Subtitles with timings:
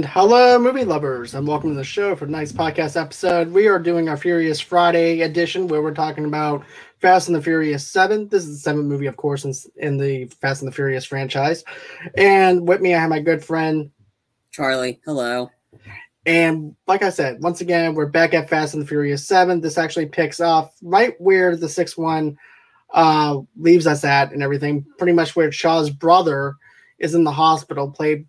[0.00, 3.52] And hello, movie lovers, and welcome to the show for tonight's podcast episode.
[3.52, 6.64] We are doing our Furious Friday edition where we're talking about
[7.02, 8.26] Fast and the Furious 7.
[8.28, 11.64] This is the seventh movie, of course, in, in the Fast and the Furious franchise.
[12.16, 13.90] And with me, I have my good friend
[14.52, 15.02] Charlie.
[15.04, 15.50] Hello.
[16.24, 19.60] And like I said, once again, we're back at Fast and the Furious 7.
[19.60, 22.38] This actually picks off right where the 6 1
[22.94, 26.54] uh, leaves us at and everything, pretty much where Shaw's brother
[26.98, 28.24] is in the hospital, played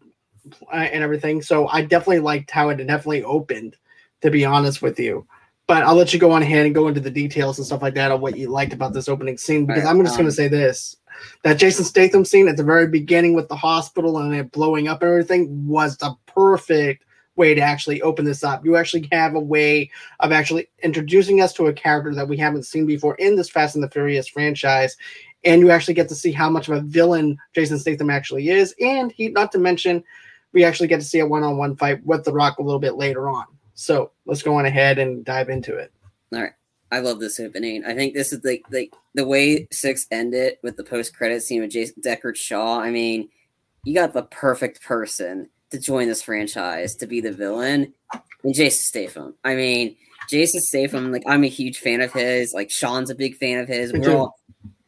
[0.71, 1.41] and everything.
[1.41, 3.77] So I definitely liked how it definitely opened,
[4.21, 5.25] to be honest with you.
[5.67, 7.93] But I'll let you go on ahead and go into the details and stuff like
[7.93, 10.29] that of what you liked about this opening scene because right, I'm just um, going
[10.29, 10.97] to say this
[11.43, 15.01] that Jason Statham scene at the very beginning with the hospital and it blowing up
[15.01, 18.65] and everything was the perfect way to actually open this up.
[18.65, 22.65] You actually have a way of actually introducing us to a character that we haven't
[22.65, 24.97] seen before in this Fast and the Furious franchise.
[25.43, 28.75] And you actually get to see how much of a villain Jason Statham actually is.
[28.79, 30.03] And he, not to mention,
[30.53, 33.29] we actually get to see a one-on-one fight with The Rock a little bit later
[33.29, 33.45] on.
[33.73, 35.91] So let's go on ahead and dive into it.
[36.33, 36.51] All right.
[36.91, 37.85] I love this opening.
[37.85, 41.61] I think this is like like the way six ended with the post credit scene
[41.61, 42.81] with Jason Deckard Shaw.
[42.81, 43.29] I mean,
[43.85, 47.93] you got the perfect person to join this franchise to be the villain,
[48.43, 49.35] and Jason Statham.
[49.45, 49.95] I mean,
[50.29, 51.13] Jason Statham.
[51.13, 52.53] Like I'm a huge fan of his.
[52.53, 53.93] Like Sean's a big fan of his.
[53.93, 54.37] We're all,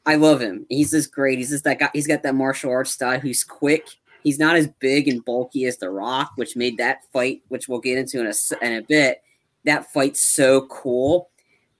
[0.05, 0.65] I love him.
[0.67, 1.37] He's just great.
[1.37, 1.89] He's just that guy.
[1.93, 3.21] He's got that martial arts style.
[3.21, 3.87] Who's quick
[4.23, 7.79] He's not as big and bulky as The Rock, which made that fight, which we'll
[7.79, 9.21] get into in a, in a bit,
[9.65, 11.29] that fight so cool.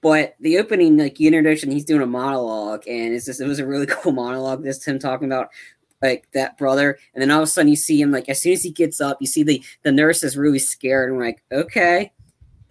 [0.02, 3.66] But the opening, like introduction, he's doing a monologue, and it's just it was a
[3.66, 4.64] really cool monologue.
[4.64, 5.50] This him talking about
[6.02, 8.52] like that brother, and then all of a sudden you see him like as soon
[8.52, 11.42] as he gets up, you see the the nurse is really scared, and we're like,
[11.54, 12.12] okay,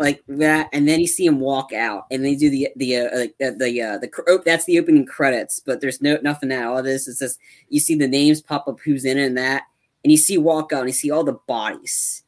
[0.03, 3.19] like that, and then you see him walk out, and they do the the uh,
[3.19, 6.67] like the the, uh, the oh, that's the opening credits, but there's no nothing that
[6.67, 9.63] all this is just you see the names pop up, who's in it, and that,
[10.03, 12.25] and you see walk out, and you see all the bodies,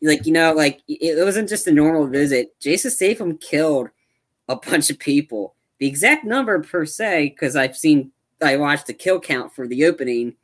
[0.00, 2.58] like you know, like it, wasn't just a normal visit.
[2.60, 3.88] Jason Statham killed
[4.48, 5.56] a bunch of people.
[5.78, 9.84] The exact number per se, because I've seen I watched the kill count for the
[9.84, 10.34] opening,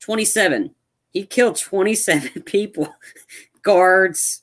[0.00, 0.74] twenty seven.
[1.12, 2.94] He killed twenty seven people,
[3.62, 4.42] guards,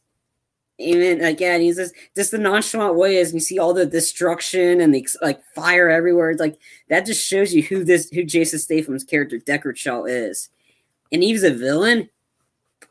[0.79, 4.93] even again, he's just just the nonchalant way as you see all the destruction and
[4.93, 6.29] the like fire everywhere.
[6.29, 10.49] It's like that just shows you who this who Jason Statham's character Deckard Shaw is,
[11.11, 12.09] and he was a villain.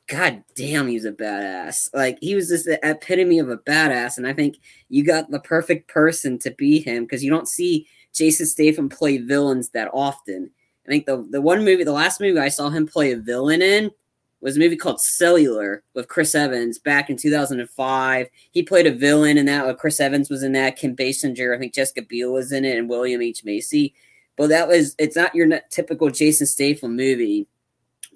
[0.09, 1.89] God damn, he was a badass.
[1.95, 4.57] Like he was just the epitome of a badass, and I think
[4.89, 9.19] you got the perfect person to be him because you don't see Jason Statham play
[9.19, 10.51] villains that often.
[10.87, 13.63] I think the the one movie, the last movie I saw him play a villain
[13.63, 13.93] in
[14.41, 18.29] was a movie called Cellular with Chris Evans back in 2005.
[18.51, 19.79] He played a villain in that.
[19.79, 20.77] Chris Evans was in that.
[20.77, 23.95] Kim Basinger, I think Jessica Biel was in it, and William H Macy.
[24.37, 27.47] But that was it's not your typical Jason Statham movie.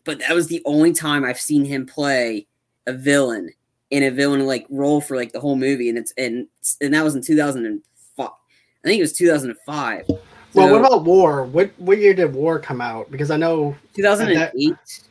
[0.05, 2.47] But that was the only time I've seen him play
[2.87, 3.51] a villain
[3.91, 6.47] in a villain like role for like the whole movie, and it's and
[6.81, 8.29] and that was in 2005.
[8.29, 10.05] I think it was 2005.
[10.09, 10.19] Well,
[10.53, 11.45] so, what about War?
[11.45, 13.11] What what year did War come out?
[13.11, 14.35] Because I know 2008.
[14.35, 15.10] That,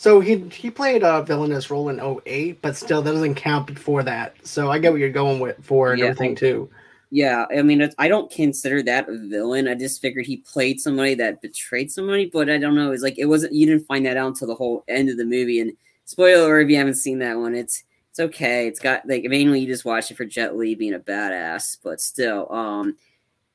[0.00, 4.02] so he he played a villainous role in 08, but still that doesn't count before
[4.04, 4.34] that.
[4.46, 6.06] So I get what you're going with for and yeah.
[6.06, 6.70] everything too.
[7.10, 9.68] Yeah, I mean, I don't consider that a villain.
[9.68, 12.92] I just figured he played somebody that betrayed somebody, but I don't know.
[12.92, 13.52] It's like it wasn't.
[13.52, 15.60] You didn't find that out until the whole end of the movie.
[15.60, 15.76] And
[16.06, 18.66] spoiler if you haven't seen that one, it's it's okay.
[18.68, 22.00] It's got like mainly you just watch it for Jet Li being a badass, but
[22.00, 22.96] still, um,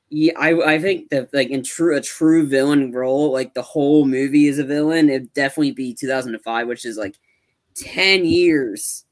[0.10, 4.06] yeah, I I think that like in true a true villain role, like the whole
[4.06, 7.18] movie is a villain, it'd definitely be 2005, which is like
[7.76, 9.06] 10 years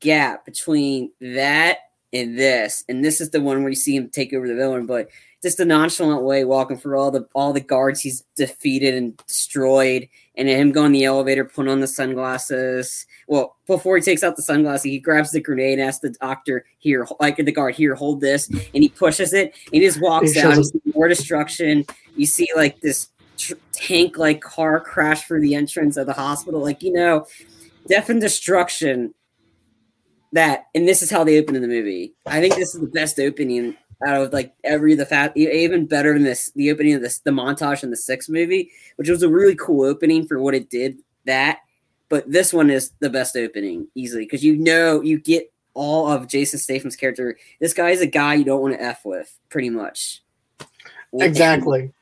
[0.00, 1.78] gap between that
[2.12, 2.84] and this.
[2.88, 5.08] And this is the one where you see him take over the villain, but
[5.42, 10.08] just a nonchalant way walking through all the all the guards he's defeated and destroyed,
[10.38, 13.04] and him going the elevator, putting on the sunglasses.
[13.26, 16.64] Well, before he takes out the sunglasses, he grabs the grenade, and asks the doctor
[16.78, 20.32] here, like the guard here, hold this, and he pushes it, and he just walks
[20.32, 20.64] he out.
[20.94, 21.84] more destruction.
[22.16, 26.62] You see like this tr- tank like car crash through the entrance of the hospital,
[26.62, 27.26] like you know,
[27.88, 29.12] death and destruction.
[30.32, 32.14] That and this is how they open in the movie.
[32.26, 36.12] I think this is the best opening out of like every the fact even better
[36.12, 39.28] than this the opening of this the montage in the sixth movie, which was a
[39.28, 40.98] really cool opening for what it did.
[41.26, 41.58] That,
[42.08, 46.28] but this one is the best opening easily because you know you get all of
[46.28, 47.36] Jason Statham's character.
[47.60, 50.22] This guy is a guy you don't want to f with, pretty much.
[51.12, 51.92] Exactly.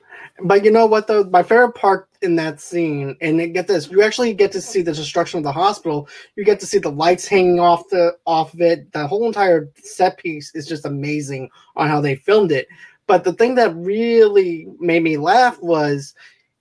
[0.42, 1.24] But you know what though?
[1.24, 4.82] My favorite part in that scene, and it, get this, you actually get to see
[4.82, 6.08] the destruction of the hospital.
[6.36, 8.92] You get to see the lights hanging off the off of it.
[8.92, 12.68] The whole entire set piece is just amazing on how they filmed it.
[13.06, 16.14] But the thing that really made me laugh was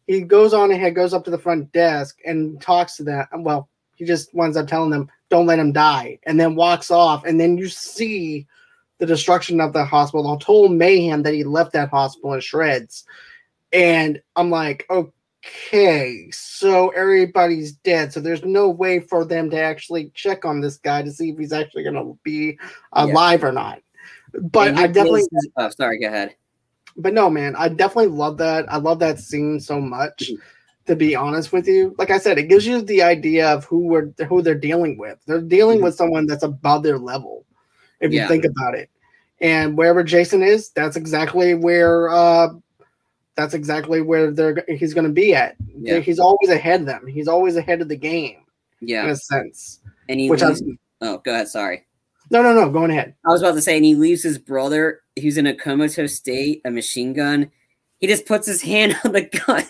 [0.07, 3.25] he goes on ahead, goes up to the front desk and talks to them.
[3.37, 7.25] Well, He just winds up telling them, "Don't let him die," and then walks off.
[7.25, 8.45] And then you see
[8.99, 13.05] the destruction of the hospital, the total mayhem that he left that hospital in shreds.
[13.71, 18.13] And I'm like, okay, so everybody's dead.
[18.13, 21.37] So there's no way for them to actually check on this guy to see if
[21.37, 22.57] he's actually going to be
[22.93, 23.47] alive yeah.
[23.47, 23.79] or not.
[24.33, 25.23] But I definitely.
[25.57, 26.35] oh, sorry, go ahead.
[26.97, 28.71] But no, man, I definitely love that.
[28.71, 30.29] I love that scene so much.
[30.29, 30.41] Mm-hmm.
[30.87, 33.87] To be honest with you, like I said, it gives you the idea of who
[33.87, 35.17] we're who they're dealing with.
[35.25, 35.85] They're dealing mm-hmm.
[35.85, 37.43] with someone that's above their level
[38.01, 38.21] if yeah.
[38.21, 38.91] you think about it.
[39.41, 42.49] And wherever Jason is, that's exactly where uh
[43.35, 45.55] that's exactly where they're he's going to be at.
[45.77, 45.99] Yeah.
[45.99, 47.05] He's always ahead of them.
[47.07, 48.37] He's always ahead of the game.
[48.79, 49.81] Yeah, in a sense.
[50.09, 50.63] And he which leaves,
[51.01, 51.47] oh, go ahead.
[51.47, 51.85] Sorry.
[52.31, 52.69] No, no, no.
[52.69, 53.15] Going ahead.
[53.25, 56.61] I was about to say, and he leaves his brother, who's in a comatose state,
[56.65, 57.51] a machine gun.
[57.99, 59.63] He just puts his hand on the gun.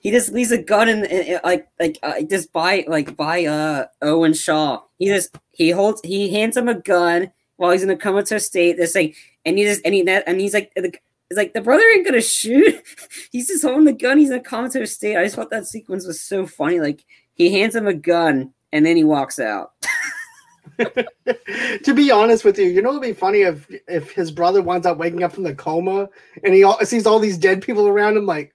[0.00, 3.44] he just leaves a gun in, in, in like like uh, just by like by
[3.44, 4.82] uh Owen Shaw.
[4.98, 8.76] He just he holds he hands him a gun while he's in a comatose state.
[8.76, 9.14] This like,
[9.44, 10.92] and he just and he that and he's like the,
[11.30, 12.82] it's like the brother ain't gonna shoot.
[13.32, 14.18] he's just holding the gun.
[14.18, 15.16] He's in a comatose state.
[15.16, 16.80] I just thought that sequence was so funny.
[16.80, 19.72] Like he hands him a gun and then he walks out.
[20.78, 24.86] to be honest with you, you know it'd be funny if if his brother winds
[24.86, 26.08] up waking up from the coma
[26.44, 28.54] and he all, sees all these dead people around him, like,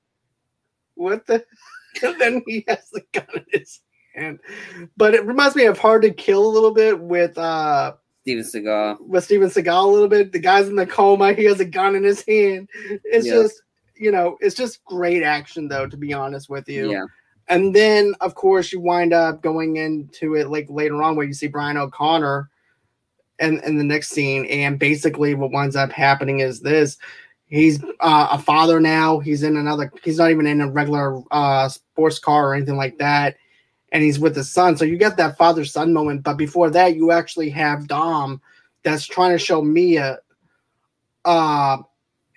[0.96, 1.44] what the?
[2.04, 3.82] And then he has the gun in his
[4.16, 4.40] hand.
[4.96, 9.02] But it reminds me of Hard to Kill a little bit with uh Steven Seagal.
[9.02, 10.32] With Steven Seagal a little bit.
[10.32, 11.34] The guy's in the coma.
[11.34, 12.70] He has a gun in his hand.
[13.04, 13.62] It's just,
[13.96, 16.92] you know, it's just great action, though, to be honest with you.
[16.92, 17.06] Yeah.
[17.48, 21.34] And then, of course, you wind up going into it like later on where you
[21.34, 22.50] see Brian O'Connor
[23.40, 24.46] and in, in the next scene.
[24.46, 26.98] And basically, what winds up happening is this
[27.48, 29.20] he's uh, a father now.
[29.20, 33.00] He's in another, he's not even in a regular uh, sports car or anything like
[33.00, 33.36] that
[33.92, 34.78] and he's with his son.
[34.78, 36.24] So you get that father son moment.
[36.24, 38.42] But before that, you actually have Dom
[38.84, 40.20] that's trying to show Mia.
[41.26, 41.78] Uh,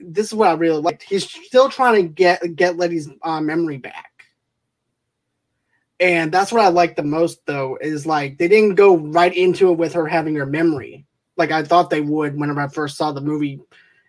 [0.00, 1.02] this is what I really liked.
[1.02, 4.10] He's still trying to get get Letty's uh, memory back.
[6.00, 9.70] And that's what I like the most, though, is like they didn't go right into
[9.70, 13.12] it with her having her memory, like I thought they would whenever I first saw
[13.12, 13.60] the movie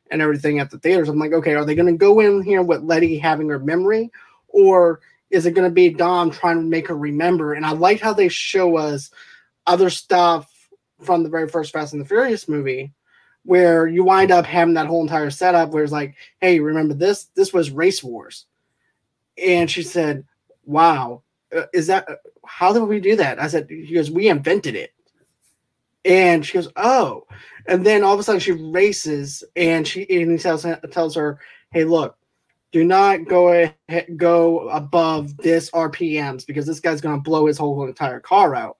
[0.09, 1.09] and everything at the theaters.
[1.09, 4.11] I'm like, okay, are they going to go in here with Letty having her memory,
[4.47, 4.99] or
[5.29, 7.53] is it going to be Dom trying to make her remember?
[7.53, 9.09] And I like how they show us
[9.67, 10.51] other stuff
[11.01, 12.93] from the very first Fast and the Furious movie,
[13.43, 17.25] where you wind up having that whole entire setup where it's like, hey, remember this?
[17.35, 18.45] This was Race Wars.
[19.43, 20.25] And she said,
[20.63, 21.23] wow,
[21.55, 22.07] uh, is that
[22.45, 23.41] how did we do that?
[23.41, 24.93] I said, because we invented it.
[26.03, 27.25] And she goes, oh.
[27.65, 31.39] And then all of a sudden she races and she and he tells, tells her,
[31.71, 32.17] hey, look,
[32.75, 37.87] do not go ahead, go above this RPMs because this guy's to blow his whole
[37.87, 38.75] entire car out.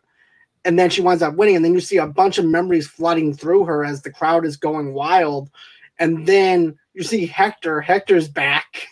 [0.65, 1.55] And then she winds up winning.
[1.55, 4.57] And then you see a bunch of memories flooding through her as the crowd is
[4.57, 5.49] going wild.
[5.97, 7.79] And then you see Hector.
[7.79, 8.85] Hector's back.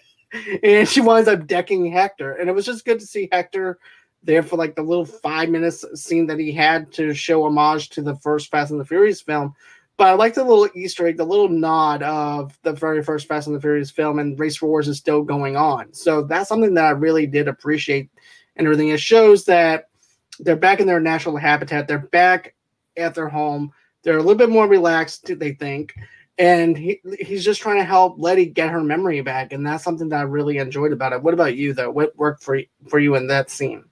[0.62, 2.34] and she winds up decking Hector.
[2.34, 3.78] And it was just good to see Hector
[4.22, 8.02] there for like the little five minutes scene that he had to show homage to
[8.02, 9.54] the first Fast and the Furious film.
[10.00, 13.48] But I like the little Easter egg, the little nod of the very first Fast
[13.48, 15.92] and the Furious film, and Race for Wars is still going on.
[15.92, 18.08] So that's something that I really did appreciate
[18.56, 18.88] and everything.
[18.88, 19.90] It shows that
[20.38, 21.86] they're back in their natural habitat.
[21.86, 22.54] They're back
[22.96, 23.72] at their home.
[24.02, 25.92] They're a little bit more relaxed, they think.
[26.38, 29.52] And he, he's just trying to help Letty get her memory back.
[29.52, 31.22] And that's something that I really enjoyed about it.
[31.22, 31.90] What about you, though?
[31.90, 33.84] What worked for, for you in that scene?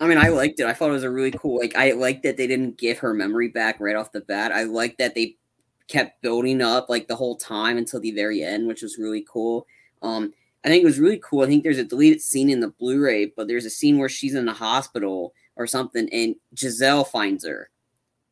[0.00, 0.66] I mean, I liked it.
[0.66, 1.58] I thought it was a really cool.
[1.58, 4.50] Like, I liked that they didn't give her memory back right off the bat.
[4.50, 5.36] I liked that they
[5.88, 9.66] kept building up like the whole time until the very end, which was really cool.
[10.02, 10.32] Um,
[10.64, 11.42] I think it was really cool.
[11.42, 14.34] I think there's a deleted scene in the Blu-ray, but there's a scene where she's
[14.34, 17.68] in the hospital or something, and Giselle finds her.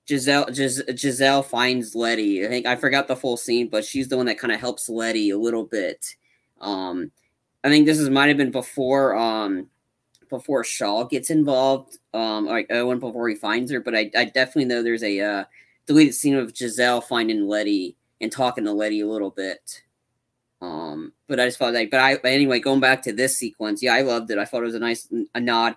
[0.08, 2.44] Giselle Gis, Giselle finds Letty.
[2.44, 4.88] I think I forgot the full scene, but she's the one that kind of helps
[4.88, 6.16] Letty a little bit.
[6.60, 7.12] Um,
[7.62, 9.68] I think this is might have been before um
[10.28, 13.80] before Shaw gets involved, um, like Owen before he finds her.
[13.80, 15.44] But I, I definitely know there's a uh,
[15.90, 19.82] deleted scene of Giselle finding Letty and talking to Letty a little bit.
[20.60, 23.82] Um, but I just thought like, but I, but anyway, going back to this sequence,
[23.82, 24.38] yeah, I loved it.
[24.38, 25.74] I thought it was a nice a nod,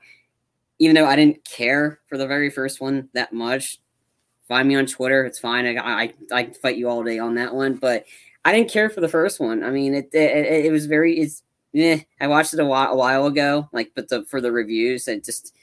[0.77, 3.79] even though I didn't care for the very first one that much.
[4.48, 5.65] Find me on Twitter; it's fine.
[5.65, 8.05] I I I fight you all day on that one, but
[8.46, 9.63] I didn't care for the first one.
[9.63, 11.41] I mean, it it, it was very it's.
[11.74, 15.08] Eh, I watched it a while a while ago, like, but the for the reviews,
[15.08, 15.55] it just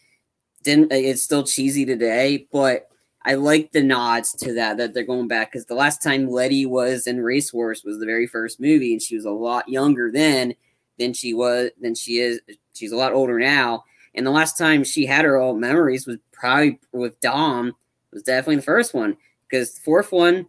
[0.65, 0.91] didn't.
[0.91, 2.90] It's still cheesy today, but
[3.23, 6.65] I like the nods to that that they're going back because the last time Letty
[6.65, 10.11] was in Race Wars was the very first movie, and she was a lot younger
[10.11, 10.55] then
[10.99, 12.41] than she was than she is.
[12.75, 13.85] She's a lot older now,
[14.15, 17.75] And the last time she had her old memories was probably with Dom.
[18.13, 19.17] Was definitely the first one
[19.49, 20.47] because the fourth one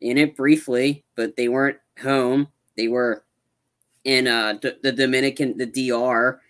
[0.00, 2.48] in it briefly, but they weren't home.
[2.76, 3.24] They were
[4.04, 6.40] in uh the Dominican, the DR,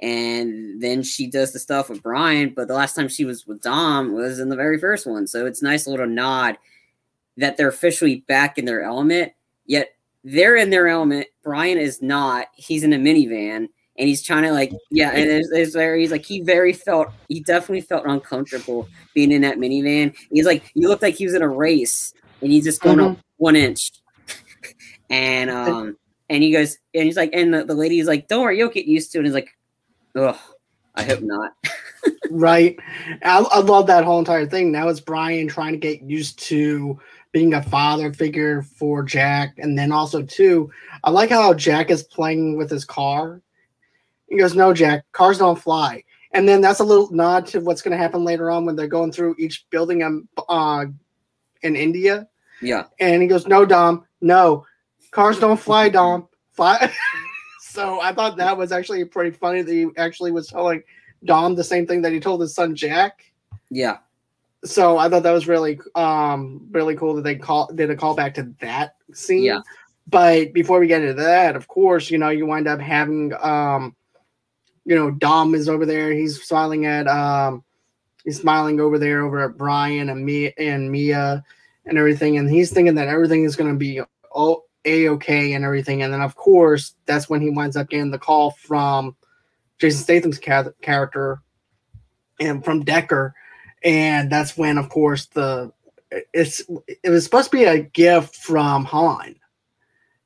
[0.00, 2.52] and then she does the stuff with Brian.
[2.54, 5.46] But the last time she was with Dom was in the very first one, so
[5.46, 6.58] it's nice little nod
[7.36, 9.32] that they're officially back in their element.
[9.66, 11.26] Yet they're in their element.
[11.42, 12.48] Brian is not.
[12.54, 13.68] He's in a minivan.
[13.96, 17.12] And he's trying to like, yeah, and it's, it's very, he's like, he very felt,
[17.28, 20.16] he definitely felt uncomfortable being in that minivan.
[20.32, 23.18] He's like, you looked like he was in a race and he's just going up
[23.36, 23.92] one inch.
[25.10, 25.96] and um
[26.28, 28.86] and he goes and he's like and the, the lady's like, Don't worry, you'll get
[28.86, 29.20] used to it.
[29.20, 29.50] And he's like,
[30.14, 30.40] Oh,
[30.94, 31.52] I hope not.
[32.30, 32.78] right.
[33.22, 34.70] I, I love that whole entire thing.
[34.70, 36.98] Now it's Brian trying to get used to
[37.32, 39.54] being a father figure for Jack.
[39.58, 40.70] And then also too,
[41.02, 43.42] I like how Jack is playing with his car.
[44.28, 46.04] He goes, No, Jack, cars don't fly.
[46.30, 48.86] And then that's a little nod to what's going to happen later on when they're
[48.86, 50.86] going through each building um, uh,
[51.62, 52.28] in India.
[52.62, 52.84] Yeah.
[53.00, 54.64] And he goes, No, Dom, no.
[55.10, 56.28] Cars don't fly, Dom.
[56.52, 56.92] Fly.
[57.74, 60.84] so I thought that was actually pretty funny that he actually was telling
[61.24, 63.32] Dom the same thing that he told his son Jack.
[63.68, 63.98] Yeah.
[64.64, 68.34] So I thought that was really um really cool that they call did a callback
[68.34, 69.42] to that scene.
[69.42, 69.60] Yeah.
[70.06, 73.96] But before we get into that, of course, you know, you wind up having um
[74.84, 77.64] you know, Dom is over there, he's smiling at um
[78.22, 81.42] he's smiling over there over at Brian and Mia and Mia
[81.86, 84.00] and everything, and he's thinking that everything is gonna be
[84.30, 86.02] all a okay and everything.
[86.02, 89.16] And then of course that's when he winds up getting the call from
[89.78, 91.40] Jason Statham's ca- character
[92.40, 93.34] and from Decker,
[93.82, 95.72] and that's when of course the
[96.32, 96.62] it's
[97.02, 99.36] it was supposed to be a gift from Han,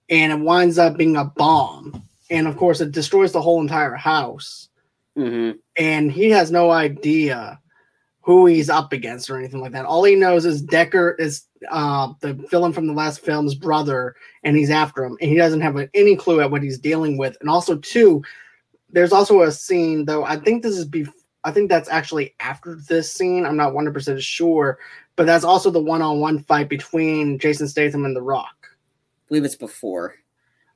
[0.09, 3.95] and it winds up being a bomb, and of course it destroys the whole entire
[3.95, 4.69] house,
[5.17, 5.59] Mm-hmm.
[5.77, 7.59] and he has no idea
[8.29, 9.87] who he's up against or anything like that.
[9.87, 14.55] All he knows is Decker is uh, the villain from the last film's brother, and
[14.55, 17.39] he's after him, and he doesn't have any clue at what he's dealing with.
[17.41, 18.23] And also, too,
[18.91, 20.25] there's also a scene though.
[20.25, 21.09] I think this is bef-
[21.45, 23.47] I think that's actually after this scene.
[23.47, 24.79] I'm not 100 percent sure,
[25.17, 28.57] but that's also the one-on-one fight between Jason Statham and The Rock.
[28.63, 30.17] I believe it's before.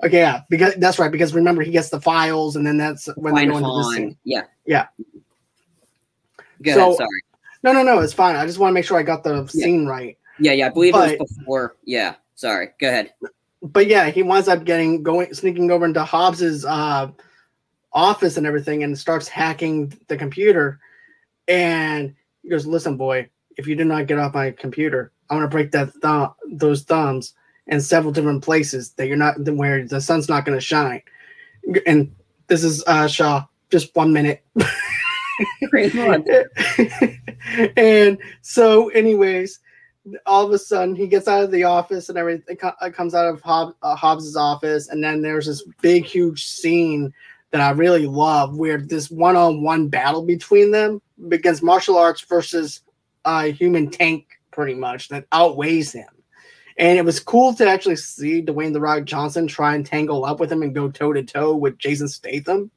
[0.03, 1.13] Okay, yeah, because that's right.
[1.13, 3.93] Because remember, he gets the files, and then that's when they go into Han.
[3.95, 4.17] scene.
[4.25, 4.45] Yeah.
[4.65, 4.87] Yeah.
[6.63, 7.09] Go So- sorry.
[7.63, 8.37] No, no, no, it's fine.
[8.37, 10.19] I just want to make sure I got the scene right.
[10.39, 11.77] Yeah, yeah, I believe it but- was before.
[11.85, 12.15] Yeah.
[12.35, 12.71] Sorry.
[12.81, 13.13] Go ahead.
[13.63, 17.11] but yeah, he winds up getting going, sneaking over into Hobbs's uh,
[17.93, 20.81] office and everything, and starts hacking the computer.
[21.47, 25.49] And he goes, "Listen, boy, if you do not get off my computer, I'm gonna
[25.49, 27.35] break that thumb, those thumbs
[27.69, 31.03] in several different places that you're not where the sun's not gonna shine."
[31.87, 32.13] And
[32.49, 33.45] this is uh, Shaw.
[33.71, 34.43] Just one minute.
[35.71, 36.27] Pretty much.
[37.77, 39.61] and so, anyways,
[40.27, 43.27] all of a sudden he gets out of the office and everything co- comes out
[43.27, 47.13] of Hob- uh, Hobbs's office, and then there's this big, huge scene
[47.51, 52.81] that I really love, where this one-on-one battle between them against martial arts versus
[53.25, 56.09] a human tank, pretty much that outweighs him.
[56.79, 60.41] And it was cool to actually see Dwayne the Rock Johnson try and tangle up
[60.41, 62.71] with him and go toe to toe with Jason Statham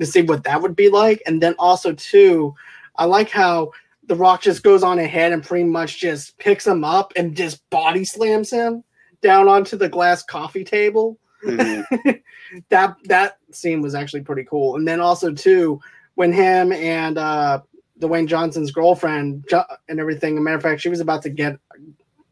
[0.00, 1.22] to see what that would be like.
[1.26, 2.54] And then also too,
[2.96, 3.70] I like how
[4.06, 7.68] the Rock just goes on ahead and pretty much just picks him up and just
[7.70, 8.82] body slams him
[9.20, 11.18] down onto the glass coffee table.
[11.44, 12.20] Mhm.
[12.70, 14.76] that that scene was actually pretty cool.
[14.76, 15.80] And then also too,
[16.14, 17.60] when him and uh
[18.00, 21.58] Dwayne Johnson's girlfriend ju- and everything, a matter of fact, she was about to get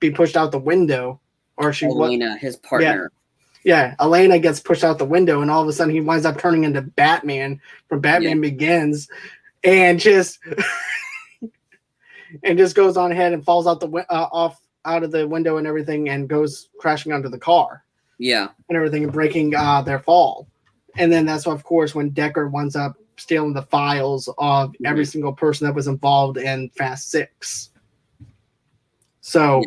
[0.01, 1.21] be pushed out the window,
[1.59, 3.13] or she was Elena, his partner.
[3.65, 6.39] Yeah, Elena gets pushed out the window, and all of a sudden he winds up
[6.39, 9.09] turning into Batman from Batman Begins,
[9.65, 10.39] and just
[12.45, 15.57] and just goes on ahead and falls out the uh, off out of the window
[15.57, 17.85] and everything, and goes crashing onto the car
[18.19, 18.49] Yeah.
[18.69, 20.47] and everything, and breaking uh, their fall.
[20.97, 25.33] And then that's of course when Decker winds up stealing the files of every single
[25.33, 27.71] person that was involved in Fast Six.
[29.21, 29.63] So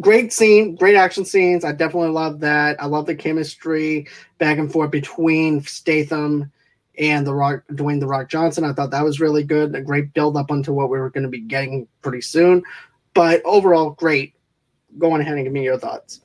[0.00, 1.64] great scene, great action scenes.
[1.64, 2.80] I definitely love that.
[2.82, 4.06] I love the chemistry
[4.38, 6.50] back and forth between Statham
[6.98, 8.64] and the Rock, Dwayne the Rock Johnson.
[8.64, 9.74] I thought that was really good.
[9.74, 12.62] A great build up onto what we were going to be getting pretty soon.
[13.14, 14.34] But overall, great.
[14.98, 16.20] Go on ahead and give me your thoughts.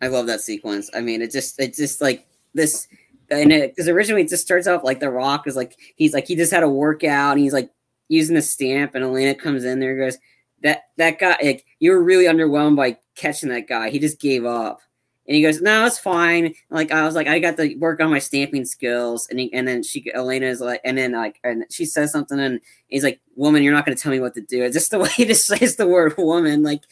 [0.00, 0.90] I love that sequence.
[0.94, 2.86] I mean, it just it just like this
[3.30, 6.26] and it because originally it just starts off like the rock is like he's like
[6.26, 7.70] he just had a workout and he's like
[8.08, 10.18] using the stamp and Elena comes in there and goes
[10.62, 13.90] that that guy like you were really underwhelmed by catching that guy.
[13.90, 14.80] He just gave up.
[15.28, 18.10] And he goes, "No, it's fine." Like I was like, I got to work on
[18.10, 21.64] my stamping skills, and he, and then she Elena is like, and then like, and
[21.68, 24.40] she says something, and he's like, "Woman, you're not going to tell me what to
[24.40, 26.82] do." It's just the way he just says the word "woman," like,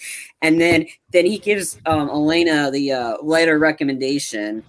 [0.42, 4.64] and then then he gives um, Elena the uh, letter recommendation,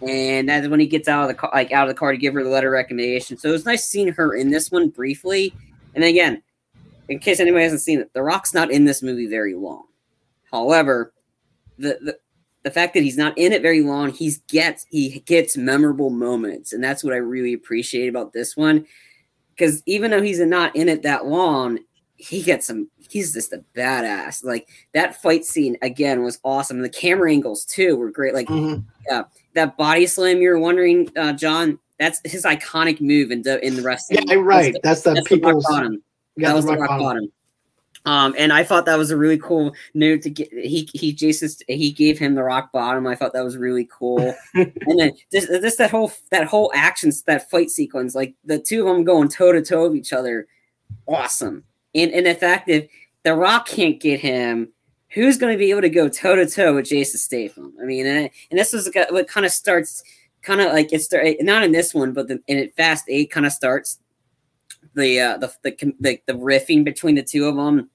[0.00, 2.18] and that's when he gets out of the car, like out of the car to
[2.18, 3.36] give her the letter recommendation.
[3.36, 5.54] So it was nice seeing her in this one briefly,
[5.94, 6.42] and then again,
[7.08, 9.84] in case anybody hasn't seen it, The Rock's not in this movie very long.
[10.50, 11.12] However,
[11.78, 12.18] the, the
[12.62, 16.72] the fact that he's not in it very long, he's gets he gets memorable moments,
[16.72, 18.86] and that's what I really appreciate about this one.
[19.50, 21.80] Because even though he's not in it that long,
[22.16, 22.88] he gets some.
[23.10, 24.44] He's just a badass.
[24.44, 26.80] Like that fight scene again was awesome.
[26.80, 28.34] The camera angles too were great.
[28.34, 28.80] Like mm-hmm.
[29.08, 30.40] yeah, that body slam.
[30.40, 31.78] You're wondering, uh, John.
[31.98, 34.24] That's his iconic move in the in the wrestling.
[34.26, 34.74] Yeah, right.
[34.82, 35.64] That's the, that's the people's.
[36.36, 37.02] That was the rock bottom.
[37.02, 37.32] bottom.
[38.04, 40.50] Um, and I thought that was a really cool note to get.
[40.52, 43.06] He he Jason he gave him the rock bottom.
[43.06, 44.34] I thought that was really cool.
[44.54, 48.88] and then this, this that whole that whole action that fight sequence, like the two
[48.88, 50.48] of them going toe to toe with each other,
[51.06, 51.62] awesome.
[51.94, 52.88] And and the fact that
[53.22, 54.72] the Rock can't get him,
[55.10, 57.72] who's going to be able to go toe to toe with Jason Statham?
[57.80, 60.02] I mean, and, and this was what kind of starts,
[60.42, 61.08] kind of like it's
[61.40, 63.98] not in this one, but the, in Fast Eight kind of starts
[64.94, 67.90] the uh, the, the the the riffing between the two of them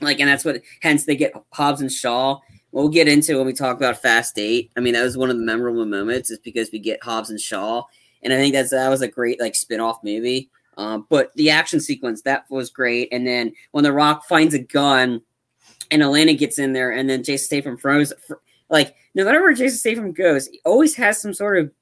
[0.00, 2.38] like, and that's what, hence they get Hobbs and Shaw.
[2.72, 4.70] We'll get into when we talk about Fast Eight.
[4.76, 7.40] I mean, that was one of the memorable moments, is because we get Hobbs and
[7.40, 7.82] Shaw,
[8.22, 10.50] and I think that's that was a great like spin-off movie.
[10.76, 14.58] Um, but the action sequence that was great, and then when The Rock finds a
[14.58, 15.22] gun,
[15.90, 18.12] and Elena gets in there, and then Jason Statham throws
[18.68, 21.72] like no matter where Jason Statham goes, he always has some sort of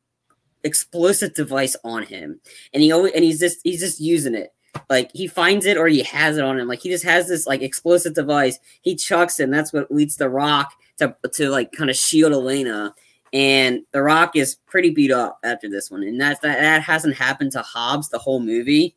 [0.67, 2.41] explosive device on him,
[2.75, 4.53] and he always and he's just he's just using it
[4.89, 6.69] like he finds it or he has it on him.
[6.69, 8.59] Like he just has this like explosive device.
[8.83, 12.33] He chucks it, and that's what leads the Rock to to like kind of shield
[12.33, 12.95] Elena.
[13.33, 17.17] And the Rock is pretty beat up after this one, and that that, that hasn't
[17.17, 18.97] happened to Hobbs the whole movie.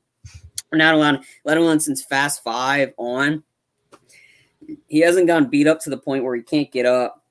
[0.72, 3.44] Not alone, let alone since Fast Five on.
[4.88, 7.24] He hasn't gone beat up to the point where he can't get up,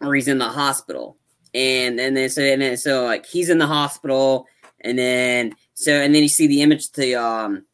[0.00, 1.16] or he's in the hospital.
[1.54, 4.46] And and then so and then so like he's in the hospital,
[4.80, 7.64] and then so and then you see the image the um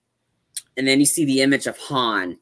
[0.77, 2.39] and then you see the image of Han,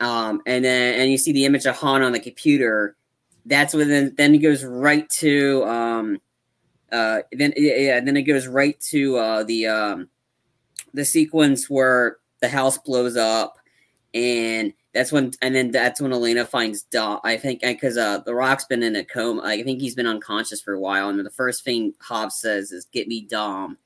[0.00, 2.96] um, and then and you see the image of Han on the computer.
[3.44, 6.20] That's when then, then it goes right to um,
[6.90, 10.08] uh, then yeah, then it goes right to uh, the um,
[10.94, 13.56] the sequence where the house blows up,
[14.14, 17.20] and that's when and then that's when Elena finds Dom.
[17.24, 19.42] I think because uh, the Rock's been in a coma.
[19.42, 22.84] I think he's been unconscious for a while, and the first thing Hobbs says is
[22.86, 23.78] "Get me Dom,"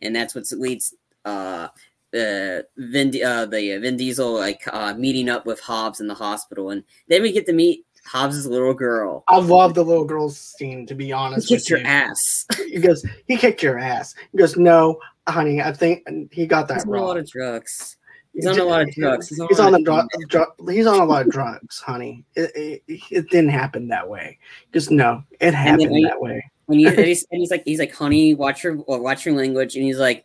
[0.00, 1.68] and that's what leads uh,
[2.14, 6.14] uh, Vin, uh, the uh, Vin Diesel like uh, meeting up with Hobbs in the
[6.14, 9.24] hospital, and then we get to meet Hobbs' little girl.
[9.28, 10.86] I love the little girl scene.
[10.86, 11.84] To be honest, he kicked your you.
[11.84, 12.46] ass.
[12.66, 14.14] he goes, he kicked your ass.
[14.32, 14.98] He goes, no,
[15.28, 17.02] honey, I think he got that wrong.
[17.02, 17.97] a lot of drugs.
[18.34, 19.28] He's on a lot of drugs.
[19.28, 22.24] He's on, he's on a dr- dr- he's on a lot of drugs, honey.
[22.36, 24.38] It, it, it, didn't happen that way.
[24.72, 26.48] Just no, it happened that way.
[26.66, 29.74] When he, and he's, and he's like, he's like, honey, watch your watch your language,
[29.74, 30.24] and he's like,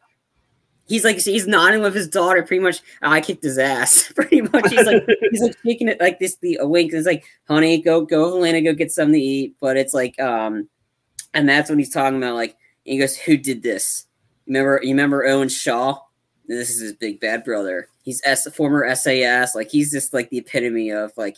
[0.86, 4.42] he's like he's nodding with his daughter pretty much oh, i kicked his ass pretty
[4.42, 7.82] much he's like he's like shaking it like this the a wink it's like honey
[7.82, 10.68] go go Helena, go get something to eat but it's like um
[11.34, 14.06] and that's when he's talking about like he goes who did this
[14.46, 16.00] remember you remember owen shaw
[16.48, 20.38] this is his big bad brother he's s former sas like he's just like the
[20.38, 21.38] epitome of like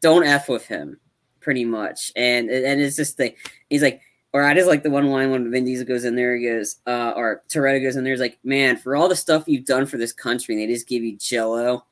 [0.00, 0.98] don't f with him
[1.40, 3.34] pretty much and and it's just the
[3.68, 4.00] he's like
[4.32, 6.76] or I just like the one line when Vin Diesel goes in there, he goes,
[6.86, 9.86] uh, or Toretto goes in there, he's like, man, for all the stuff you've done
[9.86, 11.84] for this country, they just give you jello.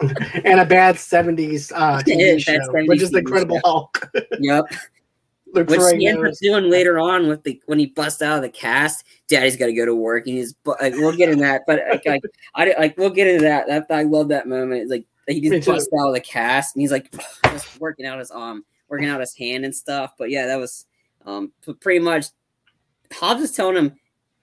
[0.44, 4.10] and a bad 70s uh, TV show, 70s which is the Incredible Hulk.
[4.38, 4.66] yep.
[5.52, 8.48] Which he ends up doing later on with the when he busts out of the
[8.48, 9.06] cast.
[9.28, 10.54] Daddy's got to go to work, and he's.
[10.64, 12.22] Like, we'll get in that, but like, like
[12.54, 13.66] I like we'll get into that.
[13.68, 14.82] that I love that moment.
[14.82, 18.18] It's like he just busts out of the cast, and he's like just working out
[18.18, 20.14] his arm, working out his hand and stuff.
[20.18, 20.86] But yeah, that was
[21.24, 22.26] um, pretty much,
[23.12, 23.96] Hobbs is telling him,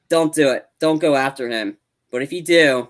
[0.09, 0.65] "Don't do it.
[0.79, 1.77] Don't go after him.
[2.11, 2.89] But if you do,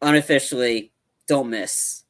[0.00, 0.92] unofficially,
[1.26, 2.04] don't miss."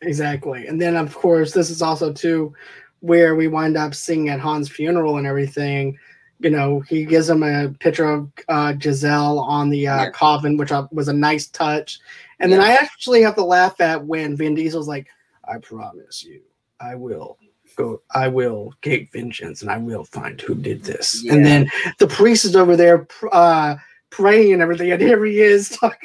[0.00, 2.54] Exactly, and then of course, this is also too
[3.00, 5.98] where we wind up seeing at Han's funeral and everything.
[6.40, 10.10] You know, he gives him a picture of uh, Giselle on the uh, yeah.
[10.10, 11.98] coffin, which uh, was a nice touch.
[12.38, 12.58] And yeah.
[12.58, 15.08] then I actually have to laugh at when Vin Diesel's like,
[15.44, 16.42] "I promise you,
[16.80, 17.38] I will
[17.78, 21.22] go, I will take vengeance and I will find who did this.
[21.22, 21.34] Yeah.
[21.34, 23.76] And then the priest is over there uh,
[24.10, 25.98] praying and everything, and here he is talking,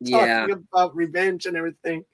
[0.00, 0.40] yeah.
[0.40, 2.04] talking about revenge and everything.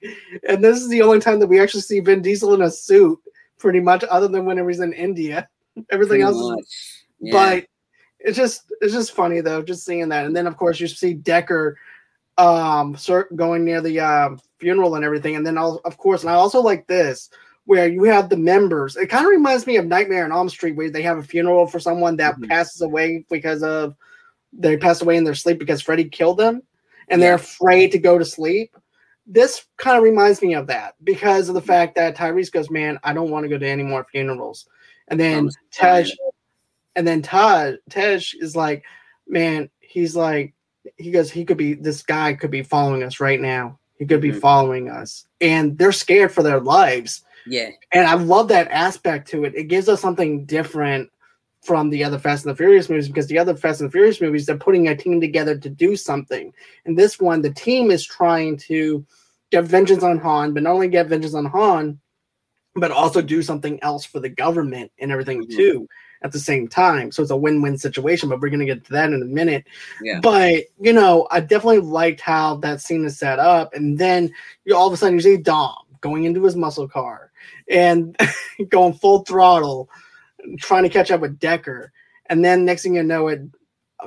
[0.49, 3.19] And this is the only time that we actually see Vin Diesel in a suit
[3.61, 5.47] pretty much, other than when it was in India.
[5.91, 7.03] Everything Pretty else, is.
[7.21, 7.31] Yeah.
[7.31, 7.65] but
[8.19, 10.25] it's just it's just funny though, just seeing that.
[10.25, 11.77] And then of course you see Decker
[12.37, 12.95] um
[13.35, 15.35] going near the um funeral and everything.
[15.35, 17.29] And then I'll, of course, and I also like this
[17.65, 18.95] where you have the members.
[18.97, 21.67] It kind of reminds me of Nightmare on Elm Street, where they have a funeral
[21.67, 22.49] for someone that Mhm.
[22.49, 23.95] passes away because of
[24.51, 26.61] they passed away in their sleep because Freddy killed them,
[27.09, 28.75] and they're afraid to go to sleep.
[29.27, 32.99] This kind of reminds me of that because of the fact that Tyrese goes, "Man,
[33.03, 34.67] I don't want to go to any more funerals,"
[35.07, 36.11] and then Tej,
[36.95, 38.83] and then Todd Tej is like,
[39.27, 40.53] "Man, he's like."
[40.97, 43.77] He goes, he could be this guy could be following us right now.
[43.99, 44.41] He could be Mhm.
[44.41, 45.27] following us.
[45.39, 47.69] And they're scared for their lives Yeah.
[47.91, 49.53] and I love that aspect to it.
[49.53, 51.11] It gives us something different
[51.61, 54.19] from the other Fast and the Furious movies because the other Fast and the Furious
[54.19, 56.51] movies they're putting a team together to do something.
[56.85, 59.05] And this one, the team is trying to
[59.51, 61.99] get vengeance on Han, but not only get vengeance on Han,
[62.75, 65.55] but also do something else for the government and everything Mhm.
[65.55, 65.87] too
[66.23, 67.11] at the same time.
[67.11, 68.29] So it's a win-win situation.
[68.29, 69.65] But we're gonna get to that in a minute.
[70.01, 70.19] Yeah.
[70.21, 74.31] But you know, I definitely liked how that scene is set up, and then
[74.65, 77.31] you all of a sudden you see Dom going into his muscle car
[77.69, 78.17] and
[78.69, 79.89] going full throttle,
[80.59, 81.91] trying to catch up with Decker,
[82.27, 83.41] and then next thing you know, it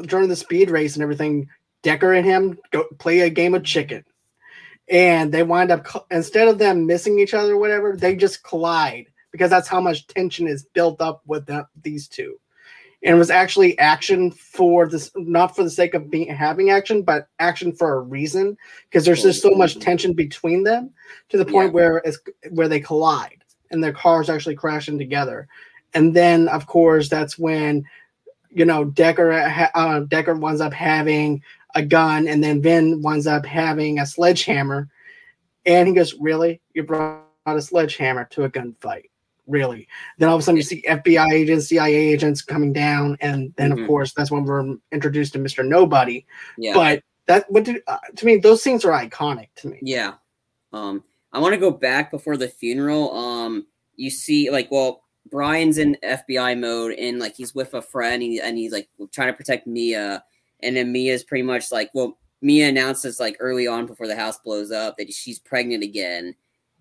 [0.02, 1.48] during the speed race and everything,
[1.82, 4.04] Decker and him go play a game of chicken,
[4.88, 9.06] and they wind up instead of them missing each other or whatever, they just collide
[9.34, 12.38] because that's how much tension is built up with the, these two.
[13.02, 17.02] And it was actually action for this not for the sake of being having action
[17.02, 18.56] but action for a reason
[18.88, 19.58] because there's just so mm-hmm.
[19.58, 20.90] much tension between them
[21.28, 21.74] to the point Yeah.
[21.74, 22.18] where it's
[22.50, 25.48] where they collide and their cars actually crashing together
[25.94, 27.84] and then of course that's when
[28.50, 31.42] you know decker ha- uh, decker winds up having
[31.74, 34.88] a gun and then vin winds up having a sledgehammer
[35.66, 39.10] and he goes really you brought a sledgehammer to a gunfight
[39.46, 39.86] really
[40.18, 43.72] then all of a sudden you see FBI agents, CIA agents coming down, and then
[43.72, 43.82] Mhm.
[43.82, 46.24] of course that's when we're introduced to Mister Nobody.
[46.56, 46.72] Yeah.
[46.74, 49.78] But that what did uh, to me those scenes are iconic to me.
[49.82, 50.14] Yeah.
[50.72, 53.14] Um, I want to go back before the funeral.
[53.14, 58.22] Um, you see, like, well, Brian's in FBI mode, and like he's with a friend,
[58.22, 60.22] and, he, and he's like trying to protect Mia,
[60.62, 64.38] and then Mia's pretty much like, well, Mia announces like early on before the house
[64.38, 66.34] blows up that she's pregnant again,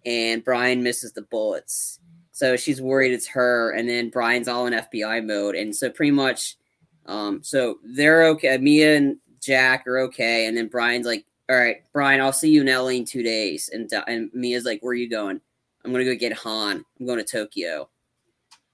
[0.05, 1.99] and Brian misses the bullets,
[2.31, 6.11] so she's worried it's her, and then Brian's all in FBI mode, and so pretty
[6.11, 6.57] much,
[7.05, 8.57] um, so they're okay.
[8.57, 12.61] Mia and Jack are okay, and then Brian's like, all right, Brian, I'll see you
[12.61, 13.69] in LA in two days.
[13.71, 15.41] And and Mia's like, where are you going?
[15.83, 16.83] I'm gonna go get Han.
[16.99, 17.89] I'm going to Tokyo.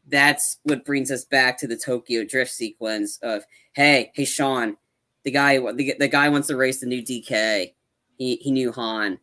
[0.10, 3.44] That's what brings us back to the Tokyo drift sequence of,
[3.74, 4.78] hey, hey, Sean,
[5.24, 7.74] the guy, the, the guy wants to race the new DK.
[8.18, 9.20] He he knew Han,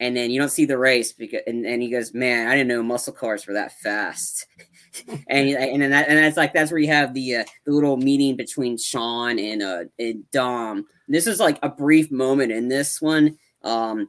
[0.00, 2.68] and then you don't see the race because, and, and he goes, man, I didn't
[2.68, 4.46] know muscle cars were that fast.
[5.28, 7.96] and and then that, and that's like that's where you have the uh, the little
[7.96, 10.86] meeting between Sean and uh and Dom.
[11.08, 13.36] This is like a brief moment in this one.
[13.62, 14.08] Um,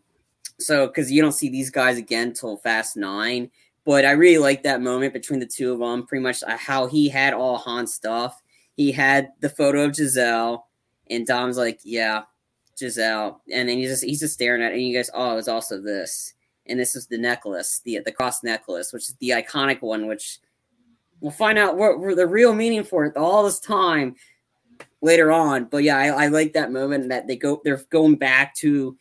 [0.60, 3.50] so because you don't see these guys again till Fast Nine,
[3.86, 6.06] but I really like that moment between the two of them.
[6.06, 8.42] Pretty much uh, how he had all Han stuff.
[8.76, 10.68] He had the photo of Giselle,
[11.10, 12.24] and Dom's like, "Yeah,
[12.78, 15.48] Giselle," and then he's just he's just staring at it, and he goes, "Oh, it's
[15.48, 16.34] also this."
[16.68, 20.40] And this is the necklace, the the cross necklace, which is the iconic one, which
[21.20, 24.16] we'll find out what, what the real meaning for it all this time
[25.02, 25.66] later on.
[25.66, 28.98] But yeah, I, I like that moment that they go they're going back to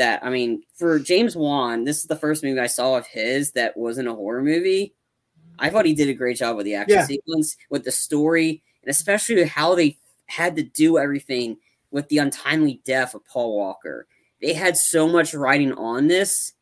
[0.00, 0.24] that.
[0.24, 3.76] I mean, for James Wan, this is the first movie I saw of his that
[3.76, 4.94] wasn't a horror movie.
[5.58, 7.06] I thought he did a great job with the action Yeah.
[7.06, 11.58] sequence, with the story, and especially how they had to do everything
[11.90, 14.06] with the untimely death of Paul Walker.
[14.40, 16.52] They had so much writing on this.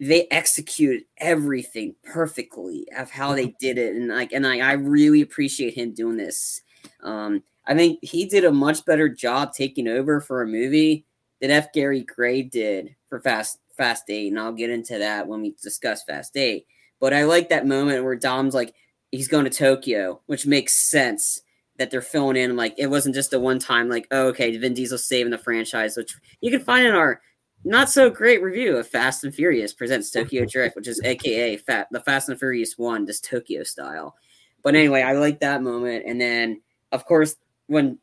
[0.00, 5.22] They executed everything perfectly of how they did it, and like, and I, I really
[5.22, 6.60] appreciate him doing this.
[7.02, 11.06] Um, I think he did a much better job taking over for a movie
[11.44, 11.74] than F.
[11.74, 16.02] Gary Gray did for Fast Fast Eight, and I'll get into that when we discuss
[16.02, 16.66] Fast Eight.
[17.00, 18.74] But I like that moment where Dom's like,
[19.12, 21.42] he's going to Tokyo, which makes sense
[21.76, 22.56] that they're filling in.
[22.56, 25.98] Like, it wasn't just a one time, like, oh, okay, Vin Diesel saving the franchise,
[25.98, 27.20] which you can find in our
[27.62, 31.88] not so great review of Fast and Furious presents Tokyo Drift, which is AKA Fat,
[31.90, 34.14] the Fast and Furious one, just Tokyo style.
[34.62, 36.04] But anyway, I like that moment.
[36.06, 37.98] And then, of course, when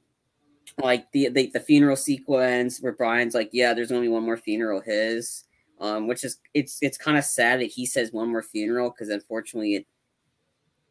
[0.82, 4.82] like the, the the funeral sequence where Brian's like, yeah, there's only one more funeral
[4.82, 5.46] his,
[5.80, 9.10] um, which is it's it's kind of sad that he says one more funeral because
[9.10, 9.88] unfortunately it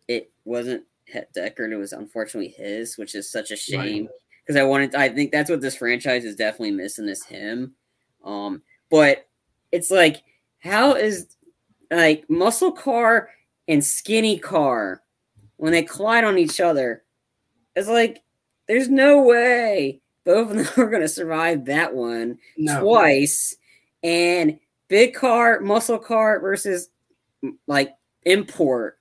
[0.09, 0.85] it wasn't
[1.37, 4.09] Deckard, it was unfortunately his, which is such a shame
[4.43, 7.75] because I wanted I think that's what this franchise is definitely missing is him.
[8.25, 9.29] Um, but
[9.73, 10.23] it's like
[10.59, 11.29] how is
[11.91, 13.31] like Muscle Car
[13.69, 15.03] and Skinny Car
[15.57, 17.05] when they collide on each other.
[17.77, 18.23] It's like
[18.71, 22.81] there's no way both of them are going to survive that one no.
[22.81, 23.57] twice.
[24.03, 26.89] And big car, muscle car versus
[27.67, 28.99] like import.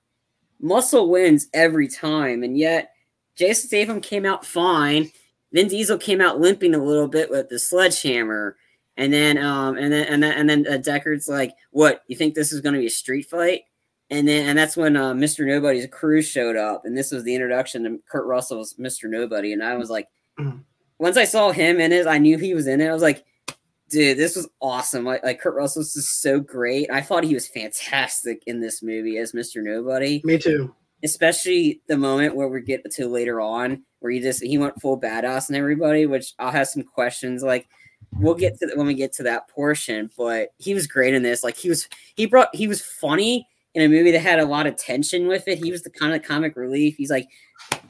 [0.60, 2.92] Muscle wins every time, and yet
[3.34, 5.10] Jason Statham came out fine.
[5.52, 8.56] Then Diesel came out limping a little bit with the sledgehammer,
[8.96, 12.02] and then um and then and then and then uh, Deckard's like, "What?
[12.08, 13.62] You think this is going to be a street fight?"
[14.10, 15.46] And then and that's when uh, Mr.
[15.46, 19.08] Nobody's crew showed up, and this was the introduction to Kurt Russell's Mr.
[19.08, 20.60] Nobody, and I was like, mm.
[20.98, 22.88] once I saw him in it, I knew he was in it.
[22.88, 23.24] I was like,
[23.88, 25.04] dude, this was awesome.
[25.04, 26.90] Like, like Kurt Russell's just so great.
[26.90, 29.62] I thought he was fantastic in this movie as Mr.
[29.62, 30.22] Nobody.
[30.24, 30.74] Me too.
[31.04, 35.00] Especially the moment where we get to later on, where he just he went full
[35.00, 37.42] badass and everybody, which I'll have some questions.
[37.42, 37.68] Like
[38.12, 41.42] we'll get to when we get to that portion, but he was great in this.
[41.44, 44.66] Like he was he brought he was funny in a movie that had a lot
[44.66, 45.62] of tension with it.
[45.62, 46.96] He was the kind of comic relief.
[46.96, 47.28] He's like,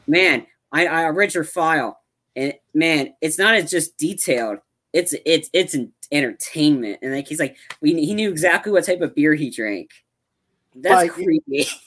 [0.06, 2.00] man, I, I read your file,
[2.36, 4.58] and man, it's not as just detailed
[4.92, 6.98] it's it's it's an entertainment.
[7.02, 9.90] And like he's like, we he knew exactly what type of beer he drank.
[10.74, 11.66] That's but, creepy.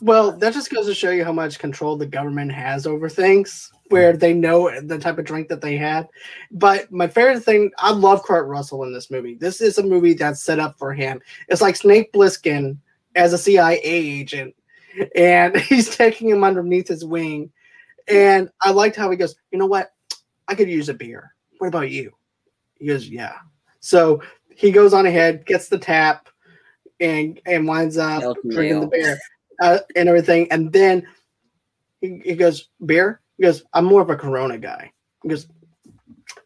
[0.00, 3.70] Well, that just goes to show you how much control the government has over things,
[3.88, 6.08] where they know the type of drink that they have.
[6.50, 9.34] But my favorite thing, I love Kurt Russell in this movie.
[9.34, 11.20] This is a movie that's set up for him.
[11.48, 12.78] It's like Snake Plissken
[13.14, 14.54] as a CIA agent,
[15.14, 17.50] and he's taking him underneath his wing.
[18.08, 19.92] And I liked how he goes, you know what?
[20.48, 21.34] I could use a beer.
[21.58, 22.12] What about you?
[22.74, 23.36] He goes, yeah.
[23.80, 24.22] So
[24.54, 26.28] he goes on ahead, gets the tap,
[27.00, 29.18] and and winds up drinking the beer
[29.60, 30.50] uh, and everything.
[30.50, 31.06] And then
[32.00, 33.20] he, he goes, beer?
[33.36, 34.92] He goes, I'm more of a Corona guy.
[35.22, 35.46] He goes,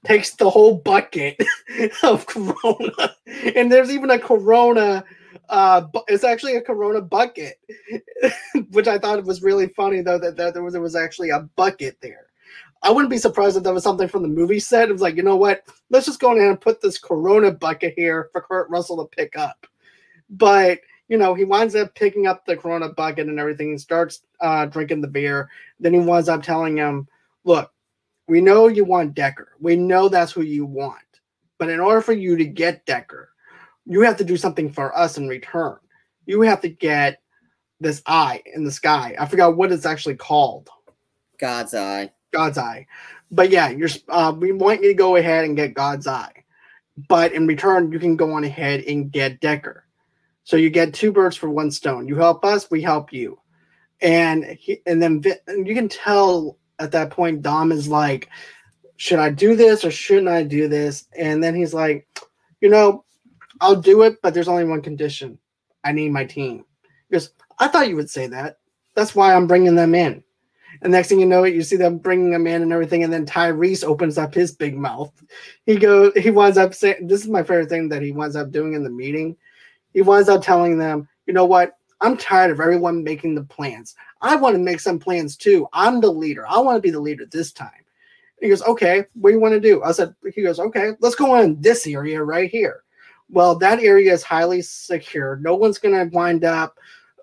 [0.05, 1.37] takes the whole bucket
[2.03, 3.17] of Corona,
[3.55, 5.05] and there's even a Corona.
[5.49, 7.59] Uh, it's actually a Corona bucket,
[8.71, 11.99] which I thought was really funny though that, that there was was actually a bucket
[12.01, 12.27] there.
[12.83, 14.89] I wouldn't be surprised if that was something from the movie set.
[14.89, 15.63] It was like, you know what?
[15.91, 19.37] Let's just go ahead and put this Corona bucket here for Kurt Russell to pick
[19.37, 19.67] up.
[20.31, 24.67] But you know, he winds up picking up the Corona bucket and everything starts uh,
[24.67, 25.49] drinking the beer.
[25.81, 27.09] Then he winds up telling him,
[27.45, 27.73] "Look,
[28.27, 29.53] we know you want Decker.
[29.59, 30.99] We know that's who you want.
[31.59, 33.29] But in order for you to get Deckard,
[33.89, 35.77] you have to do something for us in return.
[36.27, 37.21] You have to get
[37.81, 39.17] this eye in the sky.
[39.19, 40.69] I forgot what it's actually called.
[41.39, 42.13] God's eye.
[42.33, 42.87] God's Eye.
[43.31, 46.45] But yeah, you're uh, we want you to go ahead and get God's Eye,
[47.09, 49.83] but in return, you can go on ahead and get Deckard.
[50.45, 52.09] So you get two birds for one stone.
[52.09, 53.39] You help us, we help you,
[54.01, 58.29] and he, and then you can tell at that point Dom is like,
[58.97, 61.07] should I do this or shouldn't I do this?
[61.17, 62.07] And then he's like,
[62.61, 63.05] you know,
[63.61, 65.39] I'll do it, but there's only one condition.
[65.85, 66.65] I need my team.
[67.09, 68.59] Because I thought you would say that.
[68.95, 70.23] That's why I'm bringing them in.
[70.83, 73.03] And next thing you know, it you see them bringing them in and everything.
[73.03, 75.13] And then Tyrese opens up his big mouth.
[75.67, 78.51] He goes, he winds up saying, "This is my favorite thing that he winds up
[78.51, 79.37] doing in the meeting."
[79.95, 81.75] He winds up telling them, "You know what?
[82.01, 83.97] I'm tired of everyone making the plans.
[84.21, 85.67] I want to make some plans too.
[85.73, 86.47] I'm the leader.
[86.47, 87.85] I want to be the leader this time."
[88.41, 91.17] He goes, "Okay, what do you want to do?" I said, "He goes, okay, let's
[91.17, 92.85] go in this area right here."
[93.31, 95.37] Well, that area is highly secure.
[95.37, 96.79] No one's gonna wind up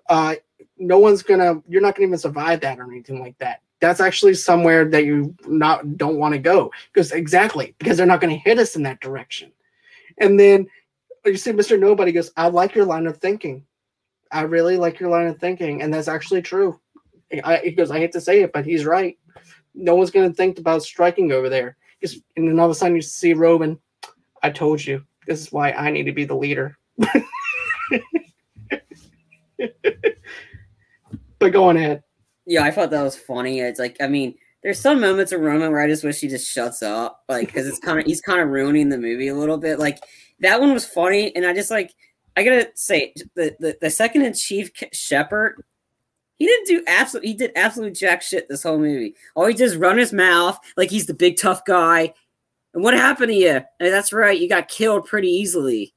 [0.08, 0.36] uh,
[0.78, 3.62] no one's gonna you're not gonna even survive that or anything like that.
[3.80, 8.20] That's actually somewhere that you not don't want to go because exactly because they're not
[8.20, 9.52] going to hit us in that direction.
[10.18, 10.66] And then
[11.26, 13.64] you see mr nobody goes i like your line of thinking.
[14.32, 16.80] I really like your line of thinking and that's actually true.
[17.44, 19.18] I, he goes i hate to say it but he's right.
[19.74, 21.76] No one's going to think about striking over there.
[22.36, 23.78] And then all of a sudden you see Roman
[24.42, 26.76] i told you this is why i need to be the leader
[31.38, 32.02] but go on ahead.
[32.46, 33.60] Yeah, I thought that was funny.
[33.60, 36.50] It's like, I mean, there's some moments of Roman where I just wish he just
[36.50, 39.58] shuts up, like, because it's kind of he's kind of ruining the movie a little
[39.58, 39.78] bit.
[39.78, 39.98] Like
[40.40, 41.94] that one was funny, and I just like
[42.36, 45.62] I gotta say the the, the second in chief Shepard,
[46.36, 49.14] he didn't do absolute he did absolute jack shit this whole movie.
[49.34, 52.14] All he is run his mouth like he's the big tough guy.
[52.76, 53.62] And what happened to you?
[53.80, 55.94] And that's right, you got killed pretty easily.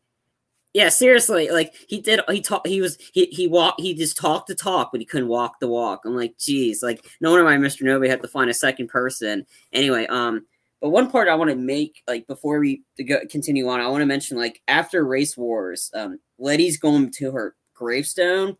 [0.73, 2.21] Yeah, seriously, like he did.
[2.29, 2.67] He talked.
[2.67, 3.81] He was he he walked.
[3.81, 6.01] He just talked the talk, but he couldn't walk the walk.
[6.05, 7.81] I'm like, geez, like no wonder why Mr.
[7.81, 9.45] Nobody had to find a second person.
[9.73, 10.45] Anyway, um,
[10.79, 14.03] but one part I want to make, like before we go, continue on, I want
[14.03, 18.55] to mention like after Race Wars, um, Letty's going to her gravestone,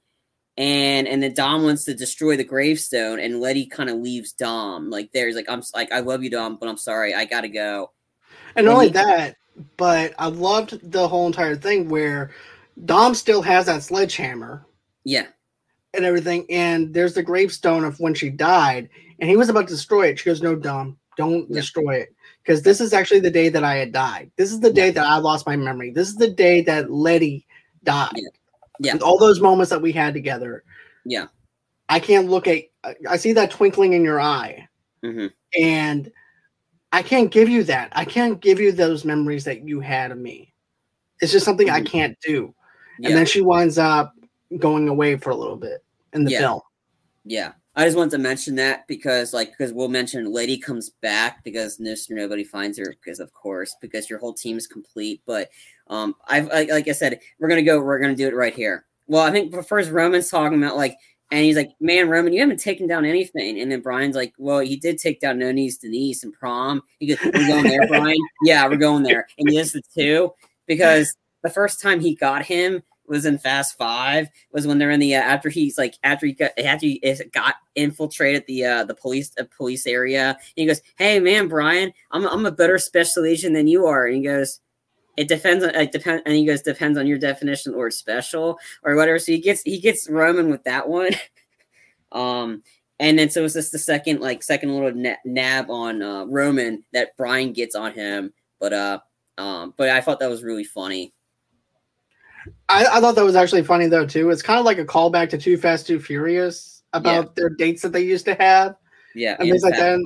[0.58, 4.90] and and then Dom wants to destroy the gravestone, and Letty kind of leaves Dom.
[4.90, 7.92] Like there's like I'm like I love you, Dom, but I'm sorry, I gotta go.
[8.60, 9.36] And, and only that,
[9.78, 12.32] but I loved the whole entire thing where
[12.86, 14.66] Dom still has that sledgehammer.
[15.06, 15.28] Yeah.
[15.96, 16.46] and everything.
[16.52, 20.20] And there's the gravestone of when she died, and he was about to destroy it.
[20.20, 21.56] She goes, "No, Dom, don't Yeah.
[21.56, 24.30] destroy it." Because this is actually the day that I had died.
[24.36, 25.90] This is the day that I lost my memory.
[25.92, 27.48] This is the day that Letty
[27.84, 28.12] died.
[28.16, 28.30] Yeah.
[28.82, 28.94] Yeah.
[28.94, 30.64] With all those moments that we had together.
[31.06, 31.26] Yeah.
[31.90, 32.64] I can't look at
[33.10, 34.68] I- see that twinkling in your eye.
[35.04, 35.28] hmm
[35.60, 36.12] And
[36.92, 37.90] I can't give you that.
[37.94, 40.54] I can't give you those memories that you had of me.
[41.22, 41.86] It's just something I Mhm.
[41.86, 42.54] can't do.
[43.00, 43.10] Yeah.
[43.10, 44.14] And then she winds up
[44.58, 46.40] going away for a little bit in the Yeah.
[46.40, 46.62] film.
[47.26, 51.44] Yeah, I just wanted to mention that because, like, because we'll mention Letty comes back
[51.44, 52.12] because Mr.
[52.12, 55.22] Nobody finds her because, of course, because your whole team is complete.
[55.26, 55.50] But
[55.88, 57.80] um, I've like, like I said, we're gonna go.
[57.82, 58.86] We're gonna do it right here.
[59.08, 60.98] Well, I think first Roman's talking about like,
[61.32, 64.60] and he's like, "Man, Roman, you haven't taken down anything." And then Brian's like, "Well,
[64.60, 68.18] he did take down No Knees Denise and prom." He goes, "We're going there, Brian."
[68.44, 69.28] yeah, we're going there.
[69.38, 70.34] And he yes, the two
[70.68, 71.14] because
[71.44, 75.16] the first time he got him was in Fast Five was when they're in the
[75.16, 77.00] uh, after he's like after he got after he
[77.34, 80.30] got infiltrated the uh the police uh, police area.
[80.30, 84.06] And he goes, "Hey man, Brian, I'm I'm a better special agent than you are."
[84.06, 84.60] And he goes,
[85.20, 88.96] "It depends on it depend." And he goes, "Depends on your definition or special or
[88.96, 91.12] whatever." So he gets he gets Roman with that one.
[92.12, 92.64] um.
[93.02, 96.84] And then so it's just the second like second little na- nab on uh, Roman
[96.92, 99.00] that Brian gets on him, but uh,
[99.38, 101.14] um, but I thought that was really funny.
[102.68, 104.30] I, I thought that was actually funny though too.
[104.32, 107.94] It's kind of like a callback to Too Fast, Too Furious about their dates that
[107.94, 108.76] they used to have.
[109.16, 110.00] Yeah, And things like that.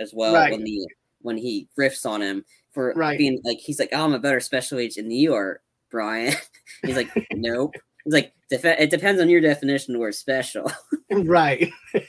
[0.00, 0.50] As well Right.
[0.50, 0.88] when the
[1.22, 3.18] when he riffs on him for Right.
[3.18, 6.34] being like he's like, oh, I'm a better special agent than you are, Brian.
[6.84, 7.74] he's like, nope.
[8.04, 10.70] He's like, "Def- it depends on your definition of word special.
[11.10, 11.70] right.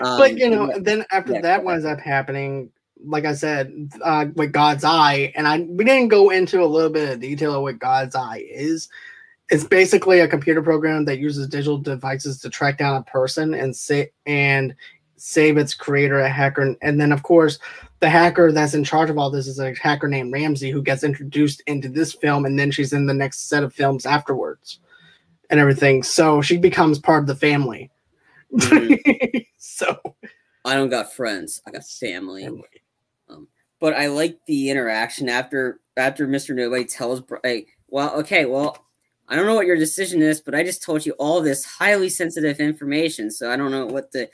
[0.00, 2.70] Um, but you know, then after yeah, that winds up happening,
[3.04, 6.90] like I said, uh, with God's Eye, and I we didn't go into a little
[6.90, 8.88] bit of detail of what God's Eye is.
[9.50, 13.74] It's basically a computer program that uses digital devices to track down a person and
[13.74, 14.74] say and
[15.16, 17.58] save its creator, a hacker, and then of course
[18.04, 21.02] the hacker that's in charge of all this is a hacker named Ramsey who gets
[21.02, 24.78] introduced into this film, and then she's in the next set of films afterwards,
[25.48, 26.02] and everything.
[26.02, 27.90] So she becomes part of the family.
[28.52, 29.46] Mhm.
[29.56, 29.98] so
[30.66, 31.62] I don't got friends.
[31.66, 32.46] I got family.
[33.30, 33.48] Um,
[33.80, 36.54] but I like the interaction after after Mr.
[36.54, 38.84] Nobody tells hey, well, okay, well,
[39.28, 42.10] I don't know what your decision is, but I just told you all this highly
[42.10, 44.28] sensitive information, so I don't know what the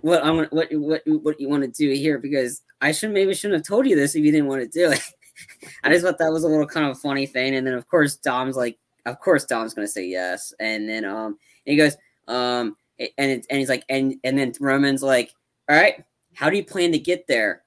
[0.00, 3.34] what I want what what what you want to do here because I should maybe
[3.34, 5.02] shouldn't have told you this if you didn't want to do it.
[5.84, 8.16] I just thought that was a little kind of funny thing, and then of course
[8.16, 11.96] Dom's like, of course Dom's gonna say yes, and then um and he goes
[12.28, 15.32] um and it, and he's like and and then Roman's like,
[15.68, 17.62] all right, how do you plan to get there?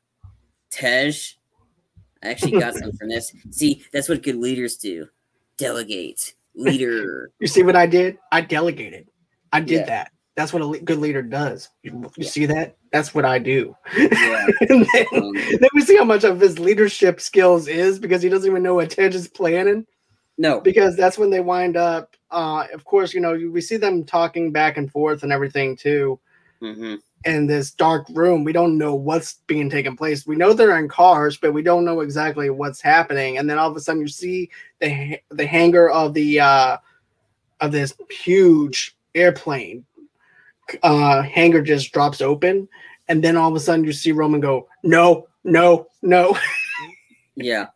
[0.71, 1.13] Tej.
[2.23, 3.33] I actually got something from this.
[3.51, 5.07] See, that's what good leaders do.
[5.57, 6.33] Delegate.
[6.55, 7.31] Leader.
[7.39, 8.17] You see what I did?
[8.31, 9.07] I delegated.
[9.51, 9.85] I did Yeah.
[9.85, 10.11] that.
[10.35, 11.69] That's what a good leader does.
[11.83, 12.29] You, you Yeah.
[12.29, 12.75] see that?
[12.91, 13.75] That's what I do.
[13.97, 14.45] Yeah.
[14.69, 18.49] then, Um, then we see how much of his leadership skills is because he doesn't
[18.49, 19.85] even know what Tej is planning.
[20.37, 20.59] no.
[20.59, 22.15] Because that's when they wind up.
[22.31, 26.19] Uh, of course, you know we see them talking back and forth and everything too
[26.59, 26.95] hmm
[27.25, 28.43] in this dark room.
[28.43, 30.27] We don't know what's being taken place.
[30.27, 33.37] We know they're in cars, but we don't know exactly what's happening.
[33.37, 36.77] And then all of a sudden, you see the the hangar of the uh,
[37.61, 39.85] of this huge airplane
[40.83, 42.67] uh, hangar just drops open,
[43.07, 46.37] and then all of a sudden, you see Roman go, "No, no, no."
[47.35, 47.67] Yeah.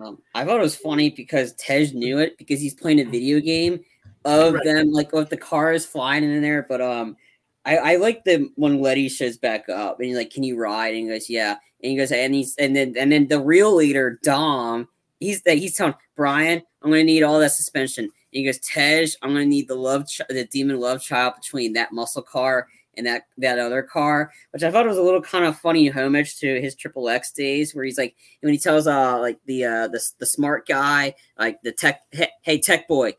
[0.00, 3.40] Um, I thought it was funny because Tej knew it because he's playing a video
[3.40, 3.80] game
[4.24, 4.64] of Right.
[4.64, 6.66] them, like with the cars flying in there.
[6.68, 7.16] But um,
[7.64, 10.94] I, I like the when Letty shows back up and he's like, "Can you ride?"
[10.94, 13.74] And he goes, "Yeah." And he goes, and he's and then and then the real
[13.74, 14.88] leader Dom,
[15.20, 19.06] he's that he's telling Brian, "I'm gonna need all that suspension." And he goes, "Tej,
[19.22, 23.06] I'm gonna need the love, ch- the demon love child between that muscle car." And
[23.06, 26.60] that that other car, which I thought was a little kind of funny homage to
[26.60, 30.00] his Triple X days, where he's like, when he tells uh like the uh the,
[30.18, 33.12] the smart guy like the tech hey, hey tech boy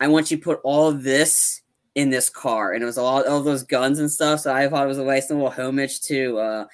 [0.00, 1.62] i want you to put all of this
[1.94, 4.84] in this car and it was all, all those guns and stuff so i thought
[4.84, 6.64] it was a nice little homage to uh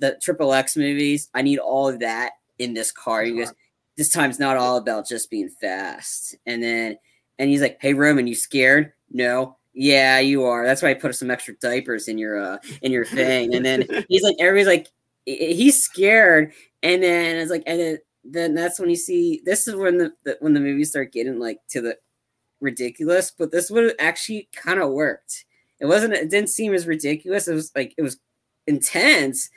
[0.00, 3.52] the triple x movies i need all of that in this car he goes
[3.96, 6.96] this time's not all about just being fast and then
[7.38, 8.92] and he's like hey roman you scared?
[9.10, 9.56] No.
[9.72, 10.64] Yeah you are.
[10.64, 13.54] That's why i put some extra diapers in your uh in your thing.
[13.54, 14.88] And then he's like everybody's like
[15.24, 16.52] he's scared.
[16.82, 20.12] And then it's like and then, then that's when you see this is when the,
[20.24, 21.98] the when the movies start getting like to the
[22.60, 25.44] ridiculous but this would actually kind of worked.
[25.80, 27.48] It wasn't it didn't seem as ridiculous.
[27.48, 28.18] It was like it was
[28.66, 29.50] intense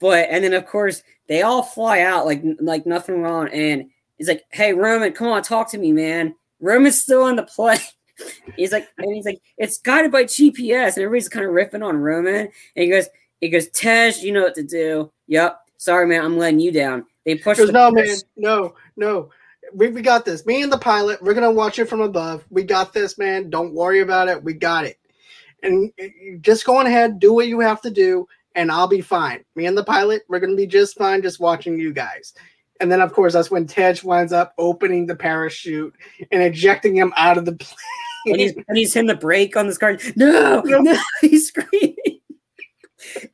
[0.00, 3.48] but and then of course they all fly out like like nothing wrong.
[3.48, 7.42] And it's like hey roman come on talk to me man roman's still on the
[7.42, 7.78] plane
[8.56, 11.96] he's like, and he's like, it's guided by GPS, and everybody's kind of riffing on
[11.96, 13.06] Roman, and he goes,
[13.40, 15.10] he goes, Tej, you know what to do.
[15.28, 15.58] Yep.
[15.78, 17.06] Sorry, man, I'm letting you down.
[17.24, 17.56] They push.
[17.56, 19.30] The no, man, no, no.
[19.72, 20.44] We, we got this.
[20.44, 22.44] Me and the pilot, we're gonna watch it from above.
[22.50, 23.48] We got this, man.
[23.50, 24.42] Don't worry about it.
[24.42, 24.98] We got it.
[25.62, 25.92] And
[26.42, 29.44] just go on ahead, do what you have to do, and I'll be fine.
[29.54, 32.34] Me and the pilot, we're gonna be just fine, just watching you guys.
[32.80, 35.94] And then, of course, that's when Tej winds up opening the parachute
[36.32, 37.76] and ejecting him out of the plane.
[38.26, 39.98] And he's, and he's hitting the brake on this car.
[40.16, 41.96] No, no, no he's screaming.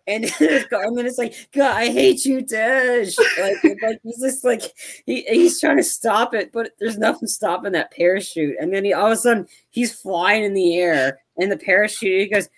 [0.06, 3.10] and then it's like, God, I hate you, Tej.
[3.40, 4.62] Like, like he's just like
[5.04, 8.56] he, he's trying to stop it, but there's nothing stopping that parachute.
[8.60, 12.20] And then he all of a sudden he's flying in the air, and the parachute
[12.20, 12.48] he goes,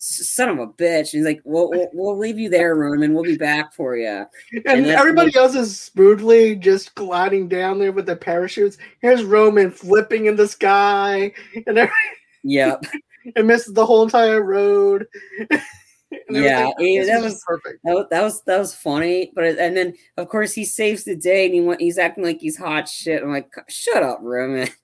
[0.00, 1.12] son of a bitch.
[1.12, 3.12] And he's like, we'll, we'll, we'll leave you there, Roman.
[3.12, 4.26] We'll be back for you.
[4.52, 8.78] And, and everybody else is smoothly just gliding down there with the parachutes.
[9.00, 11.32] Here's Roman flipping in the sky,
[11.66, 11.92] and every-
[12.42, 12.82] yep,
[13.36, 15.06] and misses the whole entire road.
[16.30, 17.80] yeah, like, that was perfect.
[17.84, 19.32] That was, that was that was funny.
[19.34, 22.40] But and then of course he saves the day and he went, he's acting like
[22.40, 23.22] he's hot shit.
[23.22, 24.68] I'm like, shut up, Roman.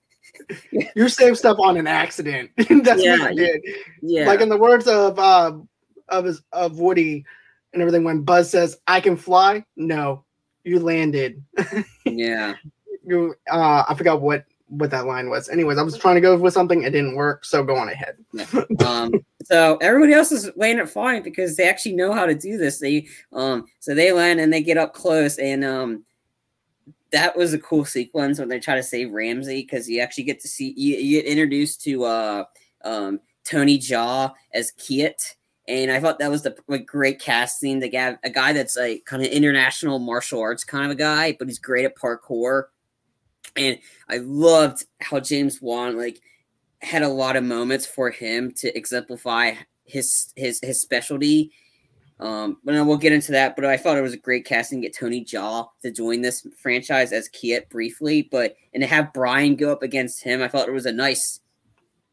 [0.95, 2.51] you saved stuff on an accident.
[2.57, 3.61] That's yeah, what you did.
[4.01, 4.27] Yeah.
[4.27, 5.57] Like in the words of uh,
[6.09, 7.25] of his of Woody
[7.73, 10.23] and everything, when Buzz says, "I can fly," no,
[10.63, 11.43] you landed.
[12.05, 12.55] yeah.
[13.05, 15.49] You uh, I forgot what what that line was.
[15.49, 18.17] Anyways, I was trying to go with something, it didn't work, so go on ahead.
[18.33, 18.63] yeah.
[18.85, 19.13] um,
[19.45, 22.79] so everybody else is laying it fine because they actually know how to do this.
[22.79, 26.03] They um, so they land and they get up close, and um,
[27.11, 30.39] that was a cool sequence when they try to save Ramsey because you actually get
[30.41, 32.43] to see you, you, get introduced to uh
[32.83, 35.35] um Tony Jaa as Kiet.
[35.69, 39.03] And I thought that was the like, great casting to get a guy that's like
[39.05, 42.65] kind of international martial arts kind of a guy, but he's great at parkour
[43.57, 43.79] and
[44.09, 46.21] I loved how James Wan like
[46.81, 49.53] had a lot of moments for him to exemplify
[49.85, 51.51] his his his specialty.
[52.19, 53.55] Um, but we'll get into that.
[53.55, 56.45] But I thought it was a great casting to get Tony Jaa to join this
[56.57, 60.67] franchise as Kiet briefly, but and to have Brian go up against him, I thought
[60.67, 61.39] it was a nice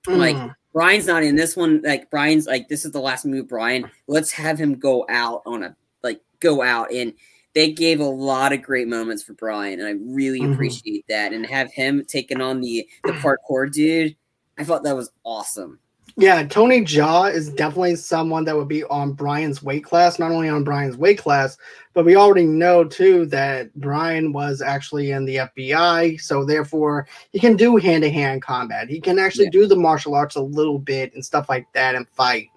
[0.06, 0.18] mm.
[0.18, 0.36] like
[0.72, 1.80] Brian's not in this one.
[1.82, 3.90] Like Brian's like this is the last move, Brian.
[4.06, 7.14] Let's have him go out on a like go out and
[7.54, 10.52] they gave a lot of great moments for Brian, and I really mm-hmm.
[10.52, 11.32] appreciate that.
[11.32, 14.16] And have him taking on the the parkour dude,
[14.58, 15.78] I thought that was awesome.
[16.16, 20.20] Yeah, Tony Jaa is definitely someone that would be on Brian's weight class.
[20.20, 21.58] Not only on Brian's weight class,
[21.92, 27.40] but we already know too that Brian was actually in the FBI, so therefore he
[27.40, 28.88] can do hand to hand combat.
[28.88, 29.50] He can actually yeah.
[29.52, 32.48] do the martial arts a little bit and stuff like that and fight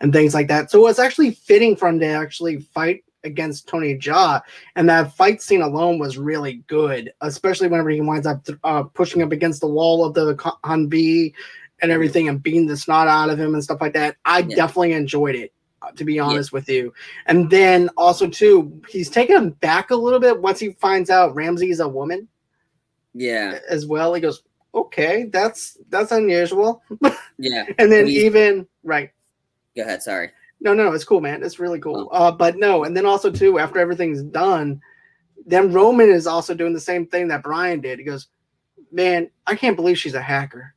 [0.00, 0.70] and things like that.
[0.70, 4.42] So it's actually fitting for him to actually fight against Tony Jaa,
[4.76, 9.22] and that fight scene alone was really good, especially whenever he winds up uh, pushing
[9.22, 11.32] up against the wall of the Humvee
[11.80, 14.16] and everything and beating the snot out of him and stuff like that.
[14.24, 14.56] I yeah.
[14.56, 15.52] definitely enjoyed it,
[15.82, 16.56] uh, to be honest yeah.
[16.56, 16.92] with you.
[17.26, 21.80] And then also too, he's taken back a little bit once he finds out Ramsey's
[21.80, 22.28] a woman.
[23.14, 24.14] Yeah, as well.
[24.14, 24.42] He goes,
[24.74, 26.82] okay, that's that's unusual.
[27.38, 29.10] yeah, and then even right.
[29.76, 30.02] Go ahead.
[30.02, 30.30] Sorry.
[30.60, 31.42] No, no, it's cool, man.
[31.42, 32.08] It's really cool.
[32.10, 34.80] Uh, but no, and then also too, after everything's done,
[35.46, 37.98] then Roman is also doing the same thing that Brian did.
[37.98, 38.28] He goes,
[38.90, 40.74] "Man, I can't believe she's a hacker."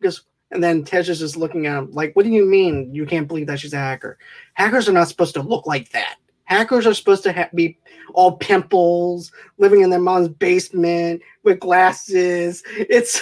[0.00, 3.06] Because and then Tej is just looking at him like, "What do you mean you
[3.06, 4.18] can't believe that she's a hacker?
[4.54, 6.16] Hackers are not supposed to look like that.
[6.44, 7.78] Hackers are supposed to ha- be
[8.12, 12.64] all pimples, living in their mom's basement with glasses.
[12.66, 13.20] It's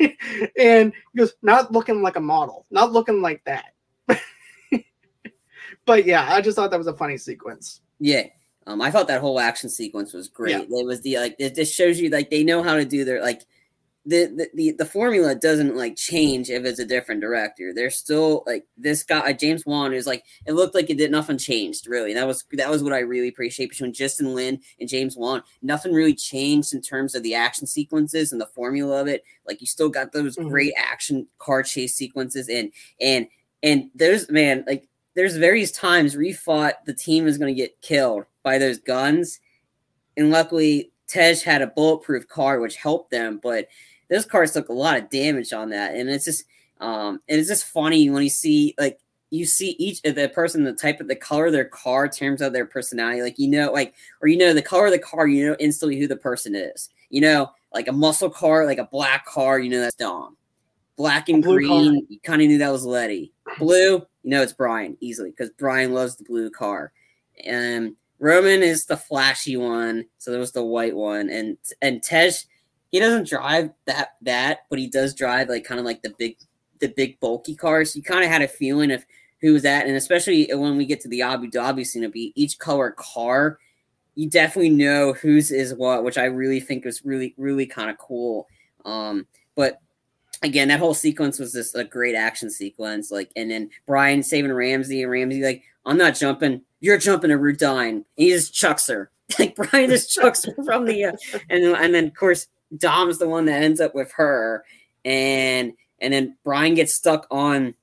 [0.58, 3.74] and he goes, not looking like a model, not looking like that."
[5.84, 7.80] but yeah, I just thought that was a funny sequence.
[7.98, 8.26] Yeah.
[8.66, 10.52] Um, I thought that whole action sequence was great.
[10.52, 10.78] Yeah.
[10.78, 13.20] It was the like it just shows you like they know how to do their
[13.22, 13.42] like
[14.06, 17.72] the, the the the formula doesn't like change if it's a different director.
[17.74, 21.10] They're still like this guy uh, James Wan is like it looked like it did
[21.10, 22.14] nothing changed really.
[22.14, 25.42] That was that was what I really appreciate between Justin Lin and James Wan.
[25.60, 29.22] Nothing really changed in terms of the action sequences and the formula of it.
[29.46, 30.48] Like you still got those mm-hmm.
[30.48, 33.26] great action car chase sequences and and
[33.62, 38.24] and there's man like there's various times thought the team is going to get killed
[38.42, 39.40] by those guns,
[40.16, 43.68] and luckily Tej had a bulletproof car which helped them, but
[44.08, 46.44] those cars took a lot of damage on that, and it's just
[46.80, 48.98] um, and it's just funny when you see like
[49.30, 52.40] you see each of the person, the type of the color of their car terms
[52.40, 55.26] of their personality, like you know, like or you know the color of the car,
[55.26, 56.90] you know instantly who the person is.
[57.10, 60.36] You know, like a muscle car, like a black car, you know that's Dom.
[60.96, 62.06] Black and green, car.
[62.08, 63.32] you kind of knew that was Letty.
[63.58, 66.92] Blue, you know it's Brian easily because Brian loves the blue car.
[67.44, 72.32] And Roman is the flashy one, so there was the white one, and and Tej
[72.90, 76.36] he doesn't drive that that, but he does drive like kind of like the big
[76.80, 77.92] the big bulky cars.
[77.92, 79.04] So you kind of had a feeling of
[79.40, 82.32] who was that, and especially when we get to the Abu Dhabi scene, it'll be
[82.36, 83.58] each color car.
[84.16, 87.96] You definitely know whose is what, which I really think was really really kind of
[87.98, 88.48] cool.
[88.84, 89.80] Um, but
[90.42, 93.10] again, that whole sequence was just a great action sequence.
[93.10, 96.62] Like, and then Brian saving Ramsey and Ramsey like, I'm not jumping.
[96.80, 97.38] You're jumping a.
[97.38, 99.10] And he just chucks her.
[99.38, 101.12] Like Brian just chucks her from the, uh,
[101.48, 104.64] and and then of course Dom's the one that ends up with her,
[105.04, 107.74] and and then Brian gets stuck on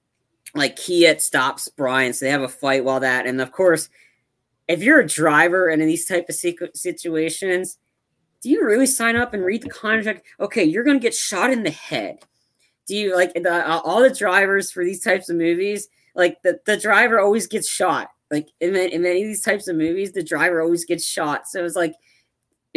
[0.54, 3.88] like Kiet stops Brian, so they have a fight while that, and of course,
[4.68, 7.78] if you're a driver and in these type of situations,
[8.42, 10.26] do you really sign up and read the contract?
[10.40, 12.20] Okay, you're going to get shot in the head.
[12.88, 15.90] Do you like the, uh, all the drivers for these types of movies?
[16.18, 18.10] Like the, the driver always gets shot.
[18.30, 21.48] Like in, in many of these types of movies, the driver always gets shot.
[21.48, 21.94] So it's like,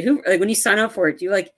[0.01, 1.51] who like when you sign up for it, you like?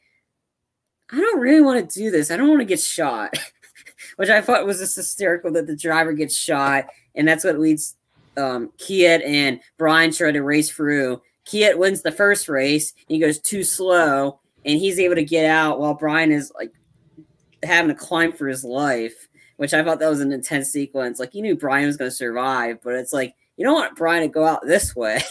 [1.11, 2.31] I don't really want to do this.
[2.31, 3.37] I don't want to get shot.
[4.17, 7.97] Which I thought was just hysterical that the driver gets shot, and that's what leads
[8.39, 12.95] um, Kiet and Brian try to race through Kiet wins the first race.
[13.09, 16.73] He goes too slow, and he's able to get out while Brian is like
[17.63, 19.29] having to climb for his life.
[19.63, 21.21] Which I thought that was an intense sequence.
[21.21, 24.23] Like you knew Brian was going to survive, but it's like you don't want Brian
[24.23, 25.23] to go out this way.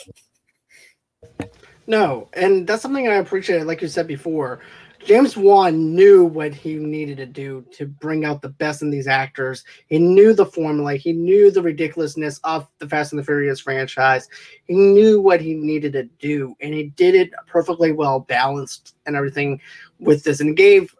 [1.86, 3.65] No, and that's something I appreciate.
[3.65, 4.61] Like you said before,
[5.03, 9.05] James Wan knew what he needed to do to bring out the best in these
[9.05, 9.65] actors.
[9.88, 10.95] He knew the formula.
[10.95, 14.29] He knew the ridiculousness of the Fast and the Furious franchise.
[14.65, 19.17] He knew what he needed to do, and he did it perfectly well balanced and
[19.17, 19.59] everything
[19.99, 20.95] with this, and gave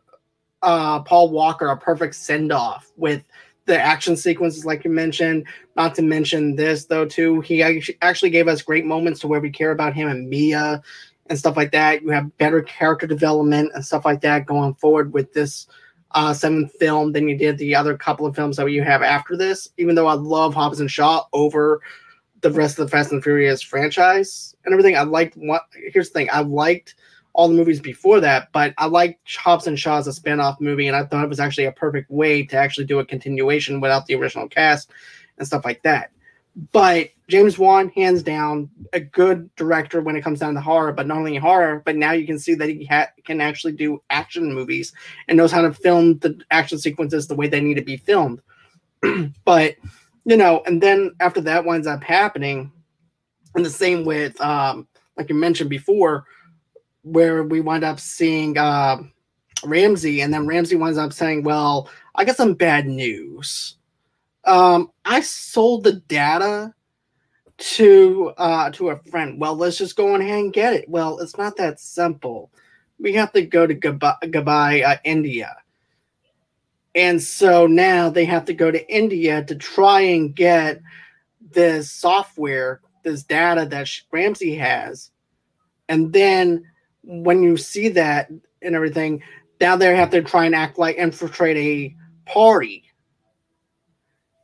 [0.62, 3.24] uh, Paul Walker a perfect send off with
[3.66, 5.45] the action sequences, like you mentioned.
[5.76, 7.41] Not to mention this, though, too.
[7.41, 7.62] He
[8.01, 10.82] actually gave us great moments to where we care about him and Mia
[11.28, 12.01] and stuff like that.
[12.01, 15.68] You have better character development and stuff like that going forward with this
[16.12, 19.38] uh, seventh film than you did the other couple of films that you have after
[19.38, 19.70] this.
[19.78, 21.82] Even though I love Hobbs and Shaw over
[22.41, 25.64] the rest of the Fast and Furious franchise and everything, I liked what.
[25.93, 26.95] Here's the thing: I liked
[27.34, 30.88] all the movies before that, but I like Hobbs and Shaw as a spin-off movie,
[30.88, 34.05] and I thought it was actually a perfect way to actually do a continuation without
[34.05, 34.91] the original cast
[35.38, 36.11] and stuff like that.
[36.73, 41.07] But James Wan, hands down, a good director when it comes down to horror, but
[41.07, 44.53] not only horror, but now you can see that he ha- can actually do action
[44.53, 44.91] movies
[45.27, 48.41] and knows how to film the action sequences the way they need to be filmed.
[49.45, 49.75] but,
[50.25, 52.69] you know, and then after that winds up happening,
[53.55, 56.25] and the same with, um, like you mentioned before,
[57.04, 58.97] where we wind up seeing uh,
[59.64, 63.78] Ramsey, and then Ramsey winds up saying, Well, I got some bad news
[64.45, 66.74] um, I sold the data
[67.58, 69.39] to uh, to a friend.
[69.39, 70.89] Well, let's just go on ahead and get it.
[70.89, 72.52] Well, it's not that simple.
[72.99, 75.56] We have to go to Dubai, uh, India.
[76.93, 80.82] And so now they have to go to India to try and get
[81.52, 85.10] this software, this data that Ramsey has.
[85.88, 86.66] And then
[87.04, 88.30] when you see that
[88.62, 89.24] and everything,
[89.60, 91.95] now they have to try and act like infiltrate a
[92.32, 92.86] party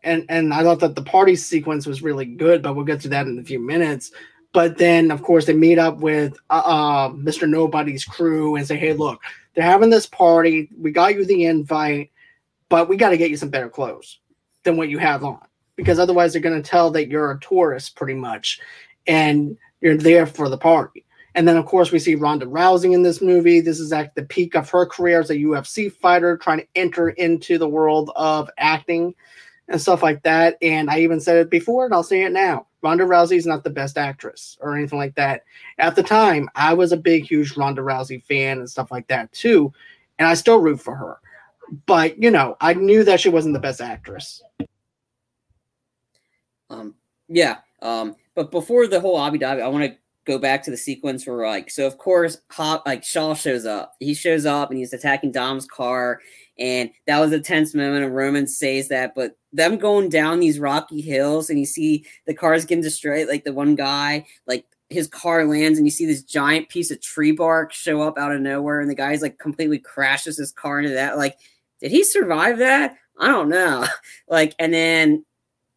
[0.07, 3.09] and and I thought that the party sequence was really good, but we'll get to
[3.09, 4.11] that in a few minutes.
[4.53, 7.47] But then, of course, they meet up with uh, uh, Mr.
[7.47, 9.21] Nobody's crew and say, "Hey, look,
[9.53, 10.69] they're having this party.
[10.77, 12.11] We got you the invite,
[12.69, 14.19] but we got to get you some better clothes
[14.63, 15.45] than what you have on,
[15.75, 18.59] because otherwise they're going to tell that you're a tourist, pretty much,
[19.05, 21.05] and you're there for the party."
[21.37, 23.59] And then, of course, we see Ronda Rousey in this movie.
[23.59, 27.09] This is at the peak of her career as a UFC fighter, trying to enter
[27.09, 29.13] into the world of acting
[29.67, 30.57] and stuff like that.
[30.63, 32.65] And I even said it before, and I'll say it now.
[32.81, 35.43] Ronda Rousey is not the best actress or anything like that.
[35.77, 39.31] At the time, I was a big, huge Ronda Rousey fan and stuff like that
[39.31, 39.71] too,
[40.17, 41.19] and I still root for her.
[41.85, 44.41] But you know, I knew that she wasn't the best actress.
[46.71, 46.95] Um,
[47.27, 47.57] yeah.
[47.83, 49.97] Um, but before the whole Abu Dhabi, I want to
[50.27, 53.93] go back to the sequence where like, so of course, Hop like Shaw shows up.
[53.99, 56.19] He shows up and he's attacking Dom's car,
[56.59, 58.03] and that was a tense moment.
[58.03, 62.33] And Roman says that, but them going down these rocky hills and you see the
[62.33, 66.23] cars getting destroyed, like the one guy, like his car lands and you see this
[66.23, 69.79] giant piece of tree bark show up out of nowhere, and the guy's like completely
[69.79, 71.17] crashes his car into that.
[71.17, 71.37] Like,
[71.79, 72.95] did he survive that?
[73.17, 73.87] I don't know.
[74.27, 75.25] like, and then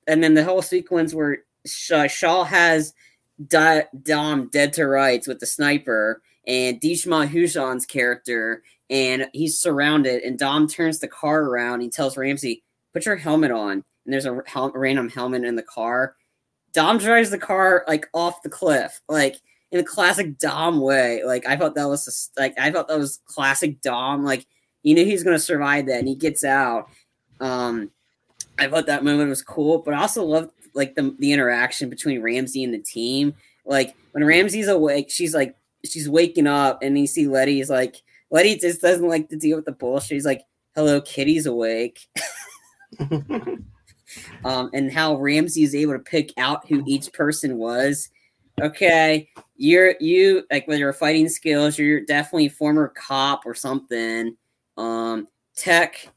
[0.09, 2.92] and then the whole sequence where Shaw has
[3.49, 10.22] Dom dead to rights with the sniper and Djimon Hounsou's character and he's surrounded.
[10.22, 11.80] And Dom turns the car around.
[11.80, 12.62] He tells Ramsey,
[12.93, 16.16] "Put your helmet on." And there's a hel- random helmet in the car.
[16.72, 19.36] Dom drives the car like off the cliff, like,
[19.72, 21.22] in a classic Dom way.
[21.24, 24.24] Like I thought that was just, like I thought that was classic Dom.
[24.24, 24.47] Like
[24.82, 26.88] you knew he's gonna survive that, and he gets out.
[27.41, 27.91] Um,
[28.59, 32.23] I thought that moment was cool, but I also loved like the the interaction between
[32.23, 33.35] Ramsey and the team.
[33.64, 38.57] Like when Ramsey's awake, she's like she's waking up, and you see Letty's like Letty
[38.57, 40.16] just doesn't like to deal with the bullshit.
[40.16, 40.43] He's like,
[40.75, 42.07] "Hello, Kitty's awake."
[44.45, 48.09] um, and how Ramsey is able to pick out who each person was.
[48.61, 54.37] Okay, you're you like with your fighting skills, you're definitely former cop or something.
[54.77, 56.09] Um, tech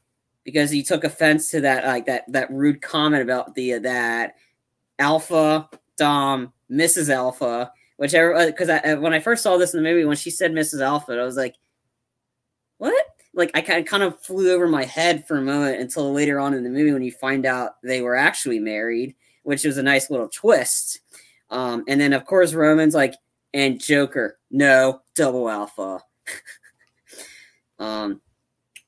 [0.44, 4.36] because he took offense to that like that that rude comment about the uh, that
[4.98, 7.08] Alpha Dom Mrs.
[7.10, 10.16] Alpha, whichever because uh, I, uh, when I first saw this in the movie when
[10.16, 10.80] she said Mrs.
[10.80, 11.56] Alpha, I was like,
[12.78, 13.04] what?
[13.34, 16.38] Like I kind of, kind of flew over my head for a moment until later
[16.38, 19.82] on in the movie when you find out they were actually married, which was a
[19.82, 21.00] nice little twist.
[21.50, 23.14] Um, and then of course Roman's like,
[23.52, 26.00] and Joker, no, double alpha.
[27.78, 28.20] um,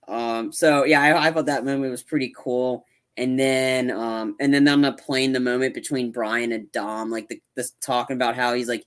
[0.08, 2.84] um, so yeah, I, I, thought that moment was pretty cool.
[3.16, 7.28] And then, um, and then I'm not playing the moment between Brian and Dom, like
[7.28, 8.84] the talking about how he's like,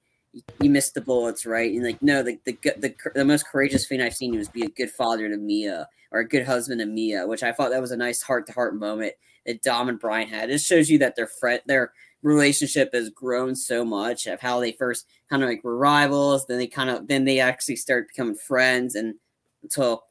[0.61, 1.71] you missed the bullets, right?
[1.71, 4.69] And like, no, the, the the the most courageous thing I've seen was be a
[4.69, 7.91] good father to Mia or a good husband to Mia, which I thought that was
[7.91, 9.13] a nice heart to heart moment
[9.45, 10.51] that Dom and Brian had.
[10.51, 14.73] It shows you that their friend, their relationship has grown so much of how they
[14.73, 18.35] first kind of like were rivals, then they kind of then they actually start becoming
[18.35, 19.15] friends, and
[19.63, 20.03] until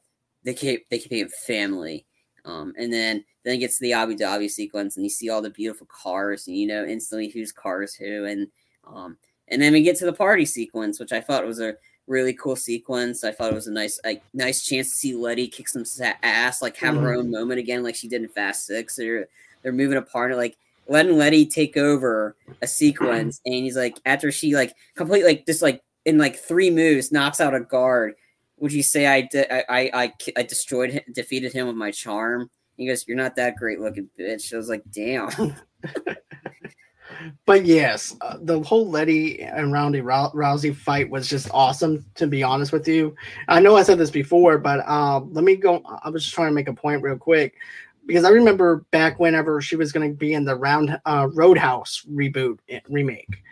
[0.43, 2.05] they keep they became family.
[2.45, 5.41] Um, and then then it gets to the Abu Dhabi sequence, and you see all
[5.41, 8.47] the beautiful cars, and you know instantly whose cars who, and
[8.87, 9.17] um,
[9.47, 11.75] and then we get to the party sequence, which I thought was a
[12.07, 13.23] really cool sequence.
[13.23, 15.83] I thought it was a nice, like, nice chance to see Letty kick some
[16.23, 17.03] ass, like have mm-hmm.
[17.03, 18.95] her own moment again, like she did in Fast Six.
[18.95, 19.27] They're
[19.61, 24.55] they're moving apart, like letting Letty take over a sequence, and he's like, after she
[24.55, 28.15] like complete like just like in like three moves knocks out a guard.
[28.59, 29.47] Would you say I did?
[29.49, 32.49] I, I I destroyed him, defeated him with my charm?
[32.77, 35.29] He goes, "You're not that great looking, bitch." I was like, "Damn."
[37.45, 42.05] but yes, uh, the whole Letty and Ronda Rousey fight was just awesome.
[42.15, 43.15] To be honest with you,
[43.47, 45.81] I know I said this before, but um, let me go.
[46.03, 47.55] I was just trying to make a point real quick
[48.05, 52.05] because I remember back whenever she was going to be in the Round uh, Roadhouse
[52.11, 53.43] reboot eh, remake,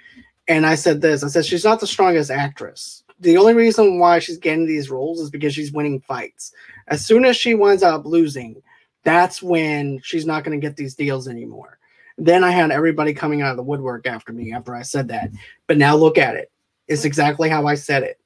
[0.48, 1.24] and I said this.
[1.24, 3.04] I said she's not the strongest actress.
[3.20, 6.54] The only reason why she's getting these roles is because she's winning fights.
[6.88, 8.62] As soon as she winds up losing,
[9.04, 11.78] that's when she's not going to get these deals anymore
[12.18, 15.30] then I had everybody coming out of the woodwork after me after I said that.
[15.68, 16.52] But now look at it.
[16.88, 18.20] It's exactly how I said it.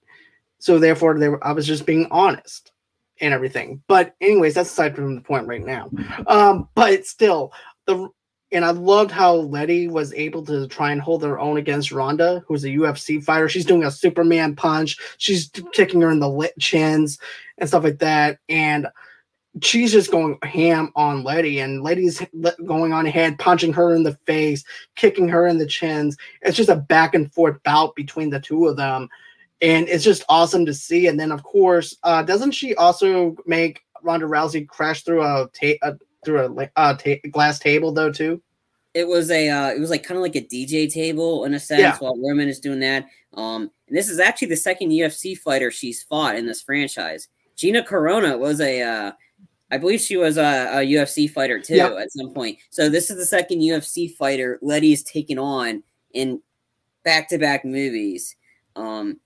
[0.60, 2.72] So therefore, they were, I was just being honest
[3.20, 3.82] and everything.
[3.88, 5.90] But anyways, that's aside from the point right now.
[6.28, 7.52] Um, but still,
[7.86, 8.10] the
[8.52, 12.44] and I loved how Letty was able to try and hold her own against Ronda,
[12.48, 13.48] who's a UFC fighter.
[13.48, 14.98] She's doing a Superman punch.
[15.18, 17.18] She's kicking her in the chins
[17.58, 18.40] and stuff like that.
[18.50, 18.88] And
[19.62, 22.22] she's just going ham on Letty, and Letty's
[22.66, 24.64] going on ahead, punching her in the face,
[24.96, 26.18] kicking her in the chins.
[26.42, 29.10] It's just a back and forth bout between the two of them,
[29.62, 31.08] and it's just awesome to see.
[31.08, 35.78] And then, of course, uh, doesn't she also make Ronda Rousey crash through a, ta-
[35.82, 35.94] uh,
[36.24, 38.42] through a uh, ta- glass table though too?
[38.94, 41.60] It was a uh, it was like kind of like a DJ table in a
[41.60, 41.98] sense yeah.
[41.98, 43.06] while Roman is doing that.
[43.34, 47.30] Um, and this is actually the second UFC fighter she's fought in this franchise.
[47.56, 49.12] Gina Carano was a uh,
[49.72, 51.94] I believe she was a, a UFC fighter too yep.
[51.94, 52.58] at some point.
[52.70, 55.82] So this is the second UFC fighter Letty is taken on
[56.14, 56.42] in
[57.04, 58.36] back-to-back movies.
[58.76, 59.20] Um,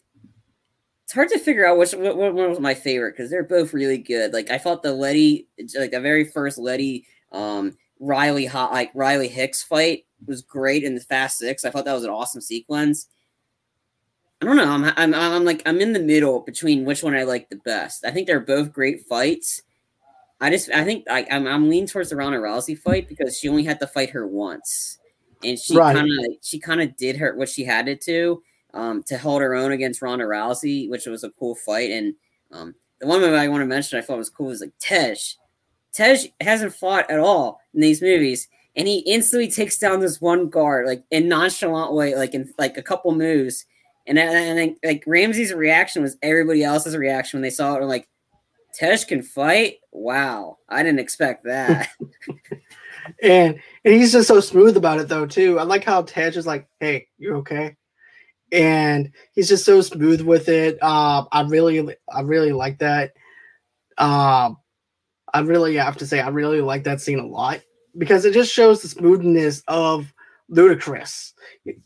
[1.05, 3.99] it's hard to figure out which what, what was my favorite because they're both really
[3.99, 4.33] good.
[4.33, 5.47] Like I thought the Letty,
[5.77, 10.95] like the very first Letty, um, Riley hot like Riley Hicks fight was great in
[10.95, 11.63] the Fast Six.
[11.63, 13.07] I thought that was an awesome sequence.
[14.41, 14.67] I don't know.
[14.67, 18.03] I'm, I'm I'm like I'm in the middle between which one I like the best.
[18.03, 19.61] I think they're both great fights.
[20.41, 23.47] I just I think I, I'm I'm leaning towards the Ronda Rousey fight because she
[23.47, 24.97] only had to fight her once,
[25.43, 25.95] and she right.
[25.95, 28.41] kind of she kind of did her what she had to do
[28.75, 31.91] um, to hold her own against Ronda Rousey, which was a cool fight.
[31.91, 32.13] And
[32.51, 35.15] um, the one I want to mention I thought was cool was like Tej.
[35.93, 40.49] Tej hasn't fought at all in these movies, and he instantly takes down this one
[40.49, 43.65] guard like in nonchalant way, like in like a couple moves.
[44.05, 47.83] And and then like Ramsey's reaction was everybody else's reaction when they saw it.
[47.85, 48.09] Like,
[48.73, 49.77] Tej can fight.
[49.93, 51.89] Wow, I didn't expect that.
[53.23, 55.57] and and he's just so smooth about it though too.
[55.57, 57.77] I like how Tej is like, "Hey, you okay?"
[58.51, 60.77] And he's just so smooth with it.
[60.81, 63.13] Uh, I really, I really like that.
[63.97, 64.57] Um,
[65.33, 67.61] I really have to say, I really like that scene a lot
[67.97, 70.11] because it just shows the smoothness of
[70.51, 71.33] Ludacris.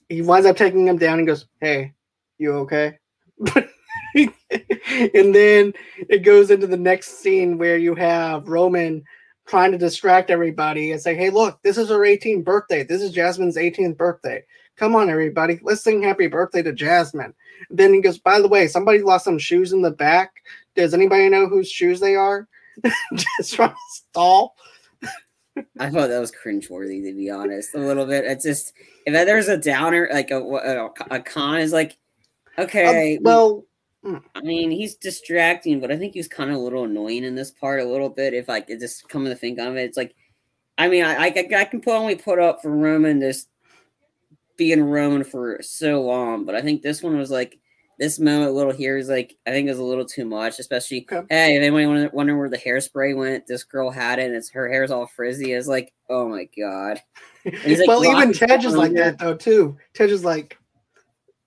[0.09, 1.93] He winds up taking him down and goes, "Hey,
[2.37, 2.97] You okay?
[3.55, 5.73] and then
[6.09, 9.03] it goes into the next scene where you have Roman
[9.47, 12.83] trying to distract everybody and say, "Hey, look, this is her 18th birthday.
[12.83, 14.43] This is Jasmine's 18th birthday.
[14.79, 17.33] Come on, everybody, let's sing happy birthday to Jasmine."
[17.69, 20.41] Then he goes, "By the way, somebody lost some shoes in the back.
[20.73, 22.47] Does anybody know whose shoes they are?"
[23.13, 24.55] Just from stall.
[25.77, 28.23] I thought that was cringeworthy, to be honest, a little bit.
[28.23, 28.71] It's just
[29.05, 31.97] if there's a downer, like a a, a con is like,
[32.57, 33.65] okay, Um, well,
[34.33, 37.51] I mean, he's distracting, but I think he's kind of a little annoying in this
[37.51, 38.33] part a little bit.
[38.33, 40.15] If I could just come to think of it, it's like,
[40.77, 43.49] I mean, I I, I can put, only put up for Roman just
[44.59, 47.57] being Roman for so long, but I think this one was like
[47.97, 51.07] this moment, little here is like I think it was a little too much, especially.
[51.11, 51.25] Okay.
[51.29, 54.51] Hey, if anyone wonder- wondering where the hairspray went, this girl had it, and it's
[54.51, 55.53] her hair's all frizzy.
[55.53, 57.01] It's like, oh my god.
[57.45, 59.77] like, well, even Tej is like that though too.
[59.93, 60.57] Tej is like,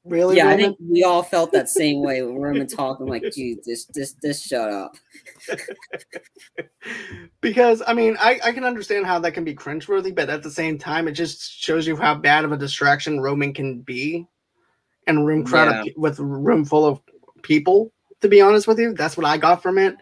[0.04, 0.36] really?
[0.36, 3.94] Yeah, I think we all felt that same way when Roman talking like, dude, just
[3.94, 4.96] just just shut up.
[7.40, 10.50] because I mean, I, I can understand how that can be cringeworthy, but at the
[10.50, 14.26] same time, it just shows you how bad of a distraction Roman can be,
[15.06, 17.00] and room crowd of, with room full of
[17.42, 17.92] people.
[18.20, 19.96] To be honest with you, that's what I got from it.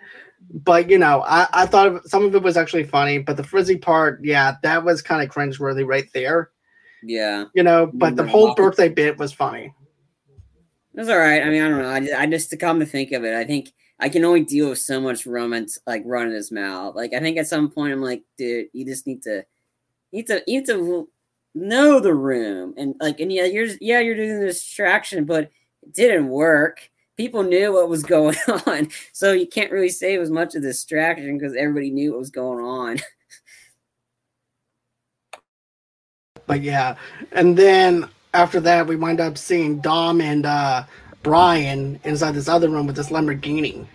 [0.53, 3.45] But you know, I, I thought of, some of it was actually funny, but the
[3.45, 6.51] frizzy part, yeah, that was kind of cringeworthy right there.
[7.03, 7.47] Yeah.
[7.55, 9.73] You know, but the whole birthday bit was funny.
[10.95, 11.43] That's all right.
[11.43, 11.91] I mean, I don't know.
[11.91, 14.45] I just, I just to come to think of it, I think I can only
[14.45, 16.97] deal with so much Roman's like running his mouth.
[16.97, 19.45] Like I think at some point I'm like, dude, you just need to,
[20.13, 21.09] need to, need to
[21.55, 25.51] know the room and like, and yeah, you're yeah, you're doing the distraction, but
[25.83, 26.91] it didn't work.
[27.17, 28.37] People knew what was going
[28.67, 32.13] on, so you can't really say it was much of a distraction because everybody knew
[32.13, 32.99] what was going on.
[36.47, 36.97] But yeah,
[37.31, 40.85] and then after that, we wind up seeing Dom and uh,
[41.23, 43.87] Brian inside this other room with this Lamborghini.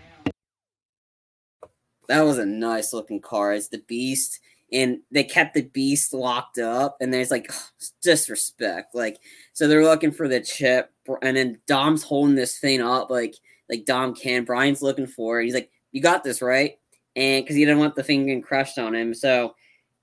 [2.08, 3.54] That was a nice looking car.
[3.54, 4.40] It's the Beast,
[4.72, 6.98] and they kept the Beast locked up.
[7.00, 7.52] And there's like
[8.02, 9.18] disrespect, like
[9.54, 13.36] so they're looking for the chip, and then Dom's holding this thing up, like
[13.70, 14.44] like Dom can.
[14.44, 15.46] Brian's looking for it.
[15.46, 16.78] He's like, "You got this, right?"
[17.16, 19.56] And because he didn't want the thing getting crushed on him, so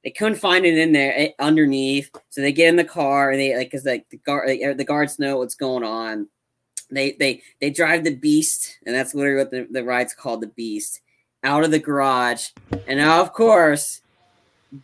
[0.05, 2.11] they couldn't find it in there eh, underneath.
[2.31, 4.85] So they get in the car, and they like because like the guard, like, the
[4.85, 6.29] guards know what's going on.
[6.91, 10.49] They they they drive the Beast, and that's literally what the, the ride's called, the
[10.49, 11.01] Beast
[11.45, 12.49] out of the garage,
[12.87, 14.03] and now of course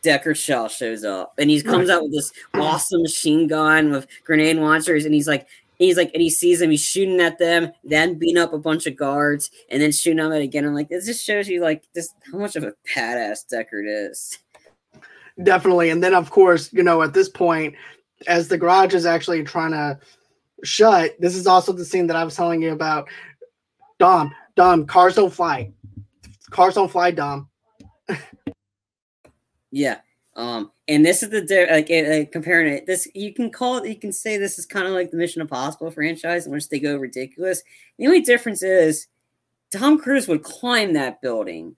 [0.04, 4.56] Deckard Shaw shows up, and he comes out with this awesome machine gun with grenade
[4.56, 5.46] launchers, and he's like,
[5.78, 8.86] he's like, and he sees them, he's shooting at them, then beating up a bunch
[8.86, 10.64] of guards, and then shooting them at again.
[10.64, 14.38] I'm like, this just shows you like just how much of a badass Deckard is.
[15.42, 15.90] Definitely.
[15.90, 17.74] And then, of course, you know, at this point,
[18.26, 19.98] as the garage is actually trying to
[20.64, 23.08] shut, this is also the scene that I was telling you about.
[23.98, 25.72] Dom, Dom, cars don't fly.
[26.50, 27.48] Cars don't fly, Dom.
[29.70, 29.98] Yeah.
[30.34, 32.86] Um, and this is the di- like, eh, like comparing it.
[32.86, 33.88] This you can call it.
[33.88, 36.78] You can say this is kind of like the Mission Impossible franchise, in which they
[36.78, 37.62] go ridiculous.
[37.98, 39.08] The only difference is
[39.70, 41.76] Tom Cruise would climb that building.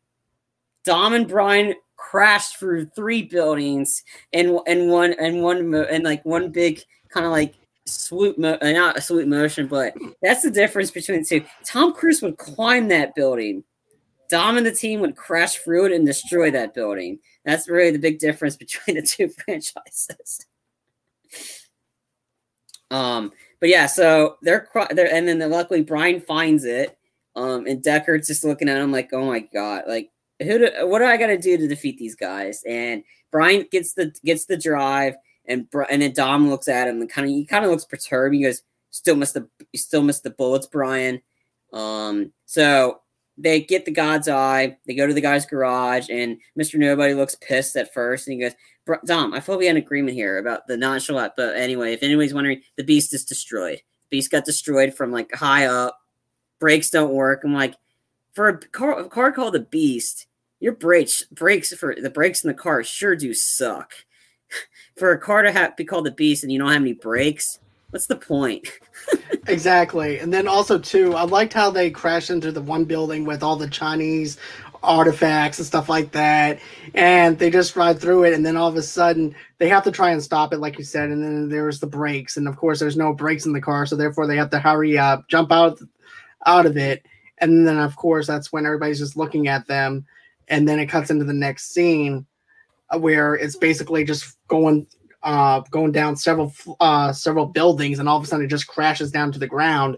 [0.85, 6.51] Dom and Brian crashed through three buildings and and one and one and like one
[6.51, 7.55] big kind of like
[7.87, 11.45] swoop, mo- uh, not a swoop motion, but that's the difference between the two.
[11.65, 13.65] Tom Cruise would climb that building.
[14.29, 17.19] Dom and the team would crash through it and destroy that building.
[17.45, 20.47] That's really the big difference between the two franchises.
[22.91, 26.97] um, but yeah, so they're they're and then luckily Brian finds it.
[27.37, 30.11] Um, and Deckard's just looking at him like, oh my god, like
[30.41, 32.63] who do, what do I got to do to defeat these guys?
[32.67, 35.15] And Brian gets the gets the drive,
[35.47, 38.35] and and then Dom looks at him and kind of he kind of looks perturbed.
[38.35, 41.21] He goes, still missed the you still missed the bullets, Brian.
[41.73, 43.01] Um, so
[43.39, 44.77] they get the God's Eye.
[44.87, 48.41] They go to the guy's garage, and Mister Nobody looks pissed at first, and he
[48.41, 48.53] goes,
[48.85, 52.03] "Bro- "Dom, I feel we had an agreement here about the nonchalant." But anyway, if
[52.03, 53.79] anybody's wondering, the Beast is destroyed.
[53.79, 55.99] The Beast got destroyed from like high up.
[56.59, 57.43] Brakes don't work.
[57.45, 57.75] I'm like,
[58.35, 60.27] for a car, a car called the Beast,
[60.61, 63.93] your brakes brakes for the brakes in the car sure do suck.
[64.97, 67.59] for a car to have be called the Beast and you don't have any brakes,
[67.91, 68.69] what's the point?
[69.47, 70.19] Exactly.
[70.19, 73.57] And then also too, I liked how they crashed into the one building with all
[73.57, 74.37] the Chinese
[74.83, 76.61] artifacts and stuff like that.
[76.95, 79.91] And they just ride through it and then all of a sudden they have to
[79.91, 82.37] try and stop it, like you said, and then there's the brakes.
[82.37, 84.99] And of course there's no brakes in the car, so therefore they have to hurry
[84.99, 85.81] up, jump out
[86.47, 87.05] out of it.
[87.39, 90.07] And then of course that's when everybody's just looking at them.
[90.51, 92.27] And then it cuts into the next scene
[92.93, 94.87] uh, where it's basically just going
[95.23, 99.13] uh, going down several uh, several buildings, and all of a sudden it just crashes
[99.13, 99.97] down to the ground.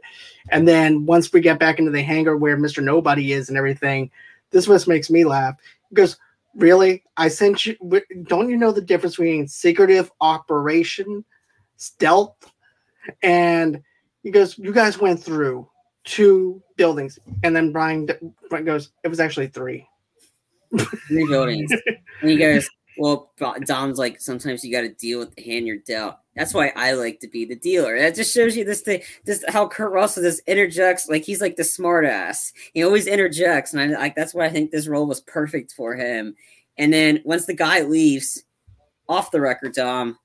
[0.50, 4.11] And then once we get back into the hangar where Mister Nobody is and everything,
[4.50, 5.57] this was makes me laugh.
[5.88, 6.16] because
[6.55, 7.03] "Really?
[7.16, 7.76] I sent you?
[8.24, 11.24] Don't you know the difference between secretive operation,
[11.76, 12.53] stealth,
[13.22, 13.82] and?"
[14.22, 15.68] He goes, "You guys went through
[16.05, 18.07] two buildings," and then Brian,
[18.50, 19.88] Brian goes, "It was actually three.
[21.09, 21.70] Three buildings."
[22.20, 22.68] and he goes,
[22.99, 26.16] well, Dom's like sometimes you got to deal with the hand you're dealt.
[26.37, 27.99] That's why I like to be the dealer.
[27.99, 31.09] That just shows you this thing, just how Kurt Russell just interjects.
[31.09, 32.53] Like he's like the smartass.
[32.73, 35.95] He always interjects, and I like that's why I think this role was perfect for
[35.95, 36.35] him.
[36.79, 38.43] And then once the guy leaves,
[39.09, 40.18] off the record, Dom,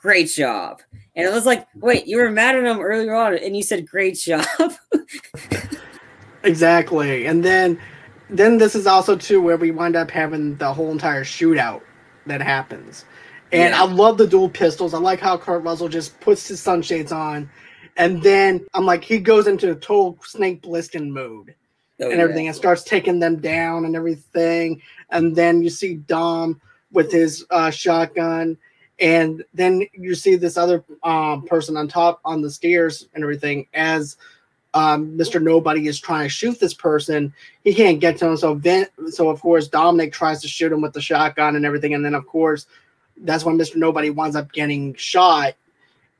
[0.00, 0.82] great job.
[1.14, 3.88] And it was like, wait, you were mad at him earlier on, and you said
[3.88, 4.44] great job.
[6.42, 7.26] exactly.
[7.26, 7.80] And then,
[8.28, 11.82] then this is also too where we wind up having the whole entire shootout
[12.26, 13.04] that happens.
[13.52, 13.82] And yeah.
[13.82, 14.92] I love the dual pistols.
[14.92, 17.48] I like how Kurt Russell just puts his sunshades on,
[17.96, 21.54] and then I'm like, he goes into a total Snake Plissken mode
[22.00, 22.50] oh, and everything, yeah.
[22.50, 24.82] and starts taking them down and everything.
[25.10, 26.60] And then you see Dom
[26.90, 28.58] with his uh, shotgun,
[28.98, 33.68] and then you see this other um, person on top on the stairs and everything
[33.74, 34.16] as
[34.76, 35.42] um, Mr.
[35.42, 37.32] Nobody is trying to shoot this person.
[37.64, 38.36] He can't get to him.
[38.36, 41.94] So then, so of course Dominic tries to shoot him with the shotgun and everything.
[41.94, 42.66] And then of course,
[43.16, 43.76] that's when Mr.
[43.76, 45.54] Nobody winds up getting shot.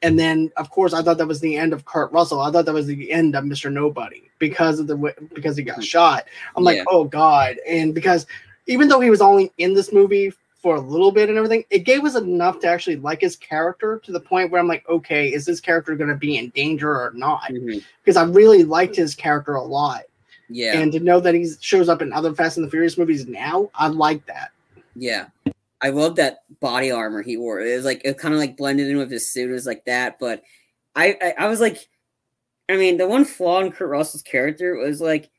[0.00, 2.40] And then of course I thought that was the end of Kurt Russell.
[2.40, 3.70] I thought that was the end of Mr.
[3.70, 6.24] Nobody because of the because he got shot.
[6.56, 7.58] I'm like, oh God.
[7.68, 8.24] And because
[8.66, 10.32] even though he was only in this movie
[10.66, 14.00] for a little bit and everything, it gave us enough to actually like his character
[14.02, 16.90] to the point where I'm like, okay, is this character going to be in danger
[16.90, 17.42] or not?
[17.42, 17.78] Mm-hmm.
[18.02, 20.02] Because I really liked his character a lot.
[20.48, 20.76] Yeah.
[20.76, 23.70] And to know that he shows up in other Fast and the Furious movies now,
[23.76, 24.50] I like that.
[24.96, 25.26] Yeah.
[25.80, 27.60] I love that body armor he wore.
[27.60, 29.48] It was like it kind of like blended in with his suit.
[29.48, 30.42] It was like that, but
[30.96, 31.86] I, I I was like,
[32.68, 35.30] I mean, the one flaw in Kurt Russell's character was like,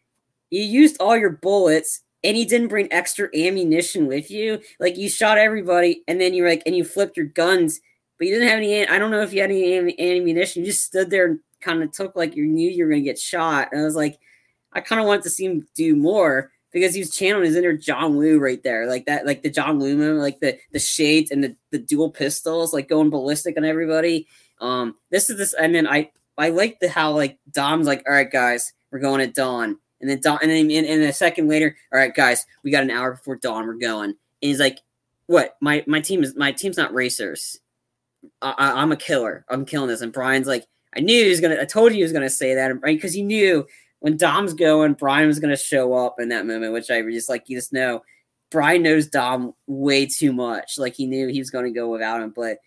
[0.52, 4.60] you used all your bullets and he didn't bring extra ammunition with you.
[4.80, 7.80] Like you shot everybody, and then you are like, and you flipped your guns,
[8.18, 8.88] but you didn't have any.
[8.88, 10.64] I don't know if you had any ammunition.
[10.64, 13.20] You just stood there and kind of took like you knew you were gonna get
[13.20, 13.70] shot.
[13.72, 14.20] And I was like,
[14.74, 17.74] I kind of wanted to see him do more because he was channeling his inner
[17.74, 21.32] John Woo right there, like that, like the John Woo moment, like the the shades
[21.32, 24.28] and the the dual pistols, like going ballistic on everybody.
[24.60, 28.14] Um, this is this, and then I I like the how like Dom's like, all
[28.14, 31.76] right, guys, we're going at dawn and then dawn, and then in, a second later,
[31.92, 33.66] all right, guys, we got an hour before dawn.
[33.66, 34.12] We're going.
[34.12, 34.80] And he's like,
[35.26, 35.56] "What?
[35.62, 37.60] My my team is my team's not racers.
[38.42, 39.46] I, am a killer.
[39.50, 41.58] I'm killing this." And Brian's like, "I knew he was gonna.
[41.60, 42.98] I told you he was gonna say that, right?
[42.98, 43.66] Because he knew
[44.00, 47.50] when Dom's going, Brian was gonna show up in that moment, which I just like.
[47.50, 48.04] You just know,
[48.52, 50.78] Brian knows Dom way too much.
[50.78, 52.58] Like he knew he was gonna go without him, but."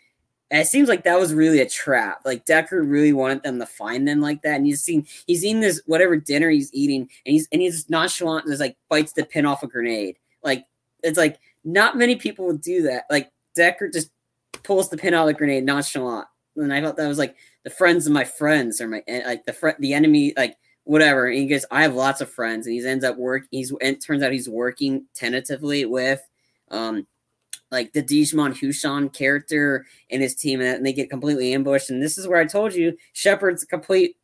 [0.50, 2.22] And it seems like that was really a trap.
[2.24, 4.56] Like Deckard really wanted them to find them like that.
[4.56, 8.46] And he's seen he's eating this whatever dinner he's eating, and he's and he's nonchalant,
[8.46, 10.16] just like bites the pin off a grenade.
[10.42, 10.66] Like
[11.02, 13.04] it's like not many people would do that.
[13.10, 14.10] Like Deckard just
[14.64, 16.26] pulls the pin out of the grenade nonchalant.
[16.56, 19.52] And I thought that was like the friends of my friends or my like the
[19.52, 21.26] friend the enemy, like whatever.
[21.26, 23.44] And he goes, I have lots of friends, and he ends up work.
[23.52, 26.20] He's and turns out he's working tentatively with
[26.70, 27.06] um
[27.70, 31.90] like the Djimon Hounsou character and his team, and they get completely ambushed.
[31.90, 34.16] And this is where I told you Shepard's complete.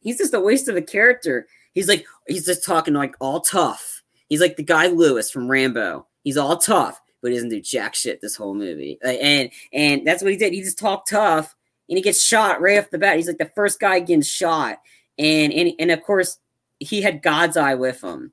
[0.00, 1.46] He's just a waste of a character.
[1.72, 4.02] He's like he's just talking like all tough.
[4.28, 6.06] He's like the guy Lewis from Rambo.
[6.24, 8.98] He's all tough, but he doesn't do jack shit this whole movie.
[9.02, 10.52] And and that's what he did.
[10.52, 11.54] He just talked tough,
[11.88, 13.16] and he gets shot right off the bat.
[13.16, 14.78] He's like the first guy getting shot,
[15.18, 16.38] and and and of course
[16.78, 18.32] he had God's eye with him,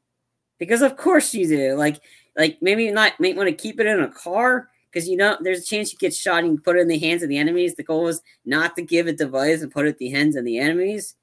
[0.57, 1.75] because of course you do.
[1.75, 2.01] Like
[2.37, 5.61] like maybe not might want to keep it in a car because you know there's
[5.61, 7.75] a chance you get shot and you put it in the hands of the enemies.
[7.75, 10.45] The goal is not to give a device and put it in the hands of
[10.45, 11.15] the enemies.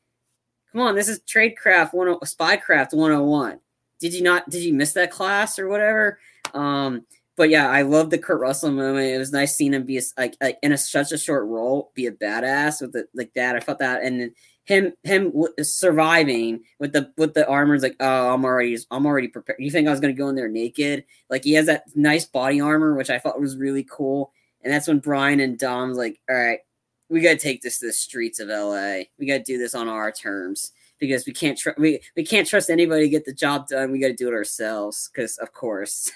[0.73, 3.61] Come on, this is tradecraft one spycraft 101.
[4.01, 6.19] Did you not did you miss that class or whatever?
[6.53, 7.07] Um,
[7.37, 9.07] but yeah, I love the Kurt Russell moment.
[9.07, 11.91] It was nice seeing him be a, like, like in a, such a short role,
[11.95, 13.57] be a badass with it like that.
[13.57, 14.31] I felt that, and
[14.65, 19.29] him him surviving with the with the armor is like oh i'm already i'm already
[19.29, 19.59] prepared.
[19.61, 21.05] You think i was to go in there naked?
[21.31, 24.33] Like he has that nice body armor which i thought was really cool.
[24.62, 26.61] And that's when brian and dom's like all right
[27.11, 29.75] we got to take this to the streets of la we got to do this
[29.75, 33.33] on our terms because we can't tr- we, we can't trust anybody to get the
[33.33, 33.93] job done.
[33.93, 36.11] We got to do it ourselves because of course.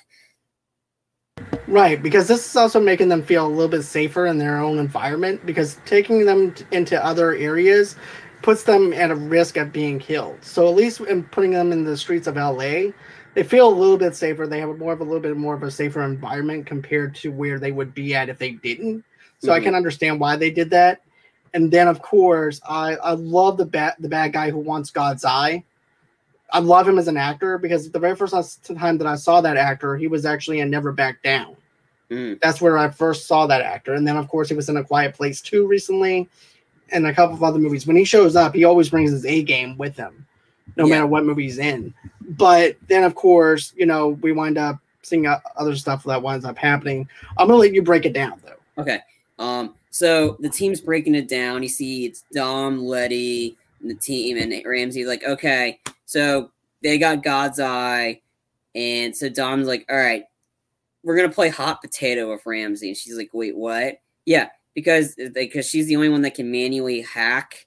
[1.67, 4.79] Right, because this is also making them feel a little bit safer in their own
[4.79, 5.45] environment.
[5.45, 7.97] Because taking them into other areas
[8.43, 10.39] puts them at a risk of being killed.
[10.43, 12.93] So at least in putting them in the streets of LA,
[13.35, 14.47] they feel a little bit safer.
[14.47, 17.59] They have more of a little bit more of a safer environment compared to where
[17.59, 19.05] they would be at if they didn't.
[19.41, 19.65] So I Mhm.
[19.65, 21.03] can understand why they did that.
[21.55, 25.25] And then of course, I I love the bad the bad guy who wants God's
[25.25, 25.65] eye.
[26.51, 29.57] I love him as an actor because the very first time that I saw that
[29.57, 31.57] actor, he was actually in Never Back Down.
[32.11, 32.41] Mm.
[32.41, 33.95] That's where I first saw that actor.
[33.95, 36.29] And then of course he was in A Quiet Place too recently
[36.93, 37.87] and a couple of other movies.
[37.87, 40.27] When he shows up, he always brings his A game with him,
[40.77, 40.95] no Yeah.
[40.97, 41.93] matter what movie he's in.
[42.21, 45.27] But then of course, you know, we wind up seeing
[45.57, 47.09] other stuff that winds up happening.
[47.37, 48.83] I'm gonna let you break it down though.
[48.83, 49.01] Okay.
[49.39, 51.63] Um, so the team's breaking it down.
[51.63, 55.05] You see it's Dom, Letty, and the team, and Ramsey.
[55.05, 56.51] Like, okay, so
[56.83, 58.21] they got God's Eye,
[58.75, 60.25] and so Dom's like, all right,
[61.03, 64.01] we're gonna play hot potato with Ramsey, and she's like, wait, what?
[64.27, 64.49] Yeah,
[64.79, 67.67] because because she's the only one that can manually hack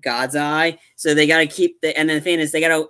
[0.00, 0.78] God's Eye.
[0.96, 1.96] So they got to keep the.
[1.96, 2.88] And the thing is, they got to.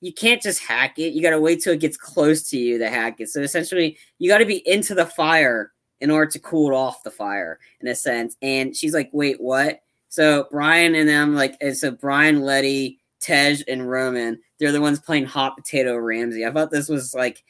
[0.00, 1.12] You can't just hack it.
[1.12, 3.28] You got to wait till it gets close to you to hack it.
[3.28, 5.70] So essentially, you got to be into the fire
[6.00, 8.36] in order to cool off the fire in a sense.
[8.42, 9.80] And she's like, wait, what?
[10.08, 14.98] So Brian and them like, and so Brian, Letty, Tej, and Roman, they're the ones
[14.98, 16.44] playing hot potato Ramsey.
[16.44, 17.44] I thought this was like,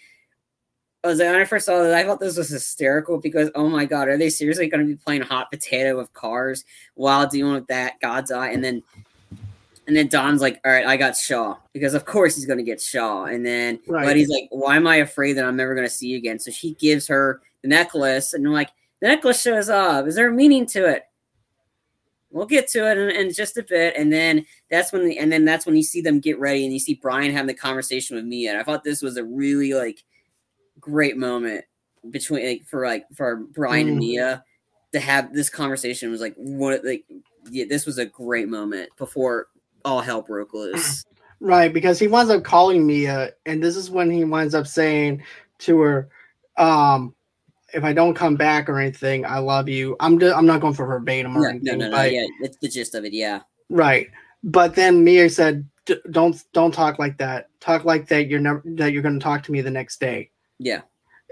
[1.08, 3.86] was like, when I first saw this, I thought this was hysterical because oh my
[3.86, 7.66] god, are they seriously going to be playing hot potato with cars while dealing with
[7.68, 8.50] that God's eye?
[8.50, 8.82] And then,
[9.86, 12.64] and then Dom's like, all right, I got Shaw because of course he's going to
[12.64, 13.24] get Shaw.
[13.24, 14.04] And then, Right.
[14.04, 16.38] but he's like, why am I afraid that I'm never going to see you again?
[16.38, 18.70] So she gives her the necklace, and I'm like,
[19.00, 20.06] the necklace shows up.
[20.06, 21.04] Is there a meaning to it?
[22.30, 25.32] We'll get to it in, in just a bit, and then that's when the, and
[25.32, 28.14] then that's when you see them get ready, and you see Brian having the conversation
[28.16, 28.50] with Mia.
[28.50, 30.04] And I thought this was a really like
[30.80, 31.64] great moment
[32.10, 34.00] between like for like for Brian and Mm.
[34.00, 34.44] Mia
[34.92, 37.04] to have this conversation was like what like
[37.50, 39.48] yeah this was a great moment before
[39.84, 41.04] all hell broke loose.
[41.42, 45.22] Right, because he winds up calling Mia, and this is when he winds up saying
[45.60, 46.10] to her,
[46.58, 47.14] um,
[47.72, 49.96] if I don't come back or anything, I love you.
[50.00, 52.26] I'm d- I'm not going for verbatim or no, no, anything, no, no, but yeah,
[52.42, 53.14] that's the gist of it.
[53.14, 54.08] Yeah, right.
[54.44, 55.66] But then Mia said,
[56.10, 57.48] "Don't don't talk like that.
[57.58, 58.28] Talk like that.
[58.28, 60.30] You're never that you're going to talk to me the next day."
[60.60, 60.82] Yeah,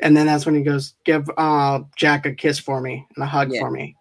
[0.02, 3.26] And then that's when he goes, "Give uh, Jack a kiss for me and a
[3.26, 3.60] hug Yeah.
[3.60, 3.94] for me."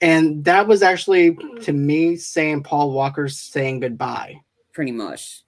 [0.00, 4.36] And that was actually to me saying Paul Walker's saying goodbye.
[4.72, 5.42] pretty much.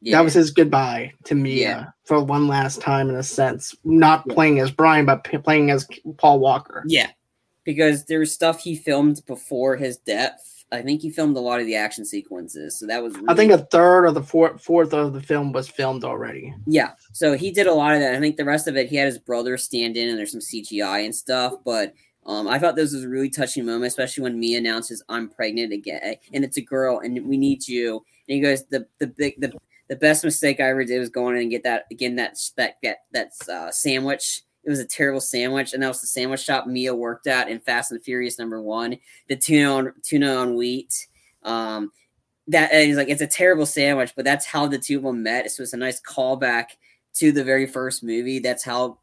[0.00, 0.16] Yeah.
[0.16, 1.84] That was his goodbye to Mia Yeah.
[2.04, 3.74] for one last time, in a sense.
[3.84, 6.82] Not playing as Brian, but p- playing as Paul Walker.
[6.86, 7.10] Yeah,
[7.64, 10.49] because there was stuff he filmed before his death.
[10.72, 13.14] I think he filmed a lot of the action sequences, so that was.
[13.28, 16.54] I think a third or the fourth, fourth of the film was filmed already.
[16.66, 16.92] yeah.
[17.12, 18.14] So he did a lot of that.
[18.14, 20.40] I think the rest of it, he had his brother stand in, and there's some
[20.40, 21.54] CGI and stuff.
[21.64, 21.94] But
[22.24, 25.72] um, I thought this was a really touching moment, especially when Mia announces, "I'm pregnant
[25.72, 29.40] again, and it's a girl, and we need you." And he goes, "the the big
[29.40, 29.52] the."
[29.88, 32.76] The best mistake I ever did was going in and get that again that that
[32.84, 34.44] that that uh, sandwich.
[34.62, 37.60] It was a terrible sandwich, and that was the sandwich shop Mia worked at in
[37.60, 38.98] Fast and Furious number one.
[39.28, 41.06] The tuna on tuna on wheat.
[41.42, 41.92] Um,
[42.48, 45.22] that and he's like, it's a terrible sandwich, but that's how the two of them
[45.22, 45.50] met.
[45.50, 46.66] So it's a nice callback
[47.14, 48.38] to the very first movie.
[48.38, 48.98] That's how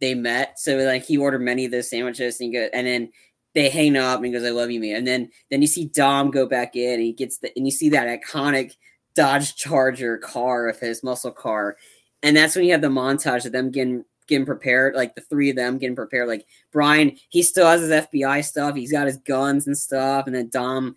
[0.00, 0.58] they met.
[0.58, 3.12] So like he ordered many of those sandwiches, and go, and then
[3.54, 5.86] they hang up, and he goes, "I love you, man." And then then you see
[5.86, 8.76] Dom go back in, and he gets the, and you see that iconic
[9.14, 11.76] Dodge Charger car of his muscle car,
[12.22, 15.50] and that's when you have the montage of them getting getting prepared, like the three
[15.50, 16.28] of them getting prepared.
[16.28, 18.74] Like Brian, he still has his FBI stuff.
[18.74, 20.96] He's got his guns and stuff, and then Dom,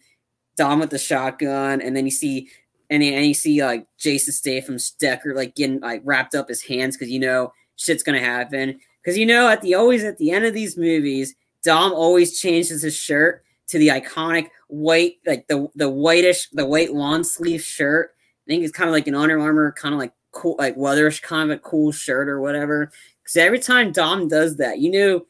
[0.56, 2.50] Dom with the shotgun, and then you see,
[2.90, 6.96] and and you see like Jason Statham's Deckard like getting like wrapped up his hands
[6.96, 8.80] because you know shit's gonna happen.
[9.02, 12.82] Because you know at the always at the end of these movies, Dom always changes
[12.82, 18.12] his shirt to the iconic white, like the the whitish, the white long sleeve shirt.
[18.48, 21.22] I think it's kind of like an Under Armour, kind of like cool, like weatherish,
[21.22, 22.92] kind of a cool shirt or whatever.
[23.26, 25.26] Because every time Dom does that, you know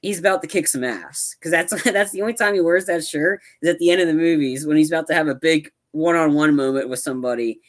[0.00, 1.36] he's about to kick some ass.
[1.38, 4.08] Because that's that's the only time he wears that shirt is at the end of
[4.08, 7.60] the movies when he's about to have a big one-on-one moment with somebody,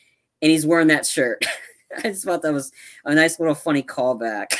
[0.42, 1.44] and he's wearing that shirt.
[1.98, 2.72] I just thought that was
[3.04, 4.56] a nice little funny callback.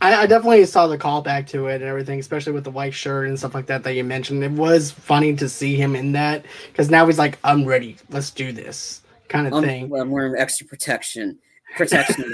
[0.00, 3.28] I, I definitely saw the callback to it and everything, especially with the white shirt
[3.28, 4.42] and stuff like that that you mentioned.
[4.42, 7.96] It was funny to see him in that because now he's like, "I'm ready.
[8.08, 9.92] Let's do this," kind of I'm, thing.
[9.94, 11.38] I'm wearing extra protection.
[11.76, 12.32] Protection,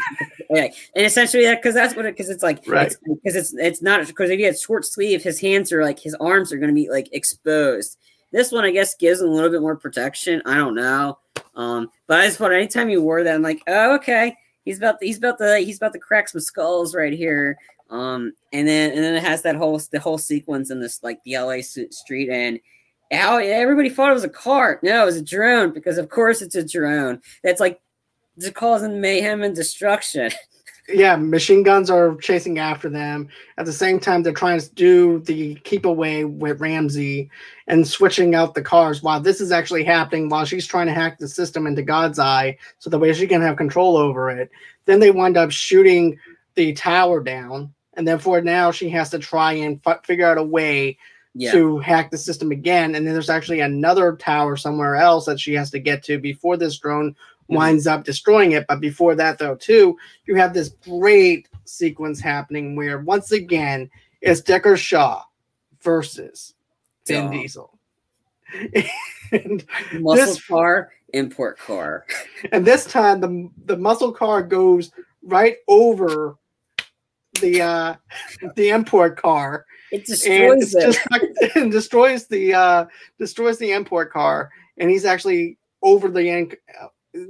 [0.50, 2.94] yeah, and essentially that because that's what it because it's like Right.
[3.06, 6.14] because it's, it's not because if he had short sleeve, his hands are like his
[6.14, 7.98] arms are going to be like exposed.
[8.32, 10.42] This one, I guess, gives him a little bit more protection.
[10.46, 11.18] I don't know,
[11.54, 15.00] um, but I just thought anytime he wore that, I'm like, oh, okay, he's about
[15.00, 17.58] to, he's about to he's about to crack some skulls right here.
[17.90, 21.18] Um, and then and then it has that whole the whole sequence in this like
[21.24, 22.58] the LA street and
[23.12, 24.80] how everybody thought it was a car.
[24.82, 27.20] No, it was a drone because of course it's a drone.
[27.44, 27.80] That's like
[28.38, 30.30] just causing mayhem and destruction.
[30.88, 33.28] yeah, machine guns are chasing after them.
[33.58, 37.30] At the same time, they're trying to do the keep away with Ramsey
[37.66, 39.02] and switching out the cars.
[39.02, 42.56] While this is actually happening, while she's trying to hack the system into God's eye,
[42.78, 44.50] so the way she can have control over it.
[44.84, 46.18] Then they wind up shooting
[46.54, 50.42] the tower down, and therefore now she has to try and f- figure out a
[50.42, 50.96] way
[51.34, 51.50] Yeah.
[51.52, 52.94] to hack the system again.
[52.94, 56.56] And then there's actually another tower somewhere else that she has to get to before
[56.56, 57.16] this drone.
[57.48, 58.66] Winds up destroying it.
[58.68, 63.90] But before that, though, too, you have this great sequence happening where once again
[64.20, 65.22] it's Deckard Shaw
[65.82, 66.54] versus
[67.06, 67.30] Vin Duh.
[67.30, 67.78] Diesel.
[69.32, 72.04] and, Muscle this- car, import car.
[72.52, 74.90] and this time the the muscle car goes
[75.22, 76.36] right over
[77.40, 77.94] the uh
[78.54, 80.80] the import car It and destroys it.
[80.80, 81.00] just
[81.56, 82.86] and destroys the uh
[83.18, 86.56] destroys the import car and he's actually over the end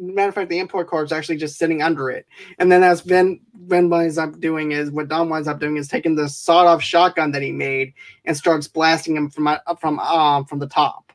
[0.01, 2.27] matter of fact the import car is actually just sitting under it
[2.59, 5.89] and then as Vin Vin winds up doing is what Dom winds up doing is
[5.89, 7.93] taking the sawed-off shotgun that he made
[8.25, 11.07] and starts blasting him from uh, from um from the top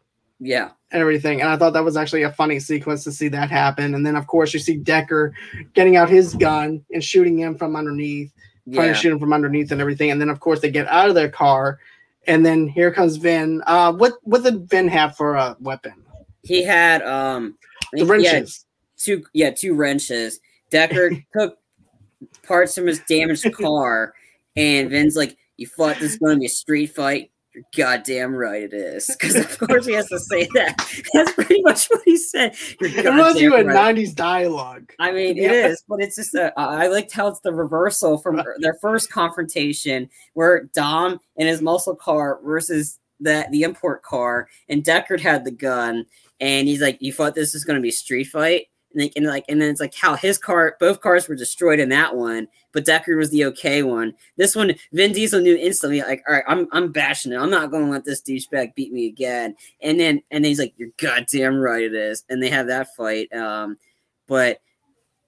[0.41, 0.72] yeah.
[0.91, 1.39] and everything.
[1.39, 3.93] And I thought that was actually a funny sequence to see that happen.
[3.93, 5.34] And then, of course, you see Deckard
[5.74, 8.34] getting out his gun and shooting him from underneath,
[8.74, 8.93] trying Yeah.
[8.93, 10.11] to shoot him from underneath and everything.
[10.11, 11.80] And then, of course, they get out of their car.
[12.28, 13.63] And then here comes Vin.
[13.65, 15.93] Uh, what what did Vin have for a weapon?
[16.43, 17.57] He had um
[17.94, 18.66] The think he had wrenches.
[18.98, 20.39] two yeah, two wrenches.
[20.72, 21.58] Deckard took
[22.44, 24.14] parts from his damaged car
[24.56, 27.32] and Vin's like, You thought this is gonna be a street fight?
[27.54, 29.08] You're goddamn right it is.
[29.20, 30.78] Because of course he has to say that.
[31.14, 32.56] That's pretty much what he said.
[32.80, 33.96] You're It reminds you of right.
[33.98, 34.89] 90s dialogue.
[35.00, 35.52] I mean, Yeah.
[35.52, 39.12] it is, but it's just uh, I liked how it's the reversal from their first
[39.12, 45.44] confrontation, where Dom and his muscle car versus the the import car, and Deckard had
[45.44, 46.06] the gun,
[46.42, 49.14] and he's like, "You thought this was going to be a street fight?" And like,
[49.16, 52.18] and like, and then it's like how his car, both cars were destroyed in that
[52.18, 54.14] one, but Deckard was the okay one.
[54.36, 57.38] This one, Vin Diesel knew instantly, like, all right, I'm I'm bashing it.
[57.38, 59.56] I'm not going to let this douchebag beat me again.
[59.82, 62.94] And then and then he's like, "You're goddamn right, it is." And they have that
[62.96, 63.34] fight.
[63.34, 63.78] Um,
[64.28, 64.62] but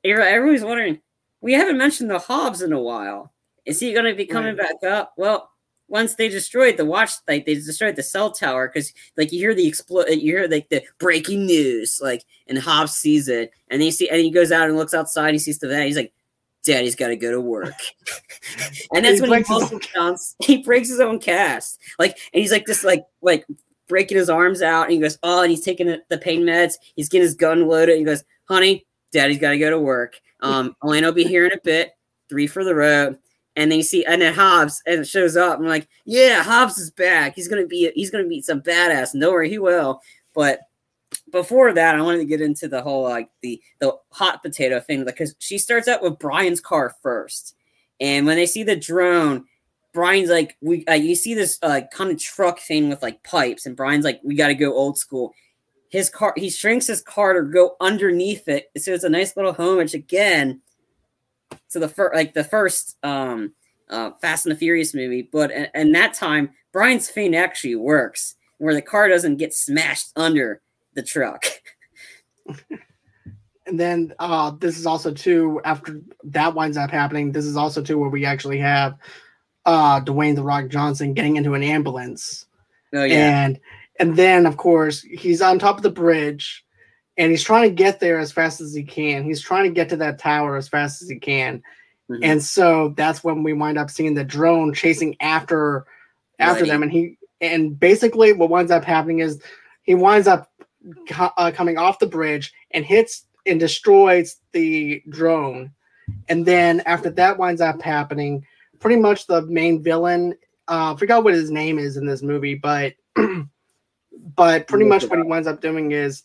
[0.03, 0.99] every- everybody's wondering,
[1.41, 3.32] we haven't mentioned the Hobbs in a while.
[3.66, 5.14] Is he going to be coming back up?
[5.16, 5.49] Well,
[5.93, 9.53] once they destroyed the watch, like they destroyed the cell tower, because like you hear
[9.53, 13.91] the explode, you hear like the breaking news, like, and Hobbs sees it, and he
[13.91, 16.11] see, and he goes out and looks outside, and he sees the van, he's like,
[16.63, 17.75] "Daddy's got to go to work,"
[18.91, 20.35] and that's He when he breaks his muscle counts.
[20.43, 23.45] He breaks his own cast, like, and he's like this, like, like
[23.87, 27.07] breaking his arms out, and he goes, "Oh," and he's taking the, pain meds, he's
[27.07, 30.19] getting his gun loaded, and he goes, "Honey, Daddy's got to go to work.
[30.39, 31.91] Um, Elena will be here in a bit.
[32.29, 33.19] Three for the road."
[33.56, 35.60] And then you see, and then Hobbs, and it shows up.
[35.60, 37.36] I'm like, yeah, Hobbs is back.
[37.36, 39.13] He's gonna be, he's gonna be some badass.
[39.13, 40.01] No worry, he will.
[40.34, 40.62] But
[41.32, 45.05] before that, I wanted to get into the whole like the the hot potato thing
[45.05, 47.55] because she starts out with Brian's car first,
[48.00, 49.46] and when they see the drone,
[49.93, 53.66] Brian's like, we, uh, you see this uh, kind of truck thing with like pipes,
[53.66, 55.34] and Brian's like, we got to go old school.
[55.89, 59.54] His car, he shrinks his car to go underneath it, so it's a nice little
[59.54, 60.62] homage again
[61.71, 63.54] to the first, like the first um
[63.89, 68.36] uh Fast and the Furious movie, but and, and that time Brian's feint actually works,
[68.58, 70.62] where the car doesn't get smashed under
[70.93, 71.46] the truck.
[73.66, 77.32] And then uh, this is also too after that winds up happening.
[77.32, 78.97] This is also too where we actually have
[79.66, 82.46] uh, Dwayne the Rock Johnson getting into an ambulance,
[82.93, 83.59] Oh yeah, and
[84.00, 86.62] and then of course he's on top of the bridge,
[87.17, 89.23] and he's trying to get there as fast as he can.
[89.23, 91.61] He's trying to get to that tower as fast as he can,
[92.09, 92.19] Mhm.
[92.23, 95.85] and so that's when we wind up seeing the drone chasing after
[96.39, 99.41] after them, and he and basically what winds up happening is
[99.83, 100.51] he winds up
[101.07, 105.71] co- uh, coming off the bridge and hits and destroys the drone.
[106.29, 108.45] And then after that winds up happening,
[108.79, 110.33] pretty much the main villain,
[110.67, 112.93] uh, I forgot what his name is in this movie, but
[114.35, 116.23] but pretty much what he winds up doing is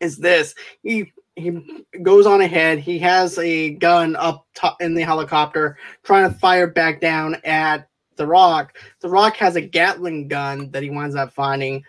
[0.00, 0.54] is this.
[0.82, 2.78] He he goes on ahead.
[2.78, 7.88] He has a gun up top in the helicopter, trying to fire back down at
[8.16, 8.76] the Rock.
[9.00, 11.84] The Rock has a Gatling gun that he winds up finding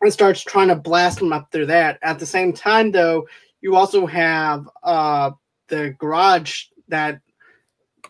[0.00, 1.98] and starts trying to blast him up through that.
[2.02, 3.26] At the same time, though,
[3.60, 5.32] you also have uh,
[5.68, 7.20] the garage that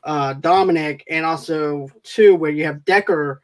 [0.05, 3.39] uh, Dominic and also two where you have Deckard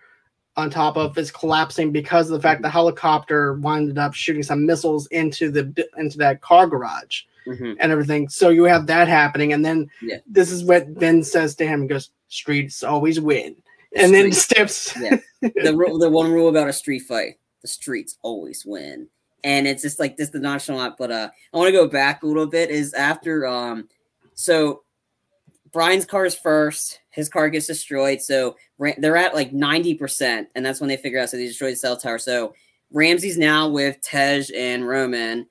[0.60, 4.64] on top of is collapsing because of the fact the helicopter winded up shooting some
[4.66, 7.76] missiles into the into that car garage Mhm.
[7.80, 8.28] and everything.
[8.28, 10.18] So you have that happening, and then Yeah.
[10.26, 11.82] this is what Vin says to him.
[11.82, 13.56] He goes, "Streets always win,"
[13.96, 14.94] and then steps.
[15.00, 15.16] Yeah.
[15.40, 19.08] the the one rule about a street fight: the streets always win.
[19.42, 20.96] And it's just like this, the nonchalant.
[20.98, 22.68] But uh, I want to go back a little bit.
[22.70, 23.88] Is after um,
[24.34, 24.82] so
[25.72, 27.00] Brian's car is first.
[27.10, 28.20] His car gets destroyed.
[28.20, 28.56] So
[28.98, 30.46] they're at like 90%.
[30.54, 32.18] And that's when they figure out so they destroyed the cell tower.
[32.18, 32.54] So
[32.92, 35.46] Ramsey's now with Tej and Roman.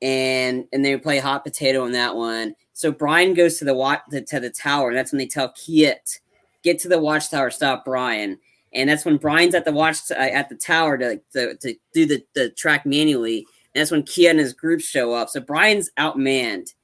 [0.00, 2.56] And and they play hot potato on that one.
[2.72, 6.18] So Brian goes to the watch to the tower, and that's when they tell Kiet,
[6.64, 8.36] get to the watchtower, stop Brian.
[8.74, 12.06] And that's when Brian's at the watch uh, at the tower to, to, to do
[12.06, 13.46] the, the track manually.
[13.74, 15.28] And that's when Kiet and his group show up.
[15.28, 16.74] So Brian's outmanned.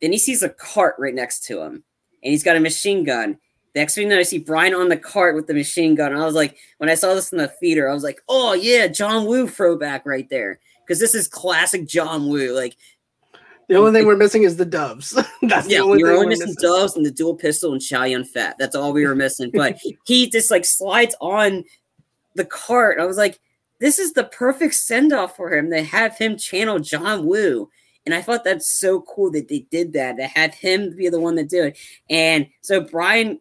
[0.00, 1.84] Then he sees a cart right next to him
[2.22, 3.38] and he's got a machine gun.
[3.78, 6.12] Next thing that I see Brian on the cart with the machine gun.
[6.12, 8.88] I was like, when I saw this in the theater, I was like, oh yeah,
[8.88, 10.58] John Woo throwback right there.
[10.84, 12.56] Because this is classic John Woo.
[12.56, 12.76] Like
[13.68, 15.12] the only thing we're missing is the doves.
[15.42, 17.80] That's yeah, the only we were only missing, missing, doves and the dual pistol and
[17.80, 18.56] Chow Fat.
[18.58, 19.52] That's all we were missing.
[19.54, 21.62] But he just like slides on
[22.34, 22.98] the cart.
[22.98, 23.38] I was like,
[23.78, 25.70] this is the perfect send off for him.
[25.70, 27.70] They have him channel John Woo.
[28.06, 30.16] And I thought that's so cool that they did that.
[30.16, 31.78] They had him be the one that did it.
[32.08, 33.38] And so Brian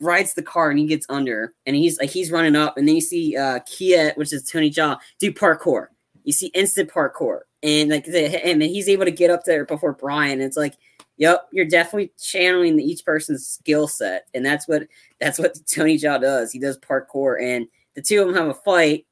[0.00, 2.94] rides the car and he gets under and he's like he's running up and then
[2.94, 5.88] you see uh Kiet, which is Tony Jaa, do parkour.
[6.24, 7.40] You see instant parkour.
[7.62, 10.40] And like the, and he's able to get up there before Brian.
[10.40, 10.74] It's like,
[11.16, 14.26] yep, you're definitely channeling each person's skill set.
[14.34, 14.84] And that's what
[15.20, 16.52] that's what Tony Jaa does.
[16.52, 19.06] He does parkour and the two of them have a fight.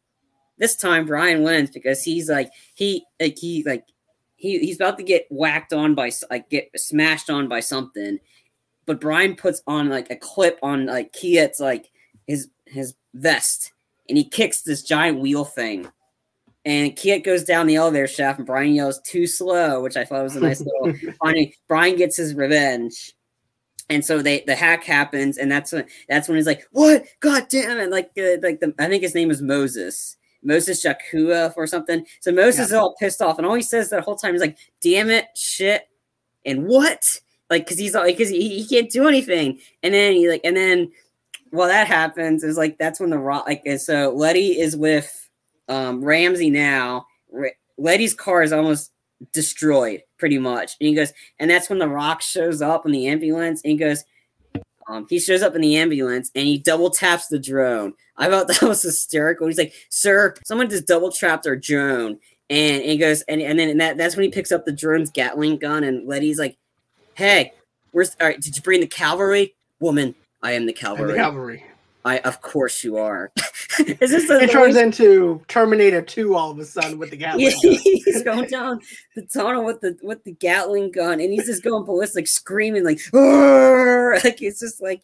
[0.59, 3.85] This time Brian wins because he's like he like he like
[4.37, 8.19] he he's about to get whacked on by like get smashed on by something,
[8.87, 11.91] but Brian puts on like a clip on like Kiet's like
[12.27, 13.73] his his vest,
[14.09, 15.89] and he kicks this giant wheel thing,
[16.65, 20.25] and Kiet goes down the elevator shaft, and Brian yells "too slow," which I thought
[20.25, 21.55] was a nice little funny.
[21.69, 23.13] Brian gets his revenge.
[23.89, 27.05] And so they the hack happens, and that's when that's when he's like, "What?
[27.21, 31.53] God damn it!" Like, uh, like the I think his name is Moses, Moses Jakua
[31.57, 32.05] or something.
[32.19, 32.65] So Moses yeah.
[32.65, 35.27] is all pissed off, and all he says the whole time is like, "Damn it,
[35.37, 35.85] shit,
[36.45, 40.28] and what?" Like, because he's like, because he, he can't do anything, and then he
[40.28, 40.90] like, and then
[41.51, 45.28] while that happens, is like that's when the rock like so Letty is with
[45.68, 47.06] um Ramsey now.
[47.78, 48.90] Letty's car is almost
[49.32, 53.06] destroyed, pretty much, and he goes, and that's when the Rock shows up in the
[53.06, 54.05] ambulance, and he goes.
[54.89, 57.93] Um, he shows up in the ambulance and he double taps the drone.
[58.18, 59.48] I thought that was hysterical.
[59.48, 63.59] He's like, "Sir, someone just double trapped our drone," and, and he goes, and and
[63.59, 66.56] then and that, that's when he picks up the drone's Gatling gun, and Letty's like,
[67.16, 67.52] "Hey,
[67.90, 68.40] where's all right?
[68.40, 70.14] Did you bring the cavalry, woman?
[70.43, 71.12] I am the cavalry.
[71.12, 71.64] The cavalry.
[72.06, 73.32] I of course you are.
[73.80, 77.47] Is this a, it turns into Terminator Two all of a sudden with the Gatling?
[77.47, 78.80] Yeah, he's going down
[79.16, 83.01] the tunnel with the with the Gatling gun, and he's just going ballistic, screaming like,
[83.12, 85.02] like it's just like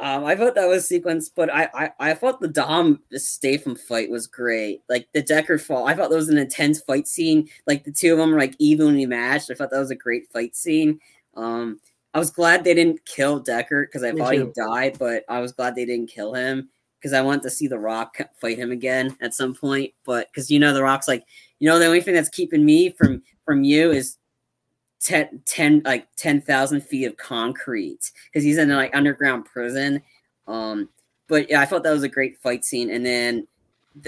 [0.00, 4.10] um, I thought that was sequence, but I, I I thought the Dom Statham fight
[4.10, 4.82] was great.
[4.88, 7.48] Like the Deckard fall, I thought that was an intense fight scene.
[7.66, 9.50] Like the two of them were like evenly matched.
[9.50, 10.98] I thought that was a great fight scene.
[11.36, 11.78] Um,
[12.12, 14.46] I was glad they didn't kill Deckard because I Me thought too.
[14.46, 16.68] he died, but I was glad they didn't kill him
[16.98, 19.92] because I want to see The Rock fight him again at some point.
[20.04, 21.24] But because you know The Rock's like,
[21.60, 24.18] you know, the only thing that's keeping me from from you is
[25.04, 30.02] 10, 10 like 10,000 feet of concrete because he's in like underground prison.
[30.48, 30.88] Um,
[31.28, 32.90] but yeah, I thought that was a great fight scene.
[32.90, 33.46] And then,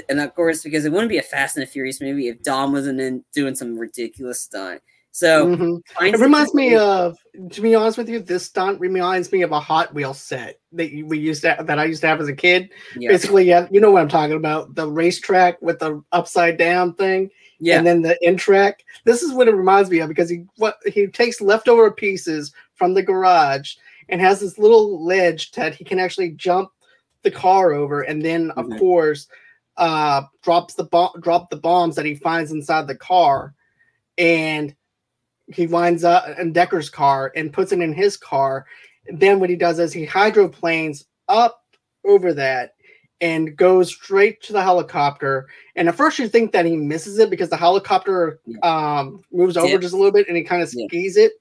[0.09, 2.73] and of course, because it wouldn't be a Fast and the Furious movie if Dom
[2.73, 4.83] wasn't in doing some ridiculous stunt.
[5.13, 6.05] So mm-hmm.
[6.05, 7.17] it reminds me of,
[7.51, 10.91] to be honest with you, this stunt reminds me of a Hot Wheel set that
[11.07, 12.69] we used to that I used to have as a kid.
[12.99, 13.13] Yeah.
[13.13, 17.31] Basically, yeah, you know what I'm talking about the racetrack with the upside down thing.
[17.59, 17.79] Yeah.
[17.79, 18.85] And then the in track.
[19.05, 22.95] This is what it reminds me of because he what he takes leftover pieces from
[22.95, 23.77] the garage
[24.09, 26.71] and has this little ledge that he can actually jump
[27.23, 28.79] the car over, and then of mm-hmm.
[28.79, 29.27] course
[29.79, 33.55] uh drops the bomb drop the bombs that he finds inside the car,
[34.19, 34.75] and
[35.49, 38.67] he winds up in Deckard's car and puts it in his car.
[39.09, 41.63] Then what he does is he hydroplanes up
[42.05, 42.76] over that
[43.21, 45.49] and goes straight to the helicopter.
[45.75, 49.79] And at first, you think that he misses it because the helicopter um, moves over
[49.79, 51.25] just a little bit and he kind of skis yeah.
[51.25, 51.33] it.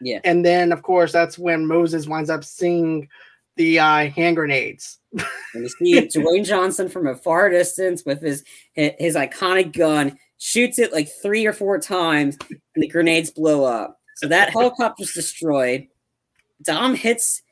[0.00, 0.20] Yeah.
[0.24, 3.08] And then, of course, that's when Moses winds up seeing
[3.56, 4.98] the uh, hand grenades.
[5.54, 8.44] and you see Dwayne Johnson from a far distance with his
[8.74, 13.98] his iconic gun, shoots it like three or four times, and the grenades blow up.
[14.16, 15.88] So that helicopter's destroyed.
[16.62, 17.42] Dom hits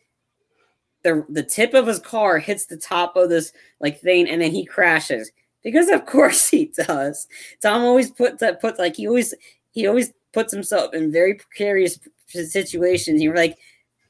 [1.07, 4.51] the the tip of his car hits the top of this like thing, and then
[4.51, 5.31] he crashes
[5.63, 7.29] because of course he does.
[7.63, 9.33] Dom always puts that uh, puts like he always
[9.71, 13.23] he always puts himself in very precarious situations.
[13.23, 13.57] You're like,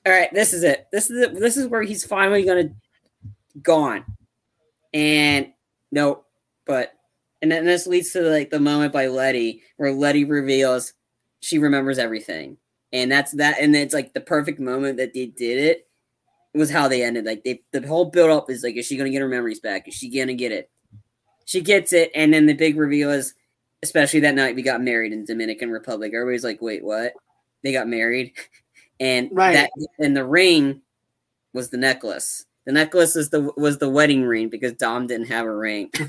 [0.06, 0.86] all right, this is it.
[0.90, 1.38] This is it.
[1.38, 2.70] This is where he's finally gonna
[3.62, 4.04] gone.
[4.94, 5.52] And
[5.92, 6.24] no,
[6.66, 6.94] but
[7.42, 10.94] and then this leads to like the moment by Letty where Letty reveals
[11.40, 12.56] she remembers everything.
[12.90, 13.60] and that's that.
[13.60, 15.85] And it's like the perfect moment that they did it
[16.56, 17.24] was how they ended.
[17.24, 19.88] Like they, the whole build up is like, is she gonna get her memories back?
[19.88, 20.70] Is she gonna get it?
[21.44, 23.34] She gets it, and then the big reveal is,
[23.82, 26.12] especially that night we got married in Dominican Republic.
[26.14, 27.12] Everybody's like, wait, what?
[27.62, 28.32] They got married,
[29.00, 29.52] and Right.
[29.52, 30.82] that and the ring
[31.52, 32.44] was the necklace.
[32.64, 35.90] The necklace is the was the wedding ring because Dom didn't have a ring.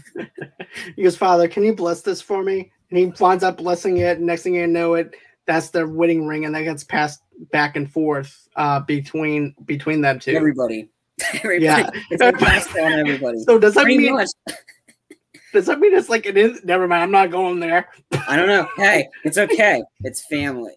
[0.96, 2.72] He goes, Father, can you bless this for me?
[2.90, 4.20] And he winds up blessing it.
[4.20, 5.16] Next thing you know, it
[5.46, 7.22] that's their wedding ring, and that gets passed
[7.52, 10.32] back and forth uh, between between them two.
[10.32, 10.90] Everybody,
[11.36, 11.90] everybody, Yeah.
[12.10, 13.40] it's passed on everybody.
[13.46, 14.30] So does that Pretty mean much.
[15.54, 16.64] does that mean it's like it is?
[16.66, 17.90] Never mind, I'm not going there.
[18.28, 18.68] I don't know.
[18.76, 19.82] Hey, it's okay.
[20.04, 20.74] It's family.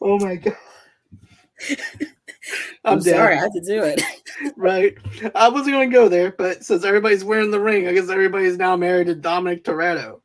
[0.00, 0.56] Oh my god.
[2.84, 4.02] I'm, I'm, sorry, I had to do it.
[4.56, 4.98] Right.
[5.34, 8.76] I wasn't gonna go there, but since everybody's wearing the ring, I guess everybody's now
[8.76, 10.20] married to Dominic Toretto.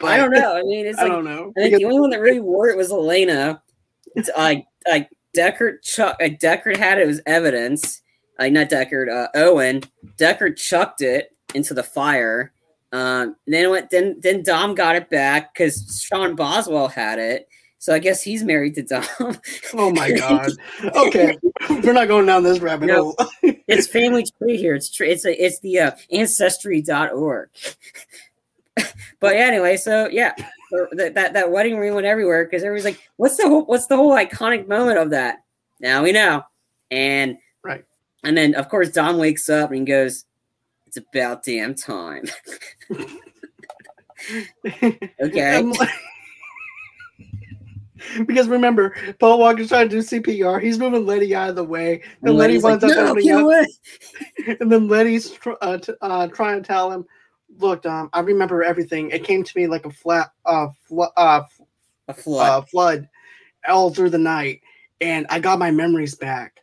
[0.00, 0.56] But I don't know.
[0.56, 1.52] I mean, it's like, I don't know.
[1.56, 3.62] I think the only one that really wore it was Elena.
[4.16, 8.02] It's like like Deckard chuck like Deckard had it as evidence.
[8.38, 9.82] Like not Deckard, uh, Owen.
[10.16, 12.52] Deckard chucked it into the fire.
[12.92, 13.90] Um, then it went.
[13.90, 17.48] Then then Dom got it back because Sean Boswell had it.
[17.78, 19.04] So I guess he's married to Dom.
[19.74, 20.50] Oh my god.
[20.82, 21.36] Okay,
[21.68, 23.14] we're not going down this rabbit No.
[23.18, 23.28] hole.
[23.42, 24.74] it's family tree here.
[24.74, 25.06] It's true.
[25.06, 27.48] It's a, it's the uh, ancestry.org.
[29.20, 30.32] but anyway, so yeah,
[30.92, 33.96] that, that that wedding ring went everywhere because everybody's like, "What's the whole what's the
[33.96, 35.44] whole iconic moment of that?"
[35.80, 36.42] Now we know,
[36.90, 37.84] and Right.
[38.24, 40.24] and then of course Dom wakes up and he goes,
[40.86, 42.24] "It's about damn time."
[45.20, 45.62] Okay.
[48.26, 50.60] Because remember, Paul Walker's trying to do CPR.
[50.62, 52.02] He's moving Letty out of the way.
[52.20, 53.30] And And Letty Letty's like, winds up "No, opening
[54.46, 54.58] up.
[54.60, 57.06] And then Letty's tr- uh, t- uh, trying to tell him,
[57.58, 59.10] "Look, Dom, I remember everything.
[59.10, 61.42] It came to me like a flat, uh, fl- uh,
[62.08, 62.48] A flood.
[62.50, 63.08] uh, flood
[63.68, 64.60] all through the night,
[65.00, 66.60] and I got my memories back.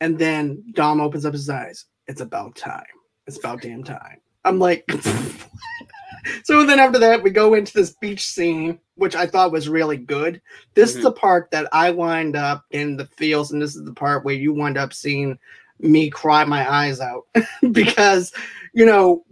[0.00, 1.86] And then Dom opens up his eyes.
[2.06, 2.84] It's about time.
[3.26, 4.18] It's about damn time.
[4.44, 4.84] I'm like,
[6.44, 9.96] so then after that, we go into this beach scene, which I thought was really
[9.96, 10.40] good.
[10.74, 11.02] This is Mhm.
[11.04, 14.34] the part that I wind up in the fields, and this is the part where
[14.34, 15.38] you wind up seeing
[15.80, 17.24] me cry my eyes out
[17.72, 18.32] because
[18.72, 19.24] you know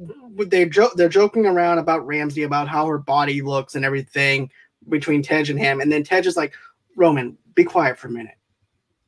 [0.47, 4.51] they jo- they're joking around about Ramsey about how her body looks and everything
[4.89, 6.55] between Tej and him, and then Tej is like,
[6.97, 8.35] Roman, be quiet for a minute.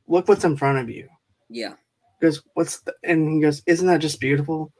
[0.07, 1.07] Look what's in front of you.
[1.49, 1.73] yeah.
[2.19, 4.71] He goes, what's the, and he goes, isn't that just beautiful?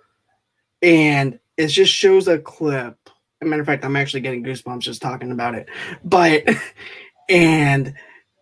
[0.81, 2.97] And it just shows a clip.
[3.05, 5.67] As a matter of fact, I'm actually getting goosebumps just talking about it.
[6.03, 6.43] But
[7.29, 7.93] and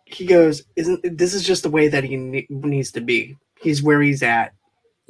[0.05, 3.35] he goes, isn't this is just the way that he ne- needs to be?
[3.63, 4.53] He's where he's at,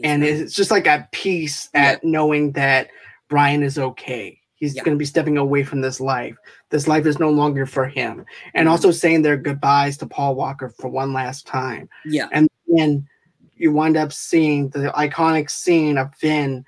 [0.03, 2.89] and it's just like at peace at knowing that
[3.30, 4.39] Brian is okay.
[4.55, 4.84] He's Yeah.
[4.84, 6.35] going to be stepping away from this life.
[6.69, 8.71] This life is no longer for him, and Mhm.
[8.71, 12.27] also saying their goodbyes to Paul Walker for one last time yeah.
[12.31, 13.07] and then
[13.55, 16.63] you wind up seeing the iconic scene of Vin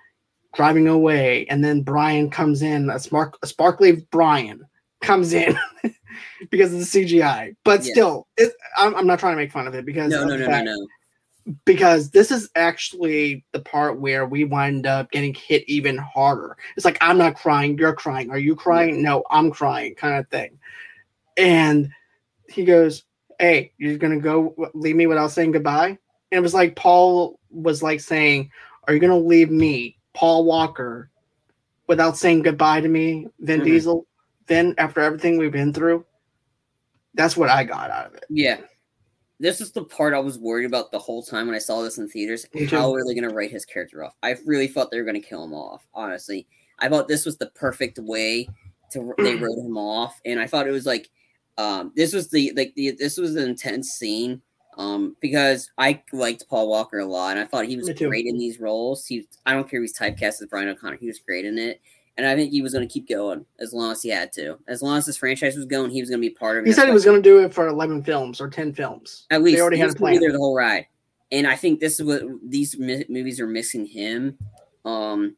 [0.53, 4.62] driving away, and then Brian comes in, a, spark, a sparkly Brian
[5.02, 5.57] comes in
[6.49, 7.56] because of the CGI.
[7.66, 7.91] But Yeah.
[7.91, 10.48] still, it, I'm, I'm not trying to make fun of it because No, no, no,
[10.48, 10.88] no, no.
[11.66, 16.58] Because this is actually the part where we wind up getting hit even harder.
[16.76, 18.32] It's like I'm not crying, you're crying.
[18.32, 19.04] Are you crying?
[19.04, 20.58] No, I'm crying, kind of thing.
[21.38, 21.90] And
[22.50, 23.04] he goes,
[23.40, 25.98] "Hey, you're gonna go leave me without saying goodbye?" And
[26.32, 28.52] it was like Paul was like saying,
[28.88, 31.10] "Are you gonna leave me, Paul Walker,
[31.88, 33.66] without saying goodbye to me, Vin Mhm.
[33.66, 34.08] Diesel?
[34.48, 36.06] Then after everything we've been through."
[37.14, 38.26] That's what I got out of it.
[38.30, 38.58] Yeah.
[39.40, 41.98] This is the part I was worried about the whole time when I saw this
[41.98, 42.45] in theaters.
[42.70, 44.16] How are they going to write his character off?
[44.24, 46.48] I really thought they were going to kill him off, honestly.
[46.80, 48.48] I thought this was the perfect way
[48.91, 51.10] to they wrote him off and I thought it was like
[51.57, 54.41] um this was the like the this was an intense scene
[54.78, 58.38] um because I liked Paul Walker a lot and I thought he was great in
[58.38, 59.06] these roles.
[59.06, 61.82] He I don't care if he's typecast as Brian O'Connor, he was great in it.
[62.18, 64.58] And I think he was going to keep going as long as he had to.
[64.68, 66.68] As long as this franchise was going, he was going to be part of it.
[66.68, 69.26] He said he was going to do it for 11 films or 10 films.
[69.32, 70.20] At least they already he had a plan.
[70.22, 70.88] there the whole ride,
[71.32, 74.38] and I think this is what these mi- movies are missing him.
[74.86, 75.36] Um,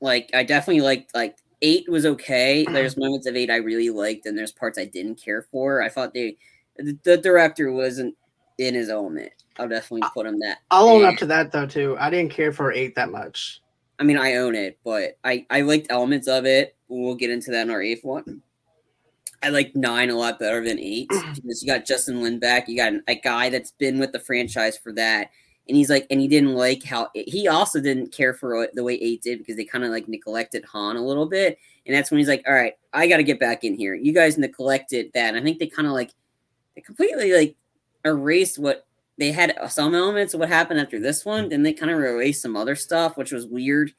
[0.00, 2.64] like I definitely liked like eight was okay.
[2.72, 5.82] There's moments of eight I really liked, and there's parts I didn't care for.
[5.82, 6.36] I thought they
[6.76, 8.14] the, the director wasn't
[8.58, 9.32] in his element.
[9.58, 10.58] I'll definitely put him that.
[10.70, 11.96] I'll own up to that though too.
[11.98, 13.60] I didn't care for eight that much.
[13.98, 16.76] I mean, I own it, but I I liked elements of it.
[16.88, 18.42] We'll get into that in our eighth one.
[19.42, 22.68] I like nine a lot better than eight because you got Justin Lin back.
[22.68, 25.30] You got a guy that's been with the franchise for that,
[25.68, 28.94] and he's like, and he didn't like how he also didn't care for the way
[28.94, 32.18] eight did because they kind of like neglected Han a little bit, and that's when
[32.18, 33.94] he's like, all right, I got to get back in here.
[33.94, 35.28] You guys neglected that.
[35.28, 36.12] And I think they kind of like
[36.74, 37.56] they completely like
[38.04, 38.86] erased what
[39.18, 42.42] they had some elements of what happened after this one, then they kind of erased
[42.42, 43.92] some other stuff, which was weird.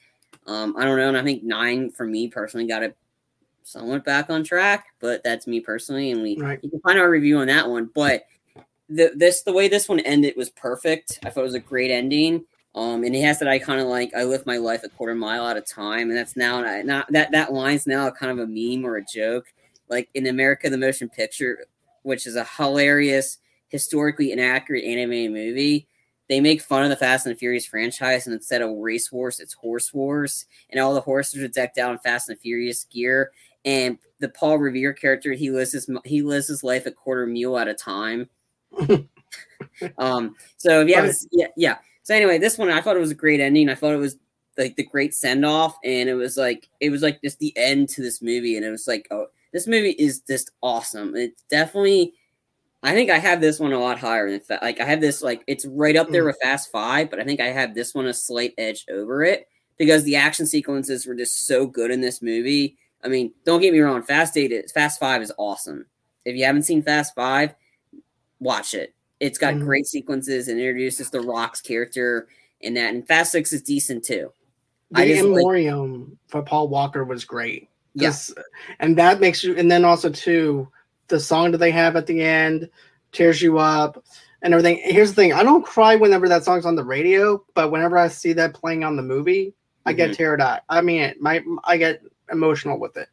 [0.47, 2.97] Um, I don't know, and I think nine for me personally got it
[3.63, 6.59] somewhat back on track, but that's me personally, and we right.
[6.63, 7.89] you can find our review on that one.
[7.93, 8.23] But
[8.87, 11.19] the this the way this one ended was perfect.
[11.23, 12.45] I thought it was a great ending.
[12.75, 15.15] Um, and it has that I kind of like I live my life a quarter
[15.15, 18.47] mile at a time, and that's now not that that line's now kind of a
[18.47, 19.47] meme or a joke.
[19.89, 21.65] Like in America, the Motion Picture,
[22.03, 23.39] which is a hilarious,
[23.69, 25.87] historically inaccurate animated movie.
[26.27, 29.39] They make fun of the Fast and the Furious franchise, and instead of race horse,
[29.39, 32.83] it's horse wars, and all the horses are decked out in Fast and the Furious
[32.83, 33.31] gear.
[33.65, 37.57] And the Paul Revere character, he lives his he lives his life a quarter mule
[37.57, 38.29] at a time.
[39.97, 41.77] um, so if you haven't, yeah, yeah.
[42.03, 43.67] So anyway, this one I thought it was a great ending.
[43.67, 44.17] I thought it was
[44.57, 47.89] like the great send off, and it was like it was like just the end
[47.89, 51.15] to this movie, and it was like, oh, this movie is just awesome.
[51.15, 52.13] It's definitely.
[52.81, 55.21] I think I have this one a lot higher than fa- like I have this
[55.21, 56.27] like it's right up there mm.
[56.27, 59.47] with Fast Five, but I think I have this one a slight edge over it
[59.77, 62.77] because the action sequences were just so good in this movie.
[63.03, 65.85] I mean, don't get me wrong, Fast Eight, is, Fast Five is awesome.
[66.25, 67.55] If you haven't seen Fast Five,
[68.39, 68.93] watch it.
[69.19, 69.65] It's got mm-hmm.
[69.65, 72.27] great sequences and introduces the Rock's character
[72.61, 72.93] in that.
[72.93, 74.31] And Fast Six is decent too.
[74.91, 77.69] The memoriam like, for Paul Walker was great.
[77.93, 78.43] Yes, yeah.
[78.79, 79.55] and that makes you.
[79.55, 80.67] And then also too,
[81.09, 82.69] the song that they have at the end
[83.11, 84.03] tears you up
[84.41, 84.79] and everything.
[84.83, 88.07] Here's the thing: I don't cry whenever that song's on the radio, but whenever I
[88.07, 89.89] see that playing on the movie, mm-hmm.
[89.89, 90.21] I get mm-hmm.
[90.21, 90.63] teared up.
[90.69, 93.09] I mean, my I get emotional with it.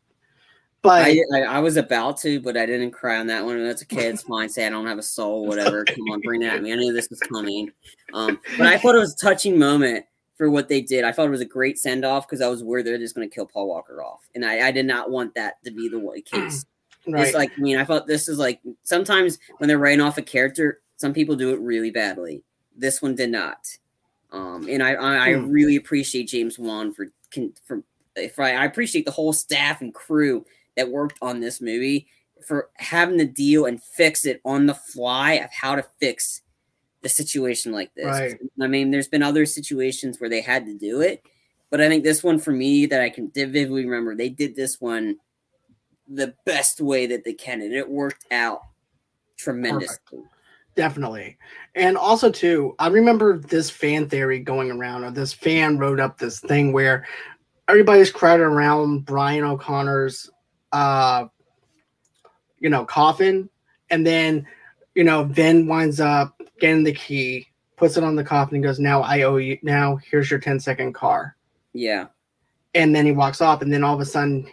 [0.82, 3.60] But I, I, I, was about to, but I didn't cry on that one.
[3.64, 4.48] That's a kid's fine.
[4.48, 5.84] Say I don't have a soul, whatever.
[5.84, 6.72] Come on, bring that at me.
[6.72, 7.72] I knew this was coming.
[8.14, 10.04] Um, but I thought it was a touching moment
[10.36, 11.02] for what they did.
[11.02, 13.28] I thought it was a great send off because I was worried they're just going
[13.28, 16.22] to kill Paul Walker off, and I, I, did not want that to be the
[16.24, 16.64] case.
[17.06, 17.26] Right.
[17.26, 20.22] It's like I mean, I thought this is like sometimes when they're writing off a
[20.22, 22.42] character, some people do it really badly.
[22.76, 23.66] This one did not,
[24.32, 25.50] um, and I I, I hmm.
[25.50, 27.08] really appreciate James Wan for
[27.64, 27.82] for.
[28.18, 32.06] If I, I appreciate the whole staff and crew that worked on this movie
[32.46, 36.40] for having to deal and fix it on the fly of how to fix
[37.02, 38.06] the situation like this.
[38.06, 38.38] Right.
[38.60, 41.22] I mean, there's been other situations where they had to do it,
[41.70, 44.80] but I think this one for me that I can vividly remember, they did this
[44.80, 45.16] one
[46.08, 48.60] the best way that they can, and it worked out
[49.36, 49.96] tremendously.
[50.10, 50.32] Perfect.
[50.76, 51.38] Definitely.
[51.74, 56.18] And also too, I remember this fan theory going around, or this fan wrote up
[56.18, 57.06] this thing where
[57.66, 60.30] everybody's crowded around Brian O'Connor's
[60.72, 61.26] uh,
[62.58, 63.48] you know, coffin,
[63.90, 64.46] and then
[64.94, 67.46] you know, Vin winds up getting the key,
[67.76, 69.58] puts it on the coffin, and goes, "Now I owe you.
[69.62, 71.36] Now here's your 10 second car."
[71.72, 72.06] Yeah.
[72.74, 74.46] And then he walks off, and then all of a sudden,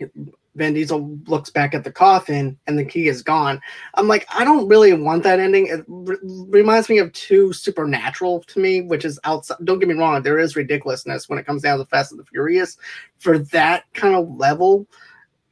[0.56, 3.60] Vin Diesel looks back at the coffin, and the key is gone.
[3.96, 5.68] I'm like, I don't really want that ending.
[5.68, 9.58] It re- reminds me of two Supernatural to me, which is outside.
[9.64, 12.26] Don't get me wrong, there is ridiculousness when it comes down to Fast and the
[12.26, 12.78] Furious.
[13.18, 14.88] For that kind of level,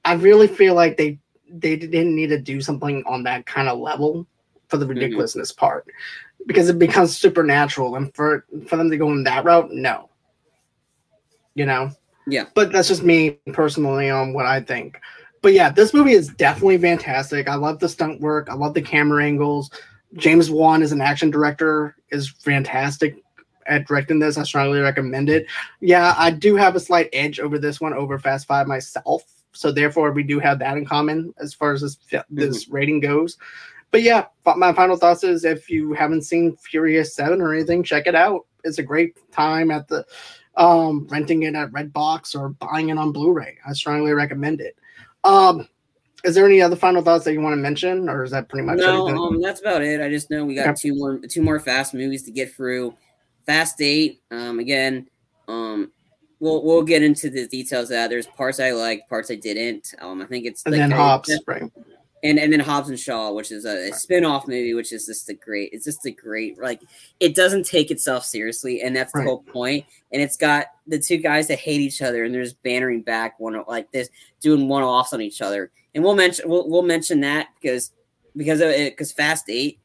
[0.06, 1.20] I really feel like they
[1.52, 4.28] they didn't need to do something on that kind of level
[4.68, 4.94] for the mm-hmm.
[4.94, 5.60] ridiculousness mm-hmm.
[5.60, 5.88] part
[6.48, 10.10] because it becomes supernatural and for for them to go in that route no
[11.54, 11.92] you know
[12.28, 12.46] yeah.
[12.54, 15.00] But that's just me personally on what i think.
[15.42, 17.48] But yeah this movie is definitely fantastic.
[17.48, 18.50] I love the stunt work.
[18.50, 19.72] I love the camera angles.
[20.16, 23.16] James Wan as an action director is fantastic
[23.68, 24.38] at directing this.
[24.38, 25.46] I strongly recommend it.
[25.80, 29.24] Yeah i do have a slight edge over this one over fast five myself.
[29.54, 31.98] So therefore we do have that in common as far as this
[32.30, 32.74] this mm-hmm.
[32.74, 33.38] rating goes.
[33.92, 38.08] But yeah, my final thoughts is if you haven't seen Furious Seven or anything, check
[38.08, 38.46] it out.
[38.64, 40.06] It's a great time at the
[40.58, 43.58] um, renting it at Redbox or buying it on Blu-ray.
[43.66, 44.78] I strongly recommend it.
[45.24, 45.68] Um,
[46.24, 48.66] is there any other final thoughts that you want to mention, or is that pretty
[48.66, 49.08] much no?
[49.08, 50.02] Um, that's about it.
[50.02, 52.96] I just know we got two more two more fast movies to get through.
[53.46, 54.22] Fast Eight.
[54.30, 55.08] Um, again,
[55.48, 55.92] um,
[56.40, 58.10] we'll we'll get into the details of that.
[58.12, 59.96] There's parts I like, parts I didn't.
[60.00, 61.64] Um, I think it's and like, then Hobbs, right?
[62.24, 65.28] And and then Hobbs and Shaw, which is a, a spin-off movie, which is just
[65.30, 65.72] a great.
[65.74, 66.82] It's just a great like.
[67.20, 69.28] It doesn't take itself seriously, and that's the right.
[69.28, 69.86] whole point.
[70.12, 73.40] And it's got the two guys that hate each other, and they're just bantering back
[73.40, 75.72] one like this, doing one-offs on each other.
[75.96, 77.92] And we'll mention we'll we'll mention that because
[78.38, 79.80] because of it because Fast Eight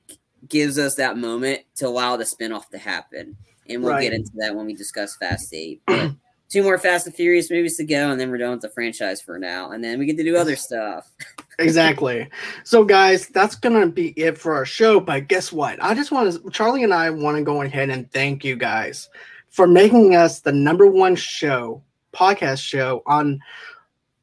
[0.47, 3.35] gives us that moment to allow the spin-off to happen,
[3.69, 4.03] and we'll right.
[4.03, 5.81] get into that when we discuss Fast Eight.
[5.87, 6.13] But,
[6.49, 9.21] two more Fast and Furious movies to go, and then we're done with the franchise
[9.21, 9.71] for now.
[9.71, 11.11] And then we get to do other stuff.
[11.59, 12.29] exactly.
[12.65, 15.01] So, guys, that's gonna be it for our show.
[15.01, 15.83] But guess what?
[15.83, 19.09] I just want to, Charlie and I want to go ahead and thank you guys
[19.51, 21.83] for making us the number one show,
[22.15, 23.41] podcast show on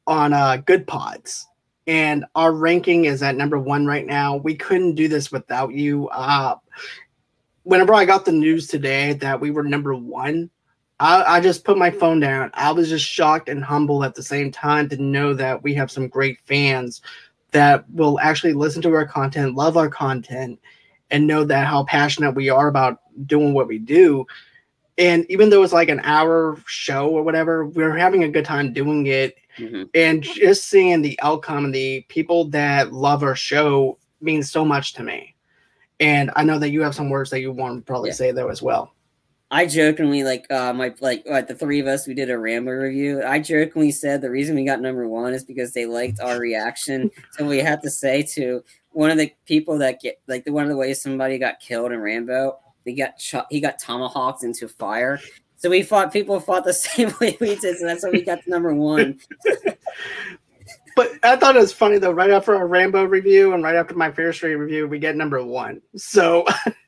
[0.06, 1.46] on uh, Good Pods,
[1.86, 4.36] and our ranking is at number one right now.
[4.36, 6.08] We couldn't do this without you.
[6.08, 6.56] Uh,
[7.64, 10.50] whenever I got the news today that we were number one,
[11.00, 12.50] I, I, just put my phone down.
[12.54, 15.90] I was just shocked and humbled at the same time to know that we have
[15.90, 17.02] some great fans
[17.50, 20.60] that will actually listen to our content, love our content,
[21.10, 24.26] and know that how passionate we are about doing what we do.
[24.96, 28.72] And even though it's like an hour show or whatever, we're having a good time
[28.72, 29.36] doing it.
[29.58, 29.84] Mm-hmm.
[29.94, 34.94] And just seeing the outcome and the people that love our show means so much
[34.94, 35.34] to me.
[36.00, 38.14] And I know that you have some words that you want to probably yeah.
[38.14, 38.94] say though as well.
[39.54, 42.72] I jokingly like uh my like like the three of us we did a Rambo
[42.72, 43.22] review.
[43.24, 47.08] I jokingly said the reason we got number one is because they liked our reaction.
[47.30, 50.64] so we had to say to one of the people that get like the one
[50.64, 54.66] of the ways somebody got killed in Rambo, they got shot he got tomahawked into
[54.66, 55.20] fire.
[55.56, 58.42] So we fought people fought the same way we did, so that's why we got
[58.42, 59.20] to number one.
[60.96, 62.10] but I thought it was funny though.
[62.10, 65.44] Right after our Rambo review and right after my Fear Street review, we get number
[65.44, 65.80] one.
[65.94, 66.44] So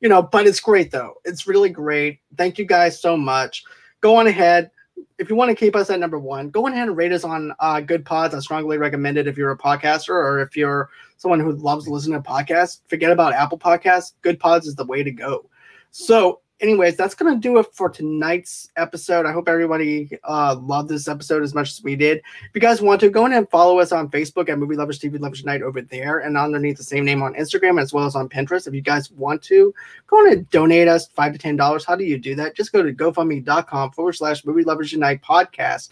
[0.00, 1.14] you know, but it's great though.
[1.24, 2.20] It's really great.
[2.36, 3.64] Thank you guys so much.
[4.00, 4.70] Go on ahead.
[5.18, 7.52] If you want to keep us at number one, go ahead and rate us on
[7.60, 8.34] uh, Good Pods.
[8.34, 12.22] I strongly recommend it if you're a podcaster or if you're someone who loves listening
[12.22, 12.80] to podcasts.
[12.88, 14.12] Forget about Apple Podcasts.
[14.22, 15.48] Good Pods is the way to go.
[15.90, 19.26] So anyways, that's gonna do it for tonight's episode.
[19.26, 22.18] I hope everybody uh, loved this episode as much as we did.
[22.18, 24.98] If you guys want to, go ahead and follow us on Facebook at Movie Lovers
[24.98, 28.14] TV Lovers Night over there, and underneath the same name on Instagram as well as
[28.14, 28.66] on Pinterest.
[28.66, 29.74] If you guys want to,
[30.06, 31.84] go ahead and donate us five to ten dollars.
[31.84, 32.54] How do you do that?
[32.54, 35.90] Just go to GoFundMe.com forward slash Movie Lovers Unite podcast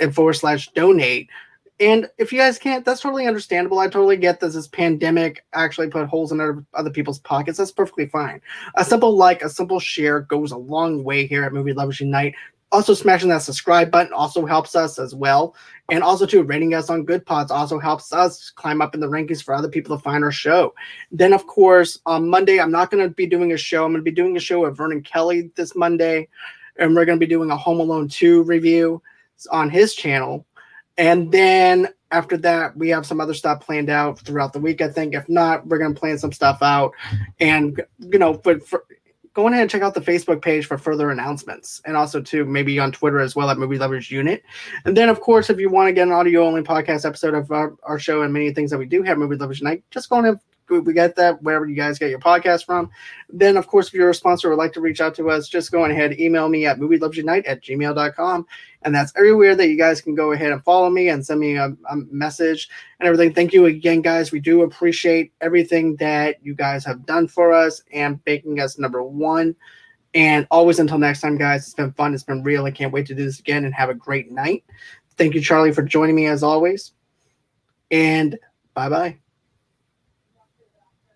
[0.00, 1.28] and forward slash donate.
[1.78, 3.78] And if you guys can't, that's totally understandable.
[3.78, 7.58] I totally get that this pandemic actually put holes in other, other people's pockets.
[7.58, 8.40] That's perfectly fine.
[8.76, 12.34] A simple like, a simple share goes a long way here at Movie Lovers Unite.
[12.72, 15.54] Also, smashing that subscribe button also helps us as well.
[15.90, 19.06] And also, too, rating us on Good Pods also helps us climb up in the
[19.06, 20.74] rankings for other people to find our show.
[21.12, 23.84] Then, of course, on Monday, I'm not going to be doing a show.
[23.84, 26.28] I'm going to be doing a show with Vernon Kelly this Monday.
[26.78, 29.00] And we're going to be doing a Home Alone 2 review
[29.50, 30.44] on his channel.
[30.98, 34.80] And then after that, we have some other stuff planned out throughout the week.
[34.80, 35.14] I think.
[35.14, 36.92] If not, we're gonna plan some stuff out,
[37.40, 38.84] and you know, but for,
[39.34, 42.78] go ahead and check out the Facebook page for further announcements, and also too maybe
[42.78, 44.42] on Twitter as well at Movie Lovers Unite.
[44.84, 47.50] And then, of course, if you want to get an audio only podcast episode of
[47.50, 50.20] our, our show and many things that we do have Movie Lovers Unite, just go
[50.20, 52.90] ahead we get that wherever you guys get your podcast from.
[53.28, 55.48] Then, of course, if you're a sponsor or would like to reach out to us,
[55.48, 58.46] just go ahead, email me at movielovesunite at gmail.com.
[58.86, 61.56] And that's everywhere that you guys can go ahead and follow me and send me
[61.56, 62.68] a, a message
[63.00, 63.34] and everything.
[63.34, 64.30] Thank you again, guys.
[64.30, 69.02] We do appreciate everything that you guys have done for us and making us number
[69.02, 69.56] one.
[70.14, 72.14] And always until next time, guys, it's been fun.
[72.14, 72.64] It's been real.
[72.64, 74.62] I can't wait to do this again and have a great night.
[75.16, 76.92] Thank you, Charlie, for joining me as always.
[77.90, 78.38] And
[78.72, 79.18] bye bye.